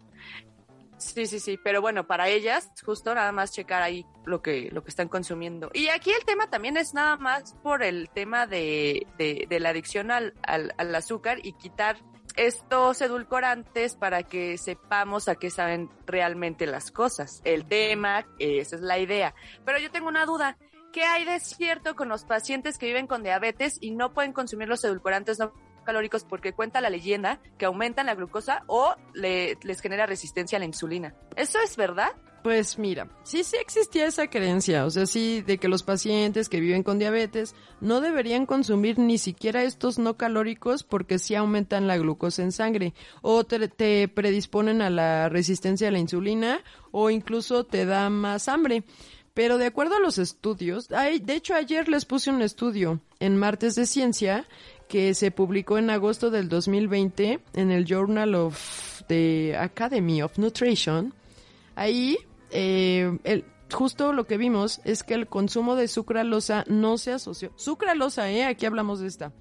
Sí, 0.97 1.27
sí, 1.27 1.39
sí, 1.39 1.57
pero 1.63 1.81
bueno, 1.81 2.07
para 2.07 2.27
ellas, 2.27 2.69
justo 2.85 3.15
nada 3.15 3.31
más 3.31 3.53
checar 3.53 3.81
ahí 3.81 4.05
lo 4.25 4.41
que, 4.41 4.69
lo 4.71 4.83
que 4.83 4.89
están 4.89 5.07
consumiendo. 5.07 5.71
Y 5.73 5.87
aquí 5.87 6.11
el 6.11 6.25
tema 6.25 6.49
también 6.49 6.75
es 6.75 6.93
nada 6.93 7.15
más 7.15 7.55
por 7.63 7.83
el 7.83 8.09
tema 8.09 8.47
de, 8.47 9.07
de, 9.17 9.45
de 9.47 9.59
la 9.61 9.69
adicción 9.69 10.11
al, 10.11 10.33
al, 10.43 10.73
al 10.77 10.93
azúcar 10.93 11.39
y 11.41 11.53
quitar 11.53 11.97
estos 12.35 13.01
edulcorantes 13.01 13.95
para 13.95 14.23
que 14.23 14.57
sepamos 14.57 15.27
a 15.27 15.35
qué 15.35 15.49
saben 15.49 15.89
realmente 16.05 16.67
las 16.67 16.91
cosas. 16.91 17.41
El 17.43 17.65
tema, 17.65 18.25
esa 18.37 18.75
es 18.75 18.81
la 18.81 18.99
idea. 18.99 19.33
Pero 19.65 19.79
yo 19.79 19.91
tengo 19.91 20.09
una 20.09 20.25
duda. 20.25 20.57
¿Qué 20.91 21.03
hay 21.03 21.23
de 21.23 21.39
cierto 21.39 21.95
con 21.95 22.09
los 22.09 22.25
pacientes 22.25 22.77
que 22.77 22.87
viven 22.87 23.07
con 23.07 23.23
diabetes 23.23 23.77
y 23.79 23.91
no 23.91 24.13
pueden 24.13 24.33
consumir 24.33 24.67
los 24.67 24.83
edulcorantes 24.83 25.37
no 25.37 25.53
calóricos 25.89 26.23
porque 26.23 26.53
cuenta 26.53 26.81
la 26.81 26.89
leyenda 26.89 27.39
que 27.57 27.65
aumentan 27.65 28.05
la 28.05 28.15
glucosa 28.15 28.63
o 28.67 28.95
le- 29.13 29.57
les 29.63 29.81
genera 29.81 30.05
resistencia 30.05 30.57
a 30.57 30.59
la 30.59 30.65
insulina? 30.65 31.13
¿Eso 31.35 31.57
es 31.63 31.75
verdad? 31.75 32.09
Pues 32.41 32.79
mira, 32.79 33.09
sí 33.23 33.43
sí 33.43 33.57
existía 33.59 34.05
esa 34.07 34.27
creencia, 34.27 34.85
o 34.85 34.89
sea, 34.89 35.05
sí 35.05 35.41
de 35.41 35.57
que 35.57 35.67
los 35.67 35.83
pacientes 35.83 36.47
que 36.47 36.61
viven 36.61 36.83
con 36.83 36.97
diabetes 36.97 37.53
no 37.81 37.99
deberían 37.99 38.45
consumir 38.45 38.97
ni 38.97 39.17
siquiera 39.17 39.63
estos 39.63 39.99
no 39.99 40.15
calóricos 40.15 40.83
porque 40.83 41.19
sí 41.19 41.35
aumentan 41.35 41.85
la 41.85 41.97
glucosa 41.97 42.41
en 42.43 42.53
sangre 42.53 42.93
o 43.21 43.43
te, 43.43 44.07
predisponen 44.07 44.81
a 44.81 44.89
la 44.89 45.27
resistencia 45.27 45.89
a 45.89 45.91
la 45.91 45.99
insulina 45.99 46.61
o 46.91 47.09
incluso 47.09 47.65
te 47.65 47.85
da 47.85 48.09
más 48.09 48.47
hambre. 48.47 48.85
Pero 49.33 49.57
de 49.57 49.65
acuerdo 49.65 49.95
a 49.95 49.99
los 49.99 50.17
estudios, 50.17 50.89
ay, 50.91 51.19
de 51.19 51.33
hecho 51.33 51.55
ayer 51.55 51.89
les 51.89 52.05
puse 52.05 52.29
un 52.29 52.41
estudio 52.41 53.01
en 53.19 53.35
Martes 53.37 53.75
de 53.75 53.85
Ciencia 53.85 54.47
que 54.89 55.13
se 55.13 55.29
publicó 55.29 55.77
en 55.77 55.91
agosto 55.91 56.31
del 56.31 56.49
2020 56.49 57.39
en 57.53 57.71
el 57.71 57.85
Journal 57.85 58.33
of 58.33 59.03
the 59.07 59.55
Academy 59.55 60.21
of 60.23 60.37
Nutrition. 60.39 61.13
Ahí, 61.75 62.17
eh, 62.49 63.17
el, 63.23 63.45
justo 63.71 64.11
lo 64.13 64.25
que 64.25 64.37
vimos 64.37 64.81
es 64.83 65.03
que 65.03 65.13
el 65.13 65.27
consumo 65.27 65.75
de 65.75 65.87
sucralosa 65.87 66.65
no 66.67 66.97
se 66.97 67.13
asoció. 67.13 67.53
Sucralosa, 67.55 68.31
¿eh? 68.31 68.43
Aquí 68.45 68.65
hablamos 68.65 68.99
de 68.99 69.07
esta. 69.07 69.31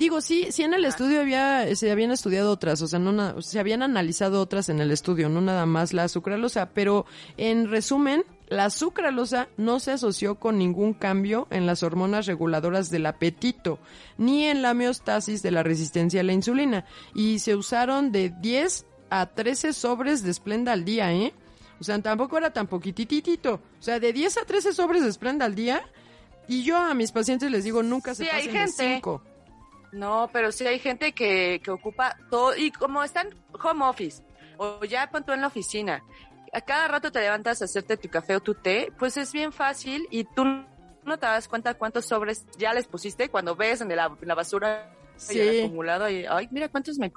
Digo, 0.00 0.20
sí, 0.20 0.48
sí 0.50 0.64
en 0.64 0.74
el 0.74 0.84
estudio 0.84 1.20
había, 1.20 1.74
se 1.76 1.90
habían 1.90 2.10
estudiado 2.10 2.52
otras, 2.52 2.82
o 2.82 2.86
sea, 2.86 2.98
no, 2.98 3.40
se 3.40 3.58
habían 3.58 3.82
analizado 3.82 4.40
otras 4.40 4.68
en 4.68 4.80
el 4.80 4.90
estudio, 4.92 5.28
no 5.28 5.40
nada 5.40 5.66
más 5.66 5.92
la 5.92 6.08
sucralosa, 6.08 6.70
pero 6.72 7.04
en 7.36 7.68
resumen, 7.68 8.24
la 8.48 8.70
sucralosa 8.70 9.48
no 9.56 9.78
se 9.78 9.92
asoció 9.92 10.36
con 10.36 10.58
ningún 10.58 10.94
cambio 10.94 11.46
en 11.50 11.66
las 11.66 11.82
hormonas 11.82 12.26
reguladoras 12.26 12.90
del 12.90 13.06
apetito, 13.06 13.78
ni 14.16 14.46
en 14.46 14.62
la 14.62 14.72
homeostasis 14.72 15.42
de 15.42 15.50
la 15.50 15.62
resistencia 15.62 16.20
a 16.20 16.24
la 16.24 16.32
insulina, 16.32 16.84
y 17.14 17.38
se 17.40 17.54
usaron 17.56 18.10
de 18.10 18.30
10 18.30 18.86
a 19.10 19.26
13 19.26 19.72
sobres 19.72 20.22
de 20.22 20.30
esplenda 20.30 20.72
al 20.72 20.84
día, 20.84 21.12
¿eh? 21.12 21.32
O 21.80 21.84
sea, 21.84 22.00
tampoco 22.00 22.38
era 22.38 22.52
tan 22.52 22.66
poquititito. 22.66 23.54
O 23.54 23.82
sea, 23.82 24.00
de 24.00 24.12
10 24.12 24.38
a 24.38 24.44
13 24.44 24.72
sobres 24.72 25.02
de 25.02 25.08
esplenda 25.08 25.44
al 25.44 25.54
día, 25.54 25.82
y 26.48 26.64
yo 26.64 26.76
a 26.76 26.94
mis 26.94 27.12
pacientes 27.12 27.50
les 27.50 27.64
digo, 27.64 27.82
nunca 27.82 28.14
se 28.14 28.24
Sí, 28.24 28.30
hay 28.30 28.46
pasen 28.48 28.52
de 28.52 28.58
gente. 28.58 28.94
5. 28.96 29.22
No, 29.92 30.28
pero 30.32 30.52
sí 30.52 30.66
hay 30.66 30.78
gente 30.78 31.12
que, 31.12 31.60
que 31.62 31.70
ocupa 31.70 32.16
todo, 32.30 32.56
y 32.56 32.70
como 32.70 33.02
están 33.02 33.28
home 33.62 33.84
office, 33.84 34.22
o 34.58 34.84
ya 34.84 35.08
pon 35.10 35.24
en 35.28 35.40
la 35.40 35.46
oficina, 35.46 36.02
a 36.52 36.60
cada 36.60 36.88
rato 36.88 37.12
te 37.12 37.20
levantas 37.20 37.62
a 37.62 37.66
hacerte 37.66 37.96
tu 37.96 38.08
café 38.08 38.36
o 38.36 38.40
tu 38.40 38.54
té, 38.54 38.92
pues 38.98 39.16
es 39.16 39.32
bien 39.32 39.52
fácil 39.52 40.06
y 40.10 40.24
tú 40.24 40.44
no 40.44 41.18
te 41.18 41.26
das 41.26 41.48
cuenta 41.48 41.74
cuántos 41.74 42.06
sobres 42.06 42.44
ya 42.58 42.74
les 42.74 42.86
pusiste 42.86 43.28
cuando 43.28 43.56
ves 43.56 43.80
en 43.80 43.94
la, 43.94 44.06
en 44.20 44.28
la 44.28 44.34
basura 44.34 44.97
Sí. 45.18 45.38
y 45.38 45.60
acumulado 45.60 46.08
y 46.08 46.24
ay 46.26 46.48
mira 46.50 46.68
cuántos 46.68 46.98
me, 46.98 47.12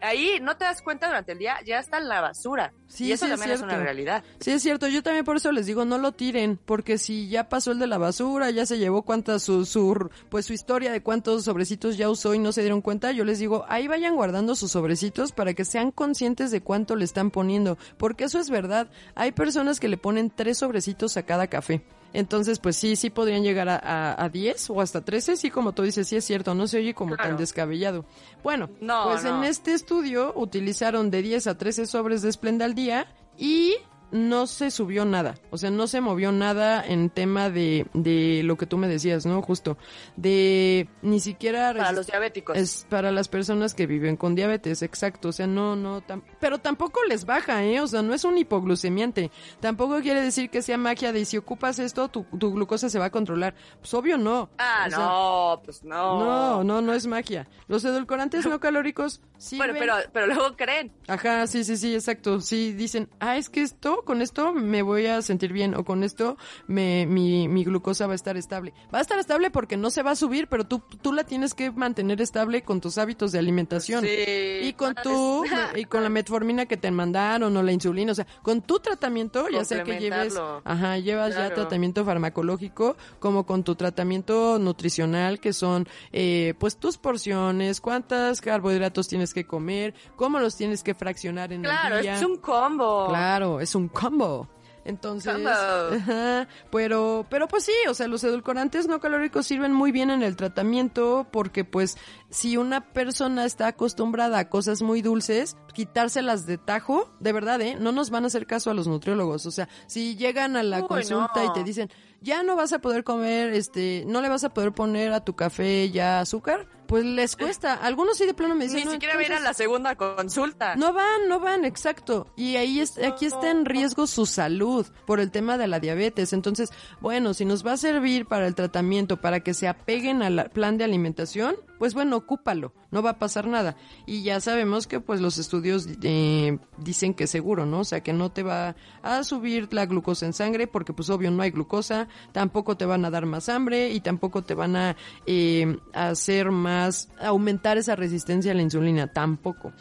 ahí 0.00 0.38
no 0.40 0.56
te 0.56 0.64
das 0.64 0.82
cuenta 0.82 1.06
durante 1.06 1.32
el 1.32 1.38
día 1.38 1.56
ya 1.66 1.78
está 1.78 1.98
en 1.98 2.08
la 2.08 2.20
basura 2.20 2.72
Sí, 2.86 3.06
y 3.06 3.12
eso 3.12 3.26
sí, 3.26 3.32
es 3.32 3.38
también 3.38 3.56
es, 3.56 3.62
una 3.62 3.76
realidad 3.78 4.22
Sí, 4.40 4.50
es 4.50 4.62
cierto. 4.62 4.88
Yo 4.88 5.02
también 5.02 5.24
por 5.24 5.36
eso 5.36 5.52
les 5.52 5.66
digo, 5.66 5.84
no 5.84 5.98
lo 5.98 6.12
tiren, 6.12 6.58
porque 6.64 6.98
si 6.98 7.28
ya 7.28 7.48
pasó 7.48 7.72
el 7.72 7.78
de 7.78 7.86
la 7.86 7.98
basura, 7.98 8.50
ya 8.50 8.66
se 8.66 8.78
llevó 8.78 9.02
cuántas 9.02 9.42
su, 9.42 9.64
su, 9.64 10.10
pues 10.28 10.46
su 10.46 10.52
historia 10.52 10.92
de 10.92 11.02
cuántos 11.02 11.44
sobrecitos 11.44 11.96
ya 11.96 12.08
usó 12.10 12.34
y 12.34 12.38
no 12.38 12.52
se 12.52 12.60
dieron 12.60 12.82
cuenta, 12.82 13.12
yo 13.12 13.24
les 13.24 13.38
digo, 13.38 13.64
ahí 13.68 13.88
vayan 13.88 14.16
guardando 14.16 14.54
sus 14.54 14.72
sobrecitos 14.72 15.32
para 15.32 15.54
que 15.54 15.64
sean 15.64 15.90
conscientes 15.90 16.50
de 16.50 16.60
cuánto 16.60 16.96
le 16.96 17.04
están 17.04 17.30
poniendo, 17.30 17.78
porque 17.96 18.24
eso 18.24 18.38
es 18.38 18.50
verdad. 18.50 18.88
Hay 19.14 19.32
personas 19.32 19.80
que 19.80 19.88
le 19.88 19.96
ponen 19.96 20.30
tres 20.30 20.58
sobrecitos 20.58 21.16
a 21.16 21.24
cada 21.24 21.46
café. 21.46 21.82
Entonces, 22.14 22.58
pues 22.60 22.76
sí, 22.76 22.96
sí 22.96 23.10
podrían 23.10 23.42
llegar 23.42 23.68
a, 23.68 23.76
a, 23.76 24.24
a 24.24 24.28
10 24.30 24.70
o 24.70 24.80
hasta 24.80 25.02
13, 25.04 25.36
sí, 25.36 25.50
como 25.50 25.72
tú 25.72 25.82
dices, 25.82 26.08
sí 26.08 26.16
es 26.16 26.24
cierto, 26.24 26.54
no 26.54 26.66
se 26.66 26.78
oye 26.78 26.94
como 26.94 27.16
tan 27.16 27.36
descabellado. 27.36 28.06
Bueno, 28.42 28.70
No, 28.80 29.04
pues 29.10 29.24
no. 29.24 29.36
en 29.38 29.44
este 29.44 29.74
estudio 29.74 30.32
utilizaron 30.36 31.10
de 31.10 31.20
10 31.20 31.48
a 31.48 31.58
13 31.58 31.84
sobres 31.86 32.22
de 32.22 32.32
Splenda 32.32 32.64
al 32.64 32.74
día 32.74 33.06
y 33.36 33.74
no 34.12 34.46
se 34.46 34.70
subió 34.70 35.04
nada, 35.04 35.34
o 35.50 35.58
sea, 35.58 35.70
no 35.70 35.88
se 35.88 36.00
movió 36.00 36.30
nada 36.30 36.84
en 36.86 37.10
tema 37.10 37.50
de, 37.50 37.86
de 37.94 38.42
lo 38.44 38.56
que 38.56 38.64
tú 38.66 38.78
me 38.78 38.86
decías, 38.86 39.26
¿no? 39.26 39.42
Justo, 39.42 39.76
de 40.16 40.88
ni 41.02 41.18
siquiera... 41.18 41.72
para 41.72 41.90
los 41.90 42.06
diabéticos 42.06 42.56
es 42.56 42.86
para 42.88 43.10
las 43.10 43.26
personas 43.26 43.74
que 43.74 43.86
viven 43.88 44.16
con 44.16 44.36
diabetes, 44.36 44.82
exacto. 44.82 45.30
O 45.30 45.32
sea, 45.32 45.48
no, 45.48 45.74
no, 45.74 46.00
tam- 46.02 46.22
pero 46.44 46.58
tampoco 46.58 47.02
les 47.08 47.24
baja, 47.24 47.64
¿eh? 47.64 47.80
O 47.80 47.86
sea, 47.86 48.02
no 48.02 48.12
es 48.12 48.22
un 48.22 48.36
hipoglucemiante. 48.36 49.30
Tampoco 49.60 50.02
quiere 50.02 50.20
decir 50.20 50.50
que 50.50 50.60
sea 50.60 50.76
magia 50.76 51.10
de 51.10 51.24
si 51.24 51.38
ocupas 51.38 51.78
esto, 51.78 52.08
tu, 52.08 52.24
tu 52.38 52.52
glucosa 52.52 52.90
se 52.90 52.98
va 52.98 53.06
a 53.06 53.10
controlar. 53.10 53.54
Pues 53.80 53.94
obvio 53.94 54.18
no. 54.18 54.50
ah 54.58 54.84
O 54.86 54.90
sea, 54.90 54.98
no 54.98 55.62
pues 55.64 55.84
no 55.84 56.18
No, 56.18 56.62
no, 56.62 56.82
no 56.82 56.92
es 56.92 57.06
magia. 57.06 57.48
Los 57.66 57.82
edulcorantes 57.86 58.44
no 58.44 58.60
calóricos 58.60 59.22
sí. 59.38 59.56
bueno 59.56 59.72
pero 59.78 59.94
pero 60.12 60.26
luego 60.26 60.54
creen 60.54 60.92
Ajá, 61.08 61.46
sí, 61.46 61.64
sí, 61.64 61.78
sí, 61.78 61.94
exacto. 61.94 62.42
Sí, 62.42 62.74
dicen, 62.74 63.08
ah, 63.20 63.38
es 63.38 63.48
que 63.48 63.62
esto, 63.62 64.02
con 64.04 64.20
esto 64.20 64.52
me 64.52 64.82
voy 64.82 65.06
a 65.06 65.22
sentir 65.22 65.50
bien, 65.50 65.74
o 65.74 65.84
con 65.84 66.04
esto 66.04 66.36
me, 66.66 67.06
mi, 67.06 67.48
mi 67.48 67.64
glucosa 67.64 68.06
va 68.06 68.12
a 68.12 68.16
estar 68.16 68.36
estable. 68.36 68.74
Va 68.94 68.98
a 68.98 69.02
estar 69.02 69.18
estable 69.18 69.50
porque 69.50 69.78
no 69.78 69.88
se 69.88 70.02
va 70.02 70.10
a 70.10 70.16
subir, 70.16 70.46
pero 70.48 70.64
tú, 70.64 70.82
tú 71.00 71.14
la 71.14 71.24
tienes 71.24 71.54
que 71.54 71.70
mantener 71.70 72.20
estable 72.20 72.62
con 72.62 72.82
tus 72.82 72.98
hábitos 72.98 73.32
de 73.32 73.38
alimentación. 73.38 74.04
Sí. 74.04 74.60
Y 74.62 74.74
con 74.74 74.94
tu, 74.94 75.44
y 75.74 75.84
con 75.86 76.02
la 76.02 76.10
metformina 76.10 76.33
que 76.66 76.76
te 76.76 76.90
mandaron, 76.90 77.56
o 77.56 77.62
la 77.62 77.72
insulina, 77.72 78.12
o 78.12 78.14
sea, 78.14 78.26
con 78.42 78.62
tu 78.62 78.78
tratamiento, 78.80 79.48
ya 79.48 79.64
sea 79.64 79.84
que 79.84 79.98
lleves, 80.00 80.38
ajá, 80.64 80.98
llevas 80.98 81.30
ya 81.30 81.46
Claro. 81.46 81.54
tratamiento 81.54 82.04
farmacológico, 82.04 82.96
como 83.18 83.46
con 83.46 83.62
tu 83.64 83.74
tratamiento 83.76 84.58
nutricional, 84.58 85.40
que 85.40 85.52
son, 85.52 85.86
eh, 86.12 86.54
pues 86.58 86.76
tus 86.76 86.98
porciones, 86.98 87.80
cuántas 87.80 88.40
carbohidratos 88.40 89.08
tienes 89.08 89.32
que 89.32 89.46
comer, 89.46 89.94
cómo 90.16 90.40
los 90.40 90.56
tienes 90.56 90.82
que 90.82 90.94
fraccionar 90.94 91.52
en 91.52 91.62
claro 91.62 91.96
el 91.96 92.02
día. 92.02 92.16
es 92.16 92.24
un 92.24 92.36
combo 92.38 93.06
Claro, 93.08 93.60
es 93.60 93.74
un 93.74 93.88
combo. 93.88 94.48
Entonces, 94.84 95.34
ajá, 95.46 96.46
pero, 96.70 97.26
pero 97.30 97.48
pues 97.48 97.64
sí, 97.64 97.72
o 97.88 97.94
sea, 97.94 98.06
los 98.06 98.22
edulcorantes 98.22 98.86
no 98.86 99.00
calóricos 99.00 99.46
sirven 99.46 99.72
muy 99.72 99.92
bien 99.92 100.10
en 100.10 100.22
el 100.22 100.36
tratamiento 100.36 101.26
porque 101.30 101.64
pues 101.64 101.96
si 102.28 102.56
una 102.58 102.92
persona 102.92 103.46
está 103.46 103.68
acostumbrada 103.68 104.38
a 104.38 104.48
cosas 104.50 104.82
muy 104.82 105.00
dulces, 105.00 105.56
quitárselas 105.72 106.44
de 106.46 106.58
tajo, 106.58 107.10
de 107.18 107.32
verdad, 107.32 107.60
¿eh? 107.62 107.76
No 107.80 107.92
nos 107.92 108.10
van 108.10 108.24
a 108.24 108.26
hacer 108.26 108.46
caso 108.46 108.70
a 108.70 108.74
los 108.74 108.86
nutriólogos. 108.86 109.46
O 109.46 109.50
sea, 109.50 109.68
si 109.86 110.16
llegan 110.16 110.56
a 110.56 110.62
la 110.62 110.82
Uy, 110.82 110.88
consulta 110.88 111.42
no. 111.42 111.44
y 111.44 111.52
te 111.54 111.64
dicen, 111.64 111.90
ya 112.20 112.42
no 112.42 112.56
vas 112.56 112.72
a 112.72 112.80
poder 112.80 113.04
comer, 113.04 113.54
este, 113.54 114.04
no 114.06 114.20
le 114.20 114.28
vas 114.28 114.44
a 114.44 114.52
poder 114.52 114.72
poner 114.72 115.12
a 115.12 115.24
tu 115.24 115.34
café 115.34 115.90
ya 115.90 116.20
azúcar, 116.20 116.66
pues 116.86 117.04
les 117.04 117.36
cuesta. 117.36 117.74
Algunos 117.74 118.16
sí 118.18 118.26
de 118.26 118.34
plano 118.34 118.54
me 118.54 118.64
dicen, 118.64 118.80
ni 118.80 118.84
"No, 118.84 118.90
siquiera 118.92 119.16
ver 119.16 119.24
a 119.32 119.36
entonces- 119.38 119.44
la 119.44 119.54
segunda 119.54 119.96
consulta 119.96 120.76
no 120.76 120.92
van, 120.92 121.28
no 121.28 121.40
van, 121.40 121.64
exacto. 121.64 122.26
Y 122.36 122.56
ahí 122.56 122.80
es, 122.80 122.98
aquí 122.98 123.26
está 123.26 123.50
en 123.50 123.64
riesgo 123.64 124.06
su 124.06 124.26
salud 124.26 124.86
por 125.06 125.20
el 125.20 125.30
tema 125.30 125.56
de 125.58 125.66
la 125.66 125.80
diabetes. 125.80 126.32
Entonces, 126.32 126.70
bueno, 127.00 127.34
si 127.34 127.44
nos 127.44 127.66
va 127.66 127.72
a 127.72 127.76
servir 127.76 128.26
para 128.26 128.46
el 128.46 128.54
tratamiento, 128.54 129.20
para 129.20 129.40
que 129.40 129.54
se 129.54 129.68
apeguen 129.68 130.22
al 130.22 130.50
plan 130.50 130.78
de 130.78 130.84
alimentación, 130.84 131.56
pues 131.78 131.94
bueno, 131.94 132.16
ocúpalo, 132.16 132.72
no 132.90 133.02
va 133.02 133.10
a 133.10 133.18
pasar 133.18 133.46
nada. 133.46 133.76
Y 134.06 134.22
ya 134.22 134.40
sabemos 134.40 134.86
que 134.86 135.00
pues 135.00 135.20
los 135.20 135.38
estudios 135.38 135.86
eh, 136.02 136.58
dicen 136.78 137.14
que 137.14 137.26
seguro, 137.26 137.66
¿no? 137.66 137.80
O 137.80 137.84
sea, 137.84 138.02
que 138.02 138.12
no 138.12 138.30
te 138.30 138.42
va 138.42 138.76
a 139.02 139.24
subir 139.24 139.72
la 139.72 139.86
glucosa 139.86 140.26
en 140.26 140.32
sangre, 140.32 140.66
porque 140.66 140.92
pues 140.92 141.10
obvio 141.10 141.30
no 141.30 141.42
hay 141.42 141.50
glucosa, 141.50 142.08
tampoco 142.32 142.76
te 142.76 142.84
van 142.86 143.04
a 143.04 143.10
dar 143.10 143.26
más 143.26 143.48
hambre 143.48 143.90
y 143.90 144.00
tampoco 144.00 144.42
te 144.42 144.54
van 144.54 144.76
a 144.76 144.96
eh, 145.26 145.76
hacer 145.92 146.50
más, 146.50 147.08
aumentar 147.20 147.76
esa 147.78 147.96
resistencia 147.96 148.52
a 148.52 148.54
la 148.54 148.62
insulina, 148.62 149.06
tampoco. 149.12 149.72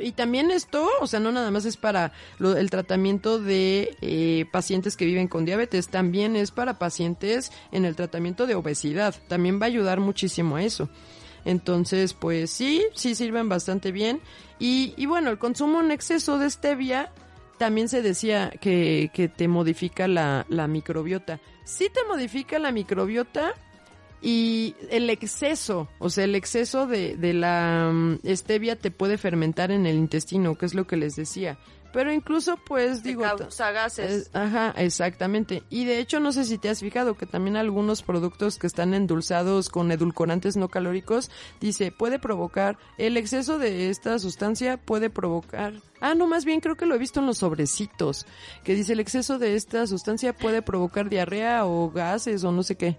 Y 0.00 0.12
también 0.12 0.50
esto, 0.50 0.88
o 1.00 1.06
sea, 1.06 1.20
no 1.20 1.32
nada 1.32 1.50
más 1.50 1.64
es 1.64 1.76
para 1.76 2.12
lo- 2.38 2.56
el 2.56 2.70
tratamiento 2.70 3.38
de 3.38 3.96
eh, 4.00 4.44
pacientes 4.52 4.96
que 4.96 5.04
viven 5.06 5.28
con 5.28 5.44
diabetes, 5.44 5.88
también 5.88 6.36
es 6.36 6.50
para 6.50 6.78
pacientes 6.78 7.52
en 7.72 7.84
el 7.84 7.96
tratamiento 7.96 8.46
de 8.46 8.54
obesidad, 8.54 9.14
también 9.28 9.60
va 9.60 9.64
a 9.64 9.68
ayudar 9.68 10.00
muchísimo 10.00 10.56
a 10.56 10.62
eso. 10.62 10.88
Entonces, 11.48 12.12
pues 12.12 12.50
sí, 12.50 12.84
sí 12.94 13.14
sirven 13.14 13.48
bastante 13.48 13.90
bien. 13.90 14.20
Y, 14.58 14.92
y 14.98 15.06
bueno, 15.06 15.30
el 15.30 15.38
consumo 15.38 15.80
en 15.80 15.90
exceso 15.90 16.38
de 16.38 16.50
stevia 16.50 17.10
también 17.56 17.88
se 17.88 18.02
decía 18.02 18.50
que, 18.60 19.10
que 19.14 19.28
te 19.28 19.48
modifica 19.48 20.06
la, 20.08 20.44
la 20.50 20.68
microbiota. 20.68 21.40
Sí 21.64 21.88
te 21.90 22.04
modifica 22.06 22.58
la 22.58 22.70
microbiota 22.70 23.54
y 24.20 24.74
el 24.90 25.08
exceso, 25.08 25.88
o 25.98 26.10
sea, 26.10 26.24
el 26.24 26.34
exceso 26.34 26.86
de, 26.86 27.16
de 27.16 27.32
la 27.32 27.90
mm, 27.94 28.18
stevia 28.34 28.76
te 28.76 28.90
puede 28.90 29.16
fermentar 29.16 29.70
en 29.70 29.86
el 29.86 29.96
intestino, 29.96 30.54
que 30.58 30.66
es 30.66 30.74
lo 30.74 30.86
que 30.86 30.98
les 30.98 31.16
decía. 31.16 31.56
Pero 31.92 32.12
incluso, 32.12 32.58
pues, 32.66 33.02
digo... 33.02 33.22
causa 33.22 33.70
gases 33.72 34.10
es- 34.28 34.30
ajá, 34.34 34.74
exactamente. 34.76 35.62
Y 35.70 35.86
de 35.86 36.00
hecho, 36.00 36.20
no 36.20 36.32
sé 36.32 36.44
si 36.44 36.58
te 36.58 36.68
has 36.68 36.80
fijado 36.80 37.16
que 37.16 37.24
también 37.24 37.56
algunos 37.56 38.02
productos 38.02 38.58
que 38.58 38.66
están 38.66 38.92
endulzados 38.92 39.70
con 39.70 39.90
edulcorantes 39.90 40.56
no 40.56 40.68
calóricos, 40.68 41.30
dice, 41.60 41.90
puede 41.90 42.18
provocar, 42.18 42.76
el 42.98 43.16
exceso 43.16 43.58
de 43.58 43.88
esta 43.88 44.18
sustancia 44.18 44.76
puede 44.76 45.08
provocar, 45.08 45.72
ah, 46.00 46.14
no, 46.14 46.26
más 46.26 46.44
bien 46.44 46.60
creo 46.60 46.76
que 46.76 46.84
lo 46.86 46.94
he 46.94 46.98
visto 46.98 47.20
en 47.20 47.26
los 47.26 47.38
sobrecitos, 47.38 48.26
que 48.64 48.74
dice 48.74 48.92
el 48.92 49.00
exceso 49.00 49.38
de 49.38 49.54
esta 49.56 49.86
sustancia 49.86 50.34
puede 50.34 50.60
provocar 50.62 51.08
diarrea 51.08 51.64
o 51.64 51.90
gases 51.90 52.44
o 52.44 52.52
no 52.52 52.62
sé 52.62 52.76
qué. 52.76 52.98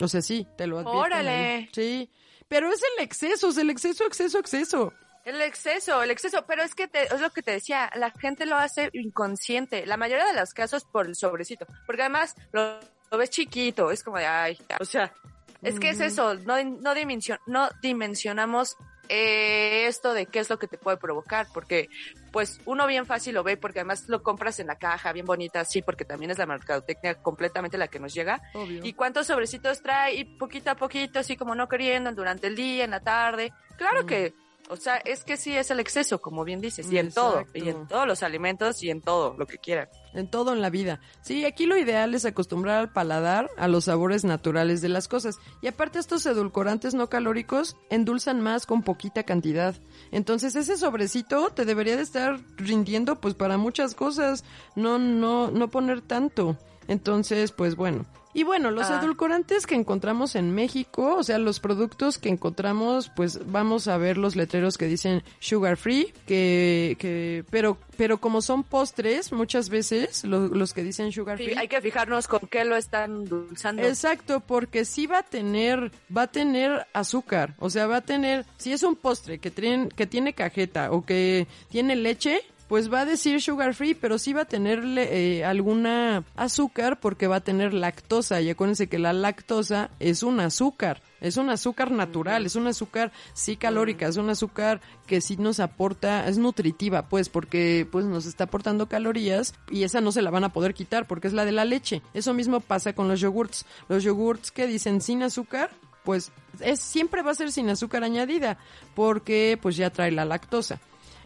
O 0.00 0.06
sea, 0.06 0.22
sí, 0.22 0.46
te 0.56 0.68
lo 0.68 0.78
advierten 0.78 1.00
Órale. 1.00 1.30
ahí. 1.30 1.68
Sí, 1.72 2.08
pero 2.46 2.72
es 2.72 2.80
el 2.96 3.04
exceso, 3.04 3.48
es 3.48 3.56
el 3.58 3.68
exceso, 3.68 4.04
exceso, 4.06 4.38
exceso. 4.38 4.92
El 5.28 5.42
exceso, 5.42 6.02
el 6.02 6.10
exceso, 6.10 6.44
pero 6.46 6.62
es 6.62 6.74
que 6.74 6.88
te- 6.88 7.02
es 7.14 7.20
lo 7.20 7.30
que 7.30 7.42
te 7.42 7.50
decía, 7.50 7.90
la 7.96 8.10
gente 8.12 8.46
lo 8.46 8.56
hace 8.56 8.88
inconsciente, 8.94 9.84
la 9.84 9.96
mayoría 9.98 10.24
de 10.26 10.32
los 10.40 10.54
casos 10.54 10.84
por 10.84 11.06
el 11.06 11.14
sobrecito, 11.16 11.66
porque 11.86 12.02
además 12.02 12.34
lo, 12.52 12.80
lo 13.10 13.18
ves 13.18 13.28
chiquito, 13.30 13.90
es 13.90 14.02
como 14.02 14.16
de, 14.16 14.26
ay, 14.26 14.58
o 14.80 14.84
sea, 14.86 15.12
es 15.60 15.78
que 15.78 15.90
es 15.90 16.00
eso, 16.00 16.34
no, 16.34 16.54
no, 16.64 16.94
dimension, 16.94 17.38
no 17.46 17.68
dimensionamos 17.82 18.76
eh, 19.10 19.86
esto 19.86 20.14
de 20.14 20.26
qué 20.26 20.38
es 20.38 20.48
lo 20.50 20.58
que 20.58 20.66
te 20.68 20.78
puede 20.78 20.96
provocar, 20.98 21.46
porque 21.52 21.88
pues 22.30 22.60
uno 22.66 22.86
bien 22.86 23.04
fácil 23.06 23.34
lo 23.34 23.42
ve, 23.42 23.56
porque 23.56 23.80
además 23.80 24.04
lo 24.08 24.22
compras 24.22 24.60
en 24.60 24.66
la 24.66 24.76
caja, 24.76 25.12
bien 25.12 25.26
bonita, 25.26 25.64
sí, 25.64 25.82
porque 25.82 26.04
también 26.04 26.30
es 26.30 26.38
la 26.38 26.46
mercadotecnia 26.46 27.14
completamente 27.16 27.76
la 27.78 27.88
que 27.88 27.98
nos 28.00 28.14
llega, 28.14 28.40
Obvio. 28.54 28.80
y 28.84 28.92
cuántos 28.92 29.26
sobrecitos 29.26 29.82
trae 29.82 30.14
y 30.14 30.24
poquito 30.24 30.70
a 30.70 30.74
poquito, 30.74 31.18
así 31.18 31.36
como 31.36 31.54
no 31.54 31.68
queriendo 31.68 32.12
durante 32.12 32.46
el 32.46 32.54
día, 32.56 32.84
en 32.84 32.92
la 32.92 33.00
tarde. 33.00 33.52
Claro 33.76 34.04
Mm. 34.04 34.06
que, 34.06 34.34
o 34.68 34.76
sea, 34.76 34.96
es 34.96 35.24
que 35.24 35.36
sí 35.36 35.56
es 35.56 35.70
el 35.70 35.80
exceso, 35.80 36.20
como 36.20 36.44
bien 36.44 36.60
dices, 36.60 36.90
y 36.90 36.98
en 36.98 37.12
todo, 37.12 37.40
Exacto. 37.40 37.58
y 37.58 37.68
en 37.68 37.86
todos 37.86 38.06
los 38.06 38.22
alimentos 38.22 38.82
y 38.82 38.90
en 38.90 39.00
todo, 39.00 39.34
lo 39.38 39.46
que 39.46 39.58
quieran. 39.58 39.88
En 40.14 40.28
todo 40.28 40.52
en 40.52 40.62
la 40.62 40.70
vida. 40.70 41.00
Sí, 41.22 41.44
aquí 41.44 41.66
lo 41.66 41.76
ideal 41.76 42.14
es 42.14 42.24
acostumbrar 42.24 42.78
al 42.78 42.92
paladar 42.92 43.50
a 43.56 43.68
los 43.68 43.84
sabores 43.84 44.24
naturales 44.24 44.80
de 44.80 44.88
las 44.88 45.08
cosas. 45.08 45.36
Y 45.60 45.68
aparte 45.68 45.98
estos 45.98 46.24
edulcorantes 46.26 46.94
no 46.94 47.08
calóricos 47.08 47.76
endulzan 47.90 48.40
más 48.40 48.66
con 48.66 48.82
poquita 48.82 49.22
cantidad. 49.24 49.74
Entonces 50.10 50.56
ese 50.56 50.76
sobrecito 50.76 51.50
te 51.50 51.64
debería 51.64 51.96
de 51.96 52.02
estar 52.02 52.40
rindiendo 52.56 53.20
pues 53.20 53.34
para 53.34 53.58
muchas 53.58 53.94
cosas. 53.94 54.44
No, 54.76 54.98
no, 54.98 55.50
no 55.50 55.68
poner 55.68 56.00
tanto. 56.00 56.56
Entonces, 56.88 57.52
pues 57.52 57.76
bueno. 57.76 58.06
Y 58.38 58.44
bueno, 58.44 58.70
los 58.70 58.88
Ah. 58.88 59.00
edulcorantes 59.02 59.66
que 59.66 59.74
encontramos 59.74 60.36
en 60.36 60.54
México, 60.54 61.16
o 61.16 61.24
sea, 61.24 61.38
los 61.38 61.58
productos 61.58 62.18
que 62.18 62.28
encontramos, 62.28 63.10
pues 63.16 63.40
vamos 63.50 63.88
a 63.88 63.96
ver 63.98 64.16
los 64.16 64.36
letreros 64.36 64.78
que 64.78 64.86
dicen 64.86 65.24
sugar 65.40 65.76
free, 65.76 66.12
que, 66.24 66.96
que, 67.00 67.44
pero, 67.50 67.78
pero 67.96 68.18
como 68.18 68.40
son 68.40 68.62
postres, 68.62 69.32
muchas 69.32 69.70
veces, 69.70 70.22
lo- 70.22 70.46
los 70.46 70.72
que 70.72 70.84
dicen 70.84 71.10
sugar 71.10 71.36
Sí, 71.38 71.46
free. 71.46 71.56
hay 71.58 71.66
que 71.66 71.80
fijarnos 71.80 72.28
con 72.28 72.40
qué 72.48 72.64
lo 72.64 72.76
están 72.76 73.10
endulzando. 73.22 73.82
Exacto, 73.82 74.38
porque 74.38 74.84
sí 74.84 75.08
va 75.08 75.18
a 75.18 75.22
tener, 75.24 75.90
va 76.16 76.22
a 76.22 76.26
tener 76.28 76.86
azúcar, 76.92 77.56
o 77.58 77.70
sea, 77.70 77.88
va 77.88 77.96
a 77.96 78.00
tener, 78.02 78.46
si 78.56 78.72
es 78.72 78.84
un 78.84 78.94
postre 78.94 79.40
que 79.40 79.50
tiene, 79.50 79.88
que 79.88 80.06
tiene 80.06 80.32
cajeta 80.32 80.92
o 80.92 81.04
que 81.04 81.48
tiene 81.70 81.96
leche, 81.96 82.42
pues 82.68 82.92
va 82.92 83.00
a 83.00 83.04
decir 83.06 83.40
sugar 83.40 83.74
free, 83.74 83.94
pero 83.94 84.18
sí 84.18 84.34
va 84.34 84.42
a 84.42 84.44
tenerle 84.44 85.38
eh, 85.38 85.44
alguna 85.44 86.24
azúcar 86.36 87.00
porque 87.00 87.26
va 87.26 87.36
a 87.36 87.40
tener 87.40 87.72
lactosa. 87.72 88.40
Y 88.42 88.50
acuérdense 88.50 88.88
que 88.88 88.98
la 88.98 89.14
lactosa 89.14 89.90
es 89.98 90.22
un 90.22 90.38
azúcar. 90.40 91.02
Es 91.20 91.36
un 91.36 91.50
azúcar 91.50 91.90
natural, 91.90 92.46
es 92.46 92.54
un 92.54 92.68
azúcar 92.68 93.10
sí 93.32 93.56
calórica, 93.56 94.06
es 94.06 94.16
un 94.18 94.30
azúcar 94.30 94.80
que 95.06 95.20
sí 95.20 95.36
nos 95.36 95.58
aporta, 95.58 96.28
es 96.28 96.38
nutritiva, 96.38 97.08
pues, 97.08 97.28
porque 97.28 97.88
pues 97.90 98.04
nos 98.04 98.24
está 98.26 98.44
aportando 98.44 98.86
calorías 98.86 99.54
y 99.68 99.82
esa 99.82 100.00
no 100.00 100.12
se 100.12 100.22
la 100.22 100.30
van 100.30 100.44
a 100.44 100.52
poder 100.52 100.74
quitar 100.74 101.08
porque 101.08 101.26
es 101.26 101.32
la 101.32 101.44
de 101.44 101.52
la 101.52 101.64
leche. 101.64 102.02
Eso 102.14 102.34
mismo 102.34 102.60
pasa 102.60 102.92
con 102.92 103.08
los 103.08 103.20
yogurts. 103.20 103.66
Los 103.88 104.04
yogurts 104.04 104.52
que 104.52 104.66
dicen 104.66 105.00
sin 105.00 105.22
azúcar, 105.24 105.70
pues 106.04 106.30
es 106.60 106.80
siempre 106.80 107.22
va 107.22 107.32
a 107.32 107.34
ser 107.34 107.50
sin 107.50 107.68
azúcar 107.68 108.04
añadida 108.04 108.58
porque 108.94 109.58
pues 109.60 109.76
ya 109.76 109.90
trae 109.90 110.12
la 110.12 110.24
lactosa. 110.24 110.80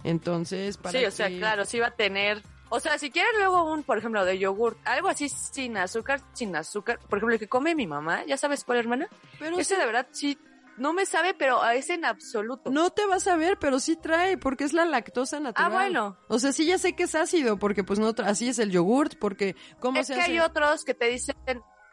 Entonces, 0.04 0.76
para 0.76 0.98
Sí, 0.98 1.04
o 1.04 1.10
sea, 1.10 1.28
claro, 1.28 1.64
sí 1.64 1.78
va 1.78 1.88
a 1.88 1.94
tener 1.94 2.42
o 2.74 2.80
sea, 2.80 2.98
si 2.98 3.10
quieren 3.10 3.32
luego 3.36 3.70
un, 3.70 3.82
por 3.82 3.98
ejemplo, 3.98 4.24
de 4.24 4.38
yogur, 4.38 4.78
algo 4.86 5.08
así 5.08 5.28
sin 5.28 5.76
azúcar, 5.76 6.22
sin 6.32 6.56
azúcar, 6.56 6.98
por 7.00 7.18
ejemplo, 7.18 7.34
el 7.34 7.38
que 7.38 7.46
come 7.46 7.74
mi 7.74 7.86
mamá, 7.86 8.24
¿ya 8.24 8.38
sabes 8.38 8.64
cuál, 8.64 8.78
hermana? 8.78 9.10
Pero 9.38 9.58
Ese 9.58 9.76
de 9.76 9.84
verdad 9.84 10.06
sí, 10.10 10.38
no 10.78 10.94
me 10.94 11.04
sabe, 11.04 11.34
pero 11.34 11.62
es 11.68 11.90
en 11.90 12.06
absoluto. 12.06 12.70
No 12.70 12.88
te 12.88 13.04
vas 13.04 13.26
a 13.28 13.36
ver, 13.36 13.58
pero 13.58 13.78
sí 13.78 13.96
trae, 13.96 14.38
porque 14.38 14.64
es 14.64 14.72
la 14.72 14.86
lactosa 14.86 15.38
natural. 15.38 15.70
Ah, 15.70 15.74
bueno. 15.74 16.16
O 16.28 16.38
sea, 16.38 16.52
sí 16.52 16.64
ya 16.64 16.78
sé 16.78 16.94
que 16.94 17.02
es 17.02 17.14
ácido, 17.14 17.58
porque 17.58 17.84
pues 17.84 17.98
no, 17.98 18.14
así 18.24 18.48
es 18.48 18.58
el 18.58 18.70
yogurt, 18.70 19.18
porque 19.18 19.54
¿cómo 19.78 20.00
es 20.00 20.06
se 20.06 20.14
que 20.14 20.20
hace? 20.22 20.32
hay 20.32 20.38
otros 20.38 20.86
que 20.86 20.94
te 20.94 21.08
dicen, 21.08 21.36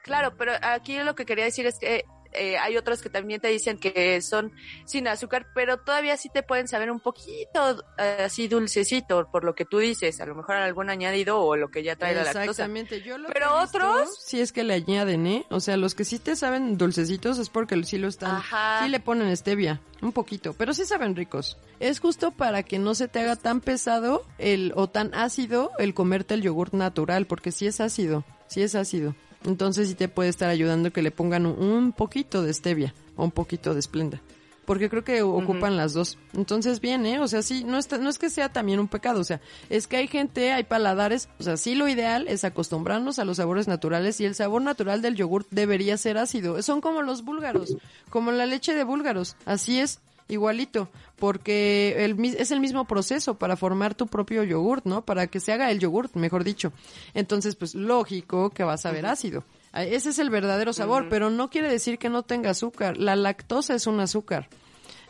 claro, 0.01 0.37
pero 0.37 0.53
aquí 0.61 0.97
lo 0.99 1.13
que 1.13 1.25
quería 1.25 1.43
decir 1.43 1.65
es 1.65 1.77
que 1.77 2.05
eh, 2.33 2.57
hay 2.57 2.77
otros 2.77 3.01
que 3.01 3.09
también 3.09 3.39
te 3.41 3.47
dicen 3.47 3.77
que 3.79 4.21
son 4.21 4.51
sin 4.85 5.07
azúcar, 5.07 5.47
pero 5.53 5.77
todavía 5.77 6.15
sí 6.17 6.29
te 6.29 6.43
pueden 6.43 6.67
saber 6.67 6.91
un 6.91 6.99
poquito 6.99 7.83
eh, 7.97 8.23
así 8.25 8.47
dulcecito, 8.47 9.27
por 9.31 9.43
lo 9.43 9.55
que 9.55 9.65
tú 9.65 9.79
dices, 9.79 10.19
a 10.21 10.25
lo 10.25 10.35
mejor 10.35 10.55
algún 10.55 10.89
añadido 10.89 11.39
o 11.41 11.55
lo 11.55 11.69
que 11.69 11.83
ya 11.83 11.95
trae 11.95 12.13
la 12.13 12.23
lactosa. 12.23 12.43
Exactamente, 12.43 13.01
yo 13.01 13.17
lo 13.17 13.27
Pero 13.29 13.47
que 13.49 13.55
he 13.57 13.61
visto, 13.61 13.77
otros- 13.77 14.17
sí 14.25 14.41
es 14.41 14.51
que 14.51 14.63
le 14.63 14.73
añaden, 14.75 15.25
¿eh? 15.27 15.45
O 15.49 15.59
sea, 15.59 15.77
los 15.77 15.95
que 15.95 16.05
sí 16.05 16.19
te 16.19 16.35
saben 16.35 16.77
dulcecitos 16.77 17.39
es 17.39 17.49
porque 17.49 17.81
sí 17.83 17.97
lo 17.97 18.07
están, 18.07 18.35
Ajá. 18.35 18.81
sí 18.83 18.89
le 18.89 18.99
ponen 18.99 19.35
stevia, 19.35 19.81
un 20.01 20.11
poquito, 20.13 20.53
pero 20.53 20.73
sí 20.73 20.85
saben 20.85 21.15
ricos. 21.15 21.57
Es 21.79 21.99
justo 21.99 22.31
para 22.31 22.63
que 22.63 22.77
no 22.79 22.93
se 22.95 23.07
te 23.07 23.19
haga 23.19 23.35
tan 23.35 23.61
pesado 23.61 24.23
el 24.37 24.73
o 24.75 24.87
tan 24.89 25.13
ácido 25.13 25.71
el 25.79 25.93
comerte 25.93 26.33
el 26.33 26.41
yogurt 26.41 26.73
natural, 26.73 27.25
porque 27.25 27.51
sí 27.51 27.67
es 27.67 27.79
ácido, 27.81 28.23
sí 28.47 28.61
es 28.61 28.75
ácido. 28.75 29.15
Entonces 29.45 29.87
sí 29.89 29.95
te 29.95 30.07
puede 30.07 30.29
estar 30.29 30.49
ayudando 30.49 30.91
que 30.91 31.01
le 31.01 31.11
pongan 31.11 31.45
un, 31.45 31.91
poquito 31.91 32.43
de 32.43 32.53
stevia 32.53 32.93
o 33.15 33.23
un 33.23 33.31
poquito 33.31 33.73
de 33.73 33.79
esplenda. 33.79 34.21
Porque 34.65 34.87
creo 34.87 35.03
que 35.03 35.23
ocupan 35.23 35.77
las 35.77 35.93
dos. 35.93 36.19
Entonces 36.33 36.79
bien, 36.79 37.03
¿eh? 37.07 37.19
O 37.19 37.27
sea, 37.27 37.41
sí, 37.41 37.63
no, 37.63 37.79
está, 37.79 37.97
no 37.97 38.07
es 38.07 38.19
que 38.19 38.29
sea 38.29 38.49
también 38.49 38.79
un 38.79 38.87
pecado. 38.87 39.19
O 39.19 39.23
sea, 39.23 39.41
es 39.71 39.87
que 39.87 39.97
hay 39.97 40.07
gente, 40.07 40.51
hay 40.51 40.63
paladares. 40.63 41.27
O 41.39 41.43
sea, 41.43 41.57
sí 41.57 41.73
lo 41.73 41.87
ideal 41.87 42.27
es 42.27 42.43
acostumbrarnos 42.43 43.17
a 43.17 43.25
los 43.25 43.37
sabores 43.37 43.67
naturales 43.67 44.21
y 44.21 44.25
el 44.25 44.35
sabor 44.35 44.61
natural 44.61 45.01
del 45.01 45.15
yogur 45.15 45.47
debería 45.49 45.97
ser 45.97 46.19
ácido. 46.19 46.61
Son 46.61 46.81
como 46.81 47.01
los 47.01 47.23
búlgaros, 47.23 47.77
como 48.11 48.31
la 48.31 48.45
leche 48.45 48.75
de 48.75 48.83
búlgaros. 48.83 49.37
Así 49.45 49.79
es, 49.79 50.01
igualito. 50.27 50.87
Porque 51.19 52.05
el, 52.05 52.17
es 52.37 52.51
el 52.51 52.59
mismo 52.59 52.85
proceso 52.85 53.35
para 53.35 53.57
formar 53.57 53.95
tu 53.95 54.07
propio 54.07 54.43
yogurt, 54.43 54.85
¿no? 54.85 55.03
Para 55.03 55.27
que 55.27 55.39
se 55.39 55.51
haga 55.51 55.69
el 55.71 55.79
yogurt, 55.79 56.15
mejor 56.15 56.43
dicho. 56.43 56.71
Entonces, 57.13 57.55
pues 57.55 57.75
lógico 57.75 58.49
que 58.49 58.63
va 58.63 58.73
a 58.73 58.77
saber 58.77 59.05
ácido. 59.05 59.43
Ah, 59.71 59.83
Ese 59.83 60.09
es 60.09 60.19
el 60.19 60.29
verdadero 60.29 60.73
sabor, 60.73 61.07
pero 61.09 61.29
no 61.29 61.49
quiere 61.49 61.69
decir 61.69 61.99
que 61.99 62.09
no 62.09 62.23
tenga 62.23 62.51
azúcar. 62.51 62.97
La 62.97 63.15
lactosa 63.15 63.75
es 63.75 63.85
un 63.85 63.99
azúcar. 63.99 64.47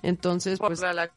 Entonces, 0.01 0.59
Por 0.59 0.69
pues 0.69 0.81
la 0.81 1.11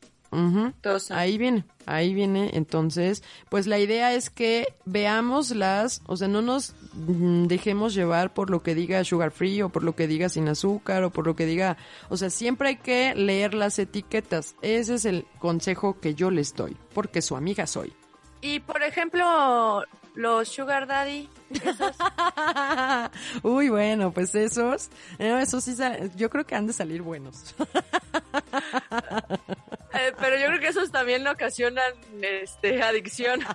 Ahí 1.10 1.36
viene, 1.36 1.64
ahí 1.86 2.14
viene. 2.14 2.50
Entonces, 2.54 3.22
pues 3.50 3.66
la 3.66 3.78
idea 3.78 4.14
es 4.14 4.30
que 4.30 4.74
veamos 4.84 5.50
las, 5.50 6.00
o 6.06 6.16
sea, 6.16 6.28
no 6.28 6.40
nos 6.40 6.74
mm, 6.94 7.46
dejemos 7.46 7.94
llevar 7.94 8.32
por 8.32 8.48
lo 8.48 8.62
que 8.62 8.74
diga 8.74 9.04
sugar 9.04 9.30
free 9.30 9.62
o 9.62 9.68
por 9.68 9.84
lo 9.84 9.94
que 9.94 10.06
diga 10.06 10.28
sin 10.28 10.48
azúcar 10.48 11.04
o 11.04 11.10
por 11.10 11.26
lo 11.26 11.36
que 11.36 11.46
diga, 11.46 11.76
o 12.08 12.16
sea, 12.16 12.30
siempre 12.30 12.70
hay 12.70 12.76
que 12.76 13.14
leer 13.14 13.54
las 13.54 13.78
etiquetas. 13.78 14.56
Ese 14.62 14.94
es 14.94 15.04
el 15.04 15.26
consejo 15.38 16.00
que 16.00 16.14
yo 16.14 16.30
les 16.30 16.54
doy, 16.54 16.76
porque 16.94 17.20
su 17.20 17.36
amiga 17.36 17.66
soy. 17.66 17.92
Y 18.40 18.60
por 18.60 18.82
ejemplo, 18.82 19.84
los 20.14 20.48
sugar 20.48 20.86
daddy, 20.86 21.28
esos, 21.50 21.96
Uy, 23.42 23.68
bueno, 23.68 24.12
pues 24.12 24.34
esos, 24.34 24.90
eh, 25.18 25.38
esos 25.40 25.64
sí, 25.64 25.74
yo 26.16 26.28
creo 26.28 26.44
que 26.44 26.54
han 26.54 26.66
de 26.66 26.72
salir 26.72 27.02
buenos. 27.02 27.54
eh, 29.94 30.12
pero 30.18 30.36
yo 30.38 30.46
creo 30.48 30.60
que 30.60 30.68
esos 30.68 30.90
también 30.90 31.26
ocasionan 31.26 31.92
este 32.20 32.82
adicción. 32.82 33.40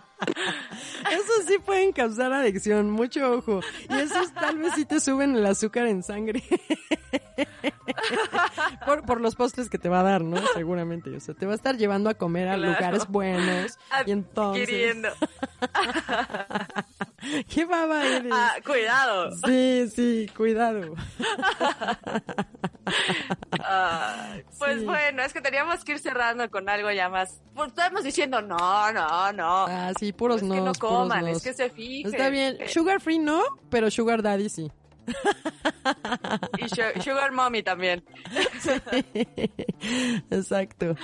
Esos 1.12 1.46
sí 1.48 1.60
pueden 1.60 1.92
causar 1.92 2.34
adicción, 2.34 2.90
mucho 2.90 3.34
ojo. 3.34 3.60
Y 3.90 3.94
esos 4.00 4.34
tal 4.34 4.58
vez 4.58 4.74
sí 4.76 4.84
te 4.84 5.00
suben 5.00 5.36
el 5.36 5.46
azúcar 5.46 5.86
en 5.88 6.02
sangre. 6.04 6.42
por, 8.86 9.06
por 9.06 9.22
los 9.22 9.36
postres 9.36 9.70
que 9.70 9.78
te 9.78 9.90
va 9.90 10.00
a 10.00 10.04
dar, 10.04 10.24
¿no? 10.24 10.38
Seguramente. 10.56 11.16
O 11.16 11.20
sea, 11.20 11.36
te 11.36 11.46
va 11.46 11.52
a 11.54 11.56
estar 11.56 11.78
llevando 11.78 12.10
a 12.10 12.16
comer 12.16 12.50
a 12.50 12.56
Claro. 12.56 12.74
lugares 12.74 13.08
buenos. 13.08 13.78
Y 14.08 14.12
entonces... 14.12 14.98
¿Qué 17.54 17.66
baba 17.66 18.06
eres? 18.06 18.32
Ah, 18.34 18.56
cuidado. 18.66 19.32
Sí, 19.46 19.90
sí, 19.94 20.30
cuidado. 20.36 20.94
Pues 24.60 24.80
Sí. 24.80 24.86
bueno, 24.86 25.22
es 25.24 25.34
que 25.34 25.42
teníamos 25.42 25.84
que 25.84 25.94
ir 25.94 26.00
cerrando 26.00 26.50
con 26.50 26.68
algo 26.70 26.90
ya 26.92 27.10
más. 27.10 27.42
Pues 27.54 27.70
estamos 27.70 28.04
diciendo 28.04 28.42
no, 28.42 28.92
no, 28.94 29.32
no. 29.34 29.66
Ah, 29.68 29.92
sí, 30.00 30.14
puros 30.14 30.38
es 30.38 30.44
que 30.44 30.56
nos, 30.56 30.64
no 30.66 30.74
coman, 30.74 31.26
nos. 31.26 31.38
es 31.38 31.44
que 31.44 31.54
se 31.54 31.70
fijen. 31.70 32.12
Está 32.14 32.30
bien. 32.30 32.58
Eh, 32.60 32.70
Sugar 32.70 33.02
free 33.02 33.20
no, 33.20 33.44
pero 33.70 33.92
sugar 33.92 34.22
daddy 34.22 34.50
sí. 34.50 34.72
Y 36.58 36.70
su- 36.70 37.02
Sugar 37.02 37.32
Mommy 37.32 37.64
también. 37.64 38.04
Exacto. 40.32 40.96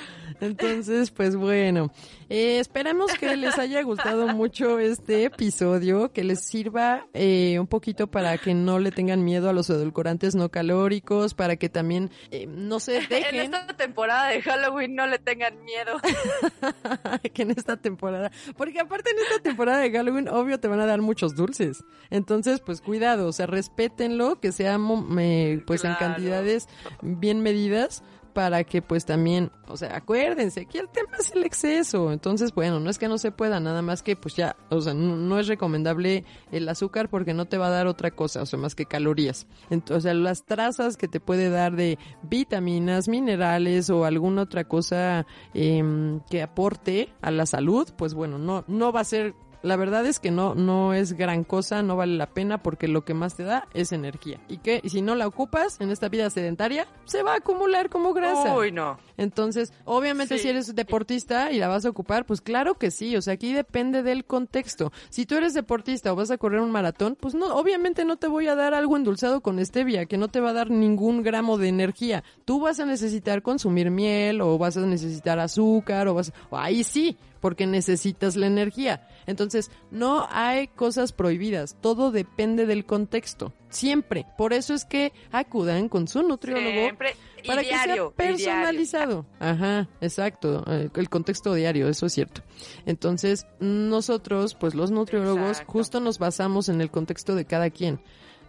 Entonces, 0.42 1.12
pues 1.12 1.36
bueno, 1.36 1.92
eh, 2.30 2.60
esperamos 2.60 3.14
que 3.14 3.36
les 3.38 3.58
haya 3.58 3.82
gustado 3.84 4.28
mucho 4.28 4.80
este 4.80 5.24
episodio, 5.26 6.12
que 6.12 6.24
les 6.24 6.42
sirva 6.46 7.06
eh, 7.14 7.58
un 7.60 7.68
poquito 7.68 8.08
para 8.08 8.38
que 8.38 8.54
no 8.54 8.80
le 8.80 8.92
tengan 8.92 9.24
miedo 9.24 9.50
a 9.50 9.54
los 9.54 9.70
edulcorantes 9.70 10.36
no 10.36 10.50
calóricos, 10.50 11.34
para 11.34 11.56
que 11.56 11.70
también 11.70 12.10
eh, 12.32 12.46
no 12.48 12.80
se 12.80 12.98
En 13.04 13.10
dejen 13.10 13.36
esta 13.36 13.68
temporada 13.78 14.30
de 14.30 14.42
Halloween 14.42 14.96
no 14.96 15.08
le 15.08 15.20
tengan 15.20 15.64
miedo. 15.64 15.94
que 17.34 17.42
en 17.44 17.52
esta 17.52 17.78
temporada, 17.78 18.32
porque 18.58 18.80
aparte 18.80 19.12
en 19.12 19.20
esta 19.20 19.40
temporada 19.42 19.80
de 19.80 19.92
Halloween, 19.92 20.28
obvio 20.28 20.60
te 20.60 20.68
van 20.68 20.80
a 20.80 20.86
dar 20.86 21.02
muchos 21.02 21.36
dulces. 21.36 21.84
Entonces, 22.10 22.60
pues 22.60 22.82
cuidado, 22.82 23.28
o 23.28 23.34
sea, 23.34 23.46
respétenlo, 23.94 24.40
que 24.40 24.52
sea 24.52 24.78
eh, 25.20 25.64
pues 25.66 25.84
en 25.84 25.94
cantidades 25.96 26.68
bien 27.02 27.42
medidas 27.42 28.04
para 28.34 28.64
que 28.64 28.82
pues 28.82 29.06
también, 29.06 29.52
o 29.68 29.78
sea, 29.78 29.96
acuérdense 29.96 30.66
que 30.66 30.80
el 30.80 30.90
tema 30.90 31.18
es 31.20 31.32
el 31.34 31.44
exceso. 31.44 32.12
Entonces, 32.12 32.52
bueno, 32.56 32.80
no 32.80 32.90
es 32.90 32.98
que 32.98 33.08
no 33.08 33.20
se 33.20 33.32
pueda, 33.32 33.60
nada 33.60 33.84
más 33.84 34.02
que 34.02 34.16
pues 34.16 34.36
ya, 34.36 34.56
o 34.70 34.82
sea, 34.82 34.96
no, 34.96 35.16
no 35.16 35.38
es 35.38 35.48
recomendable 35.48 36.26
el 36.52 36.68
azúcar 36.68 37.10
porque 37.10 37.36
no 37.36 37.46
te 37.46 37.60
va 37.60 37.68
a 37.68 37.70
dar 37.70 37.86
otra 37.86 38.10
cosa, 38.10 38.42
o 38.42 38.48
sea, 38.48 38.58
más 38.58 38.74
que 38.74 38.88
calorías. 38.88 39.46
Entonces, 39.70 39.98
o 39.98 40.02
sea, 40.02 40.14
las 40.16 40.46
trazas 40.46 40.98
que 40.98 41.08
te 41.08 41.20
puede 41.20 41.52
dar 41.52 41.76
de 41.76 42.00
vitaminas, 42.24 43.08
minerales 43.08 43.92
o 43.92 44.04
alguna 44.04 44.42
otra 44.42 44.64
cosa 44.64 45.28
em, 45.54 46.20
que 46.32 46.42
aporte 46.42 47.14
a 47.22 47.30
la 47.30 47.46
salud, 47.46 47.88
pues 47.96 48.16
bueno, 48.16 48.40
no, 48.40 48.64
no 48.68 48.92
va 48.92 49.02
a 49.02 49.06
ser 49.06 49.36
la 49.64 49.76
verdad 49.76 50.06
es 50.06 50.20
que 50.20 50.30
no, 50.30 50.54
no 50.54 50.94
es 50.94 51.14
gran 51.14 51.44
cosa, 51.44 51.82
no 51.82 51.96
vale 51.96 52.16
la 52.16 52.28
pena 52.28 52.62
porque 52.62 52.88
lo 52.88 53.04
que 53.06 53.14
más 53.14 53.36
te 53.36 53.44
da 53.44 53.68
es 53.74 53.92
energía. 53.92 54.40
Y 54.48 54.58
que 54.58 54.80
y 54.84 54.90
si 54.90 55.02
no 55.02 55.16
la 55.16 55.26
ocupas 55.26 55.82
en 55.82 55.90
esta 55.90 56.10
vida 56.10 56.30
sedentaria, 56.30 56.86
se 57.06 57.24
va 57.24 57.34
a 57.34 57.38
acumular 57.38 57.90
como 57.90 58.14
grasa. 58.14 58.56
Uy, 58.56 58.72
no. 58.72 59.00
Entonces, 59.18 59.74
obviamente 59.86 60.38
Sí. 60.38 60.44
si 60.44 60.50
eres 60.50 60.76
deportista 60.76 61.52
y 61.52 61.60
la 61.60 61.68
vas 61.68 61.86
a 61.86 61.90
ocupar, 61.90 62.26
pues 62.26 62.42
claro 62.42 62.76
que 62.76 62.92
sí, 62.92 63.16
o 63.16 63.22
sea, 63.22 63.34
aquí 63.36 63.54
depende 63.54 64.04
del 64.04 64.26
contexto. 64.26 64.92
Si 65.10 65.26
tú 65.26 65.36
eres 65.36 65.54
deportista 65.54 66.12
o 66.12 66.16
vas 66.16 66.30
a 66.32 66.38
correr 66.38 66.60
un 66.62 66.72
maratón, 66.72 67.18
pues 67.20 67.34
no, 67.34 67.56
obviamente 67.56 68.06
no 68.06 68.18
te 68.18 68.28
voy 68.28 68.48
a 68.48 68.56
dar 68.56 68.74
algo 68.74 68.98
endulzado 68.98 69.42
con 69.42 69.64
stevia, 69.66 70.06
que 70.06 70.18
no 70.18 70.28
te 70.28 70.40
va 70.42 70.50
a 70.50 70.54
dar 70.54 70.70
ningún 70.70 71.24
gramo 71.24 71.58
de 71.58 71.70
energía. 71.70 72.24
Tú 72.46 72.60
vas 72.60 72.80
a 72.80 72.86
necesitar 72.86 73.42
consumir 73.42 73.92
miel 73.92 74.42
o 74.42 74.58
vas 74.58 74.76
a 74.78 74.82
necesitar 74.82 75.40
azúcar 75.40 76.08
o 76.10 76.14
vas, 76.16 76.34
ahí 76.52 76.84
sí, 76.84 77.18
porque 77.40 77.66
necesitas 77.68 78.36
la 78.36 78.48
energía. 78.48 79.08
Entonces, 79.26 79.72
no 79.92 80.28
hay 80.30 80.68
cosas 80.68 81.12
prohibidas, 81.12 81.76
todo 81.82 82.12
depende 82.12 82.66
del 82.66 82.86
contexto. 82.86 83.54
Siempre. 83.70 84.26
Por 84.38 84.54
eso 84.54 84.74
es 84.76 84.86
que 84.86 85.14
acudan 85.32 85.90
con 85.90 86.08
su 86.08 86.22
nutriólogo 86.22 86.70
Siempre. 86.70 87.16
Y 87.44 87.48
para 87.48 87.62
diario, 87.62 88.14
que 88.16 88.24
sea 88.24 88.32
y 88.32 88.36
personalizado. 88.38 89.26
Ajá, 89.40 89.90
exacto, 90.00 90.64
eh, 90.68 90.90
el 90.96 91.10
contexto 91.10 91.54
diario, 91.54 91.90
eso 91.90 92.06
es 92.06 92.14
cierto. 92.14 92.42
Entonces, 92.86 93.48
nosotros, 93.60 94.56
pues 94.56 94.76
los 94.76 94.92
nutriólogos, 94.92 95.50
Exacto. 95.50 95.72
justo 95.72 96.00
nos 96.00 96.20
basamos 96.20 96.70
en 96.70 96.82
el 96.82 96.90
contexto 96.92 97.36
de 97.36 97.46
cada 97.46 97.70
quien. 97.70 98.00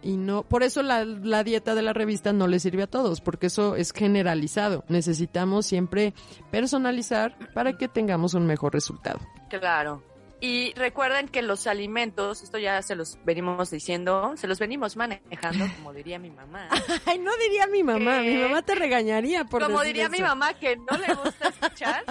y 0.01 0.17
no, 0.17 0.43
por 0.43 0.61
eso 0.61 0.83
la, 0.83 1.03
la 1.03 1.43
dieta 1.43 1.73
de 1.73 1.81
la 1.81 1.91
revista 1.91 2.31
no 2.31 2.47
le 2.47 2.59
sirve 2.59 2.83
a 2.83 2.87
todos, 2.87 3.19
porque 3.21 3.47
eso 3.47 3.75
es 3.75 3.91
generalizado. 3.91 4.85
Necesitamos 4.87 5.65
siempre 5.65 6.13
personalizar 6.51 7.35
para 7.53 7.77
que 7.77 7.87
tengamos 7.87 8.35
un 8.35 8.45
mejor 8.45 8.73
resultado. 8.73 9.19
Claro. 9.49 10.03
Y 10.45 10.73
recuerden 10.75 11.27
que 11.27 11.41
los 11.41 11.65
alimentos, 11.65 12.43
esto 12.43 12.59
ya 12.59 12.79
se 12.83 12.93
los 12.93 13.17
venimos 13.25 13.71
diciendo, 13.71 14.33
se 14.37 14.45
los 14.45 14.59
venimos 14.59 14.95
manejando, 14.95 15.65
como 15.77 15.91
diría 15.91 16.19
mi 16.19 16.29
mamá. 16.29 16.69
Ay, 17.07 17.17
no 17.17 17.35
diría 17.37 17.65
mi 17.65 17.81
mamá, 17.81 18.19
mi 18.19 18.37
mamá 18.37 18.61
te 18.61 18.75
regañaría 18.75 19.45
por 19.45 19.63
Como 19.63 19.79
decir 19.79 19.95
diría 19.95 20.09
mi 20.09 20.19
mamá 20.19 20.53
que 20.53 20.77
no 20.77 20.97
le 20.99 21.15
gusta 21.15 21.47
escuchar. 21.49 22.03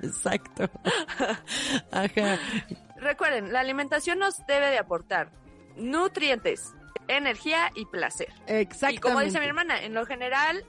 Exacto. 0.00 0.70
Ajá. 1.90 2.38
Recuerden, 2.96 3.52
la 3.52 3.60
alimentación 3.60 4.18
nos 4.18 4.38
debe 4.46 4.70
de 4.70 4.78
aportar 4.78 5.32
nutrientes, 5.76 6.72
energía 7.08 7.72
y 7.74 7.84
placer. 7.84 8.32
Exactamente. 8.46 8.94
Y 8.94 8.98
como 9.00 9.20
dice 9.20 9.38
mi 9.38 9.44
hermana, 9.44 9.82
en 9.82 9.92
lo 9.92 10.06
general, 10.06 10.64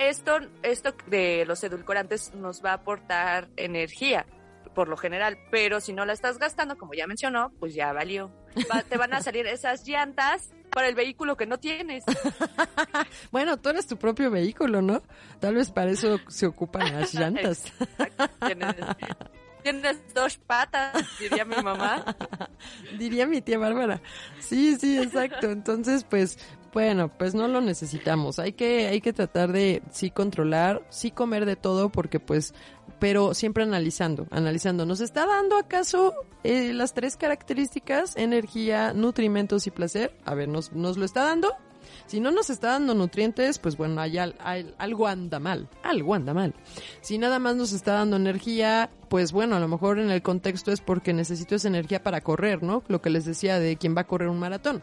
esto, 0.00 0.40
esto 0.64 0.92
de 1.06 1.44
los 1.46 1.62
edulcorantes 1.62 2.34
nos 2.34 2.64
va 2.64 2.70
a 2.70 2.74
aportar 2.74 3.48
energía, 3.56 4.26
por 4.74 4.88
lo 4.88 4.96
general, 4.96 5.38
pero 5.50 5.80
si 5.80 5.92
no 5.92 6.04
la 6.04 6.12
estás 6.12 6.38
gastando, 6.38 6.76
como 6.76 6.94
ya 6.94 7.06
mencionó, 7.06 7.52
pues 7.60 7.74
ya 7.74 7.92
valió. 7.92 8.30
Va- 8.70 8.82
te 8.82 8.96
van 8.96 9.14
a 9.14 9.20
salir 9.22 9.46
esas 9.46 9.86
llantas 9.86 10.50
para 10.70 10.88
el 10.88 10.94
vehículo 10.94 11.36
que 11.36 11.46
no 11.46 11.58
tienes. 11.58 12.04
Bueno, 13.30 13.56
tú 13.58 13.68
eres 13.70 13.86
tu 13.86 13.96
propio 13.96 14.30
vehículo, 14.30 14.80
¿no? 14.82 15.02
Tal 15.40 15.54
vez 15.54 15.70
para 15.70 15.90
eso 15.90 16.18
se 16.28 16.46
ocupan 16.46 16.92
las 16.94 17.12
llantas. 17.14 17.64
Tienes, 18.46 18.74
tienes 19.62 20.14
dos 20.14 20.38
patas, 20.38 20.92
diría 21.18 21.44
mi 21.44 21.56
mamá. 21.56 22.04
Diría 22.98 23.26
mi 23.26 23.40
tía 23.42 23.58
Bárbara. 23.58 24.00
Sí, 24.38 24.76
sí, 24.76 24.98
exacto. 24.98 25.50
Entonces, 25.50 26.04
pues, 26.04 26.38
bueno, 26.72 27.08
pues 27.08 27.34
no 27.34 27.48
lo 27.48 27.60
necesitamos. 27.60 28.38
Hay 28.38 28.52
que, 28.52 28.86
hay 28.86 29.00
que 29.00 29.12
tratar 29.12 29.52
de 29.52 29.82
sí 29.90 30.10
controlar, 30.10 30.82
sí 30.90 31.10
comer 31.10 31.44
de 31.44 31.56
todo, 31.56 31.90
porque 31.90 32.20
pues, 32.20 32.54
pero 32.98 33.34
siempre 33.34 33.62
analizando, 33.64 34.26
analizando. 34.30 34.86
¿Nos 34.86 35.00
está 35.00 35.26
dando 35.26 35.56
acaso 35.56 36.14
eh, 36.42 36.72
las 36.72 36.94
tres 36.94 37.16
características, 37.16 38.16
energía, 38.16 38.92
nutrimentos 38.92 39.66
y 39.66 39.70
placer? 39.70 40.14
A 40.24 40.34
ver, 40.34 40.48
¿nos, 40.48 40.72
nos 40.72 40.96
lo 40.96 41.04
está 41.04 41.22
dando? 41.24 41.52
Si 42.06 42.20
no 42.20 42.30
nos 42.30 42.50
está 42.50 42.68
dando 42.68 42.94
nutrientes, 42.94 43.58
pues 43.58 43.76
bueno, 43.76 44.00
hay, 44.00 44.18
hay- 44.18 44.74
algo 44.78 45.06
anda 45.06 45.38
mal, 45.38 45.68
algo 45.82 46.14
anda 46.14 46.34
mal. 46.34 46.54
Si 47.00 47.18
nada 47.18 47.38
más 47.38 47.56
nos 47.56 47.72
está 47.72 47.94
dando 47.94 48.16
energía, 48.16 48.90
pues 49.08 49.32
bueno, 49.32 49.56
a 49.56 49.60
lo 49.60 49.68
mejor 49.68 49.98
en 49.98 50.10
el 50.10 50.22
contexto 50.22 50.70
es 50.72 50.80
porque 50.80 51.12
necesito 51.12 51.54
esa 51.54 51.68
energía 51.68 52.02
para 52.02 52.20
correr, 52.20 52.62
¿no? 52.62 52.82
Lo 52.88 53.00
que 53.00 53.10
les 53.10 53.24
decía 53.24 53.58
de 53.58 53.76
quién 53.76 53.96
va 53.96 54.02
a 54.02 54.06
correr 54.06 54.28
un 54.28 54.38
maratón. 54.38 54.82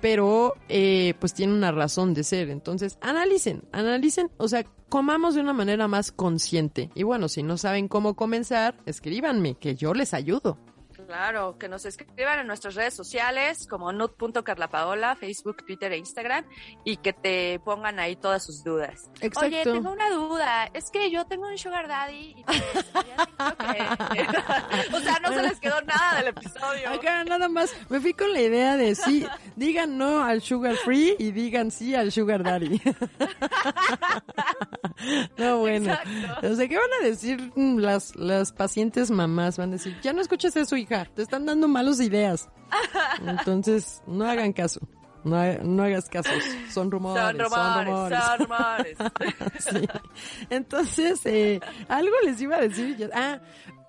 Pero, 0.00 0.54
eh, 0.68 1.14
pues 1.20 1.34
tiene 1.34 1.52
una 1.52 1.72
razón 1.72 2.14
de 2.14 2.24
ser. 2.24 2.50
Entonces, 2.50 2.98
analicen, 3.00 3.62
analicen, 3.72 4.30
o 4.38 4.48
sea, 4.48 4.64
comamos 4.88 5.34
de 5.34 5.40
una 5.40 5.52
manera 5.52 5.88
más 5.88 6.12
consciente. 6.12 6.90
Y 6.94 7.02
bueno, 7.02 7.28
si 7.28 7.42
no 7.42 7.56
saben 7.56 7.88
cómo 7.88 8.14
comenzar, 8.14 8.74
escríbanme, 8.86 9.54
que 9.54 9.74
yo 9.74 9.94
les 9.94 10.14
ayudo. 10.14 10.58
Claro, 11.10 11.58
que 11.58 11.68
nos 11.68 11.84
escriban 11.86 12.38
en 12.38 12.46
nuestras 12.46 12.76
redes 12.76 12.94
sociales 12.94 13.66
como 13.66 13.92
nut.carlapaola, 13.92 15.16
Facebook, 15.16 15.66
Twitter 15.66 15.90
e 15.90 15.98
Instagram 15.98 16.44
y 16.84 16.98
que 16.98 17.12
te 17.12 17.58
pongan 17.64 17.98
ahí 17.98 18.14
todas 18.14 18.44
sus 18.44 18.62
dudas. 18.62 19.10
Exacto. 19.20 19.40
Oye, 19.40 19.64
tengo 19.64 19.90
una 19.90 20.08
duda. 20.08 20.70
Es 20.72 20.88
que 20.92 21.10
yo 21.10 21.26
tengo 21.26 21.48
un 21.48 21.58
sugar 21.58 21.88
daddy 21.88 22.36
y 22.38 22.44
pues, 22.48 22.62
que... 22.62 24.20
o 24.96 25.00
sea, 25.00 25.18
no 25.20 25.32
se 25.32 25.42
les 25.42 25.58
quedó 25.58 25.80
nada 25.80 26.18
del 26.18 26.28
episodio. 26.28 26.90
Acá 26.90 27.24
nada 27.24 27.48
más, 27.48 27.74
me 27.88 27.98
fui 27.98 28.12
con 28.12 28.32
la 28.32 28.42
idea 28.42 28.76
de 28.76 28.94
sí, 28.94 29.26
digan 29.56 29.98
no 29.98 30.22
al 30.22 30.42
sugar 30.42 30.76
free 30.76 31.16
y 31.18 31.32
digan 31.32 31.72
sí 31.72 31.92
al 31.92 32.12
sugar 32.12 32.44
daddy. 32.44 32.80
no, 35.38 35.58
bueno. 35.58 35.92
Exacto. 35.92 36.52
O 36.52 36.54
sea, 36.54 36.68
¿qué 36.68 36.76
van 36.76 36.92
a 37.00 37.04
decir 37.04 37.50
las, 37.56 38.14
las 38.14 38.52
pacientes 38.52 39.10
mamás? 39.10 39.58
Van 39.58 39.70
a 39.70 39.72
decir, 39.72 40.00
ya 40.02 40.12
no 40.12 40.20
escuches 40.20 40.54
eso, 40.54 40.76
hija, 40.76 40.99
te 41.14 41.22
están 41.22 41.46
dando 41.46 41.68
malas 41.68 42.00
ideas. 42.00 42.48
Entonces, 43.26 44.02
no 44.06 44.24
hagan 44.24 44.52
caso. 44.52 44.80
No, 45.24 45.36
no 45.62 45.82
hagas 45.82 46.08
caso. 46.08 46.30
Son 46.70 46.90
rumores. 46.90 47.22
Son 47.22 47.38
rumores, 47.38 48.18
son 48.18 48.38
rumores. 48.38 48.98
Sí. 49.58 49.88
Entonces, 50.48 51.20
eh, 51.26 51.60
algo 51.88 52.14
les 52.24 52.40
iba 52.40 52.56
a 52.56 52.60
decir. 52.60 53.10
Ah, 53.12 53.40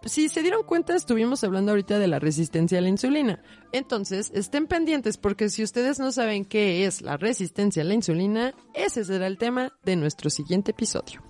si 0.03 0.29
se 0.29 0.41
dieron 0.41 0.63
cuenta, 0.63 0.95
estuvimos 0.95 1.43
hablando 1.43 1.71
ahorita 1.71 1.99
de 1.99 2.07
la 2.07 2.19
resistencia 2.19 2.79
a 2.79 2.81
la 2.81 2.89
insulina. 2.89 3.41
Entonces, 3.71 4.31
estén 4.33 4.67
pendientes 4.67 5.17
porque 5.17 5.49
si 5.49 5.63
ustedes 5.63 5.99
no 5.99 6.11
saben 6.11 6.43
qué 6.43 6.85
es 6.85 7.01
la 7.01 7.17
resistencia 7.17 7.83
a 7.83 7.85
la 7.85 7.93
insulina, 7.93 8.53
ese 8.73 9.05
será 9.05 9.27
el 9.27 9.37
tema 9.37 9.73
de 9.83 9.95
nuestro 9.95 10.29
siguiente 10.29 10.71
episodio. 10.71 11.21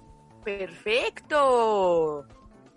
Perfecto. 0.44 2.26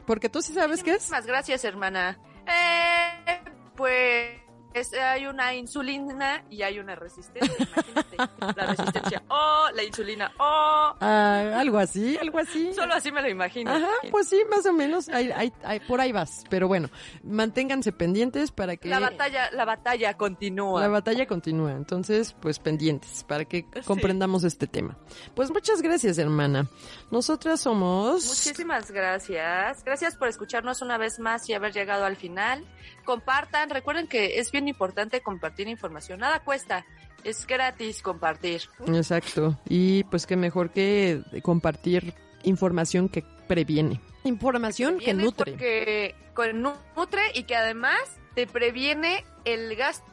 Porque 0.06 0.28
tú 0.28 0.42
sí 0.42 0.52
sabes 0.52 0.82
qué 0.82 0.90
es. 0.90 0.96
Muchísimas 0.96 1.26
gracias, 1.26 1.64
hermana. 1.64 2.18
Eh, 2.46 3.40
pues 3.76 4.43
es- 4.74 4.92
hay 4.94 5.26
una 5.26 5.54
insulina 5.54 6.44
y 6.50 6.62
hay 6.62 6.78
una 6.78 6.94
resistencia. 6.94 7.54
Imagínate. 7.58 8.16
La 8.56 8.66
resistencia 8.66 9.22
O, 9.28 9.66
la 9.74 9.82
insulina 9.82 10.32
O. 10.38 10.94
Ah, 11.00 11.52
algo 11.58 11.78
así, 11.78 12.16
algo 12.18 12.38
así. 12.38 12.72
Solo 12.74 12.94
así 12.94 13.10
me 13.10 13.22
lo 13.22 13.28
imagino. 13.28 13.70
Ajá, 13.72 13.88
pues 14.10 14.28
sí, 14.28 14.40
más 14.50 14.66
o 14.66 14.72
menos. 14.72 15.08
Ahí- 15.08 15.52
por 15.88 16.00
ahí 16.00 16.12
vas. 16.12 16.44
Pero 16.50 16.68
bueno, 16.68 16.88
manténganse 17.22 17.92
pendientes 17.92 18.50
para 18.52 18.76
que 18.76 18.88
La 18.88 19.00
batalla, 19.00 19.50
la 19.52 19.64
batalla 19.64 20.14
continúa. 20.16 20.80
La 20.80 20.88
batalla 20.88 21.26
continúa, 21.26 21.72
entonces, 21.72 22.34
pues 22.40 22.58
pendientes 22.58 23.24
para 23.24 23.44
que 23.44 23.64
comprendamos 23.86 24.44
este 24.44 24.66
tema. 24.66 24.96
Pues 25.34 25.50
muchas 25.50 25.80
gracias, 25.82 26.18
hermana. 26.18 26.68
Nosotras 27.10 27.60
somos... 27.60 28.26
Muchísimas 28.26 28.90
gracias. 28.90 29.84
Gracias 29.84 30.16
por 30.16 30.28
escucharnos 30.28 30.82
una 30.82 30.98
vez 30.98 31.18
más 31.18 31.48
y 31.48 31.54
haber 31.54 31.72
llegado 31.72 32.04
al 32.04 32.16
final. 32.16 32.64
Compartan, 33.04 33.70
recuerden 33.70 34.06
que 34.08 34.38
es 34.38 34.50
bien 34.50 34.63
importante 34.68 35.20
compartir 35.20 35.68
información. 35.68 36.20
Nada 36.20 36.40
cuesta, 36.40 36.84
es 37.24 37.46
gratis 37.46 38.02
compartir. 38.02 38.62
Exacto. 38.86 39.58
Y 39.68 40.04
pues 40.04 40.26
qué 40.26 40.36
mejor 40.36 40.70
que 40.70 41.22
compartir 41.42 42.14
información 42.42 43.08
que 43.08 43.24
previene. 43.48 44.00
Información 44.24 44.98
que 44.98 45.06
Viene 45.06 45.24
nutre. 45.24 45.52
Porque 45.52 46.14
con- 46.34 46.62
nutre 46.62 47.22
y 47.34 47.44
que 47.44 47.56
además 47.56 47.98
te 48.34 48.46
previene 48.46 49.24
el 49.44 49.76
gasto 49.76 50.04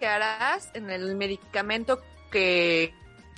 que 0.00 0.06
harás 0.06 0.70
en 0.74 0.90
el 0.90 1.14
medicamento 1.16 2.00
que 2.30 2.92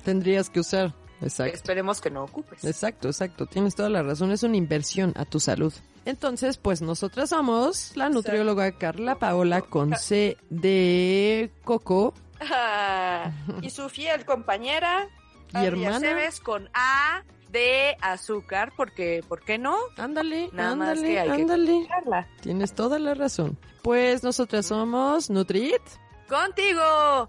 Tendrías 0.05 0.49
que 0.49 0.61
usar. 0.61 0.95
Exacto. 1.23 1.55
esperemos 1.55 2.01
que 2.01 2.11
no 2.11 2.25
ocupes. 2.25 2.64
Exacto, 2.64 3.09
exacto. 3.09 3.47
Tienes 3.47 3.75
toda 3.75 3.89
la 3.89 4.03
razón. 4.03 4.31
Es 4.33 4.43
una 4.43 4.57
inversión 4.57 5.12
a 5.16 5.25
tu 5.25 5.41
salud. 5.41 5.73
Entonces, 6.07 6.57
pues 6.57 6.81
nosotras 6.83 7.29
somos 7.31 7.95
la 7.97 8.09
nutrióloga 8.09 8.73
Carla 8.73 9.18
Paola 9.18 9.61
con 9.61 9.95
C 9.97 10.37
de 10.49 11.51
Coco 11.64 12.14
Ah, 12.41 13.31
y 13.61 13.68
su 13.71 13.89
fiel 13.91 14.25
compañera 14.25 15.09
y 15.53 15.64
hermana. 15.64 16.01
Cebes 16.01 16.41
con 16.41 16.71
A 16.73 17.23
de 17.51 17.97
azúcar, 18.01 18.73
porque 18.77 19.23
¿por 19.29 19.43
qué 19.43 19.59
no? 19.59 19.77
Ándale, 19.99 20.49
Nada 20.53 20.75
más 20.77 20.91
ándale, 20.91 21.09
que 21.09 21.14
que 21.25 21.31
ándale. 21.43 21.87
Carla. 21.89 22.29
Tienes 22.41 22.75
toda 22.75 22.99
la 22.99 23.12
razón. 23.14 23.59
Pues 23.83 24.23
nosotras 24.23 24.66
somos 24.66 25.29
Nutrit. 25.29 25.83
Contigo. 26.29 27.29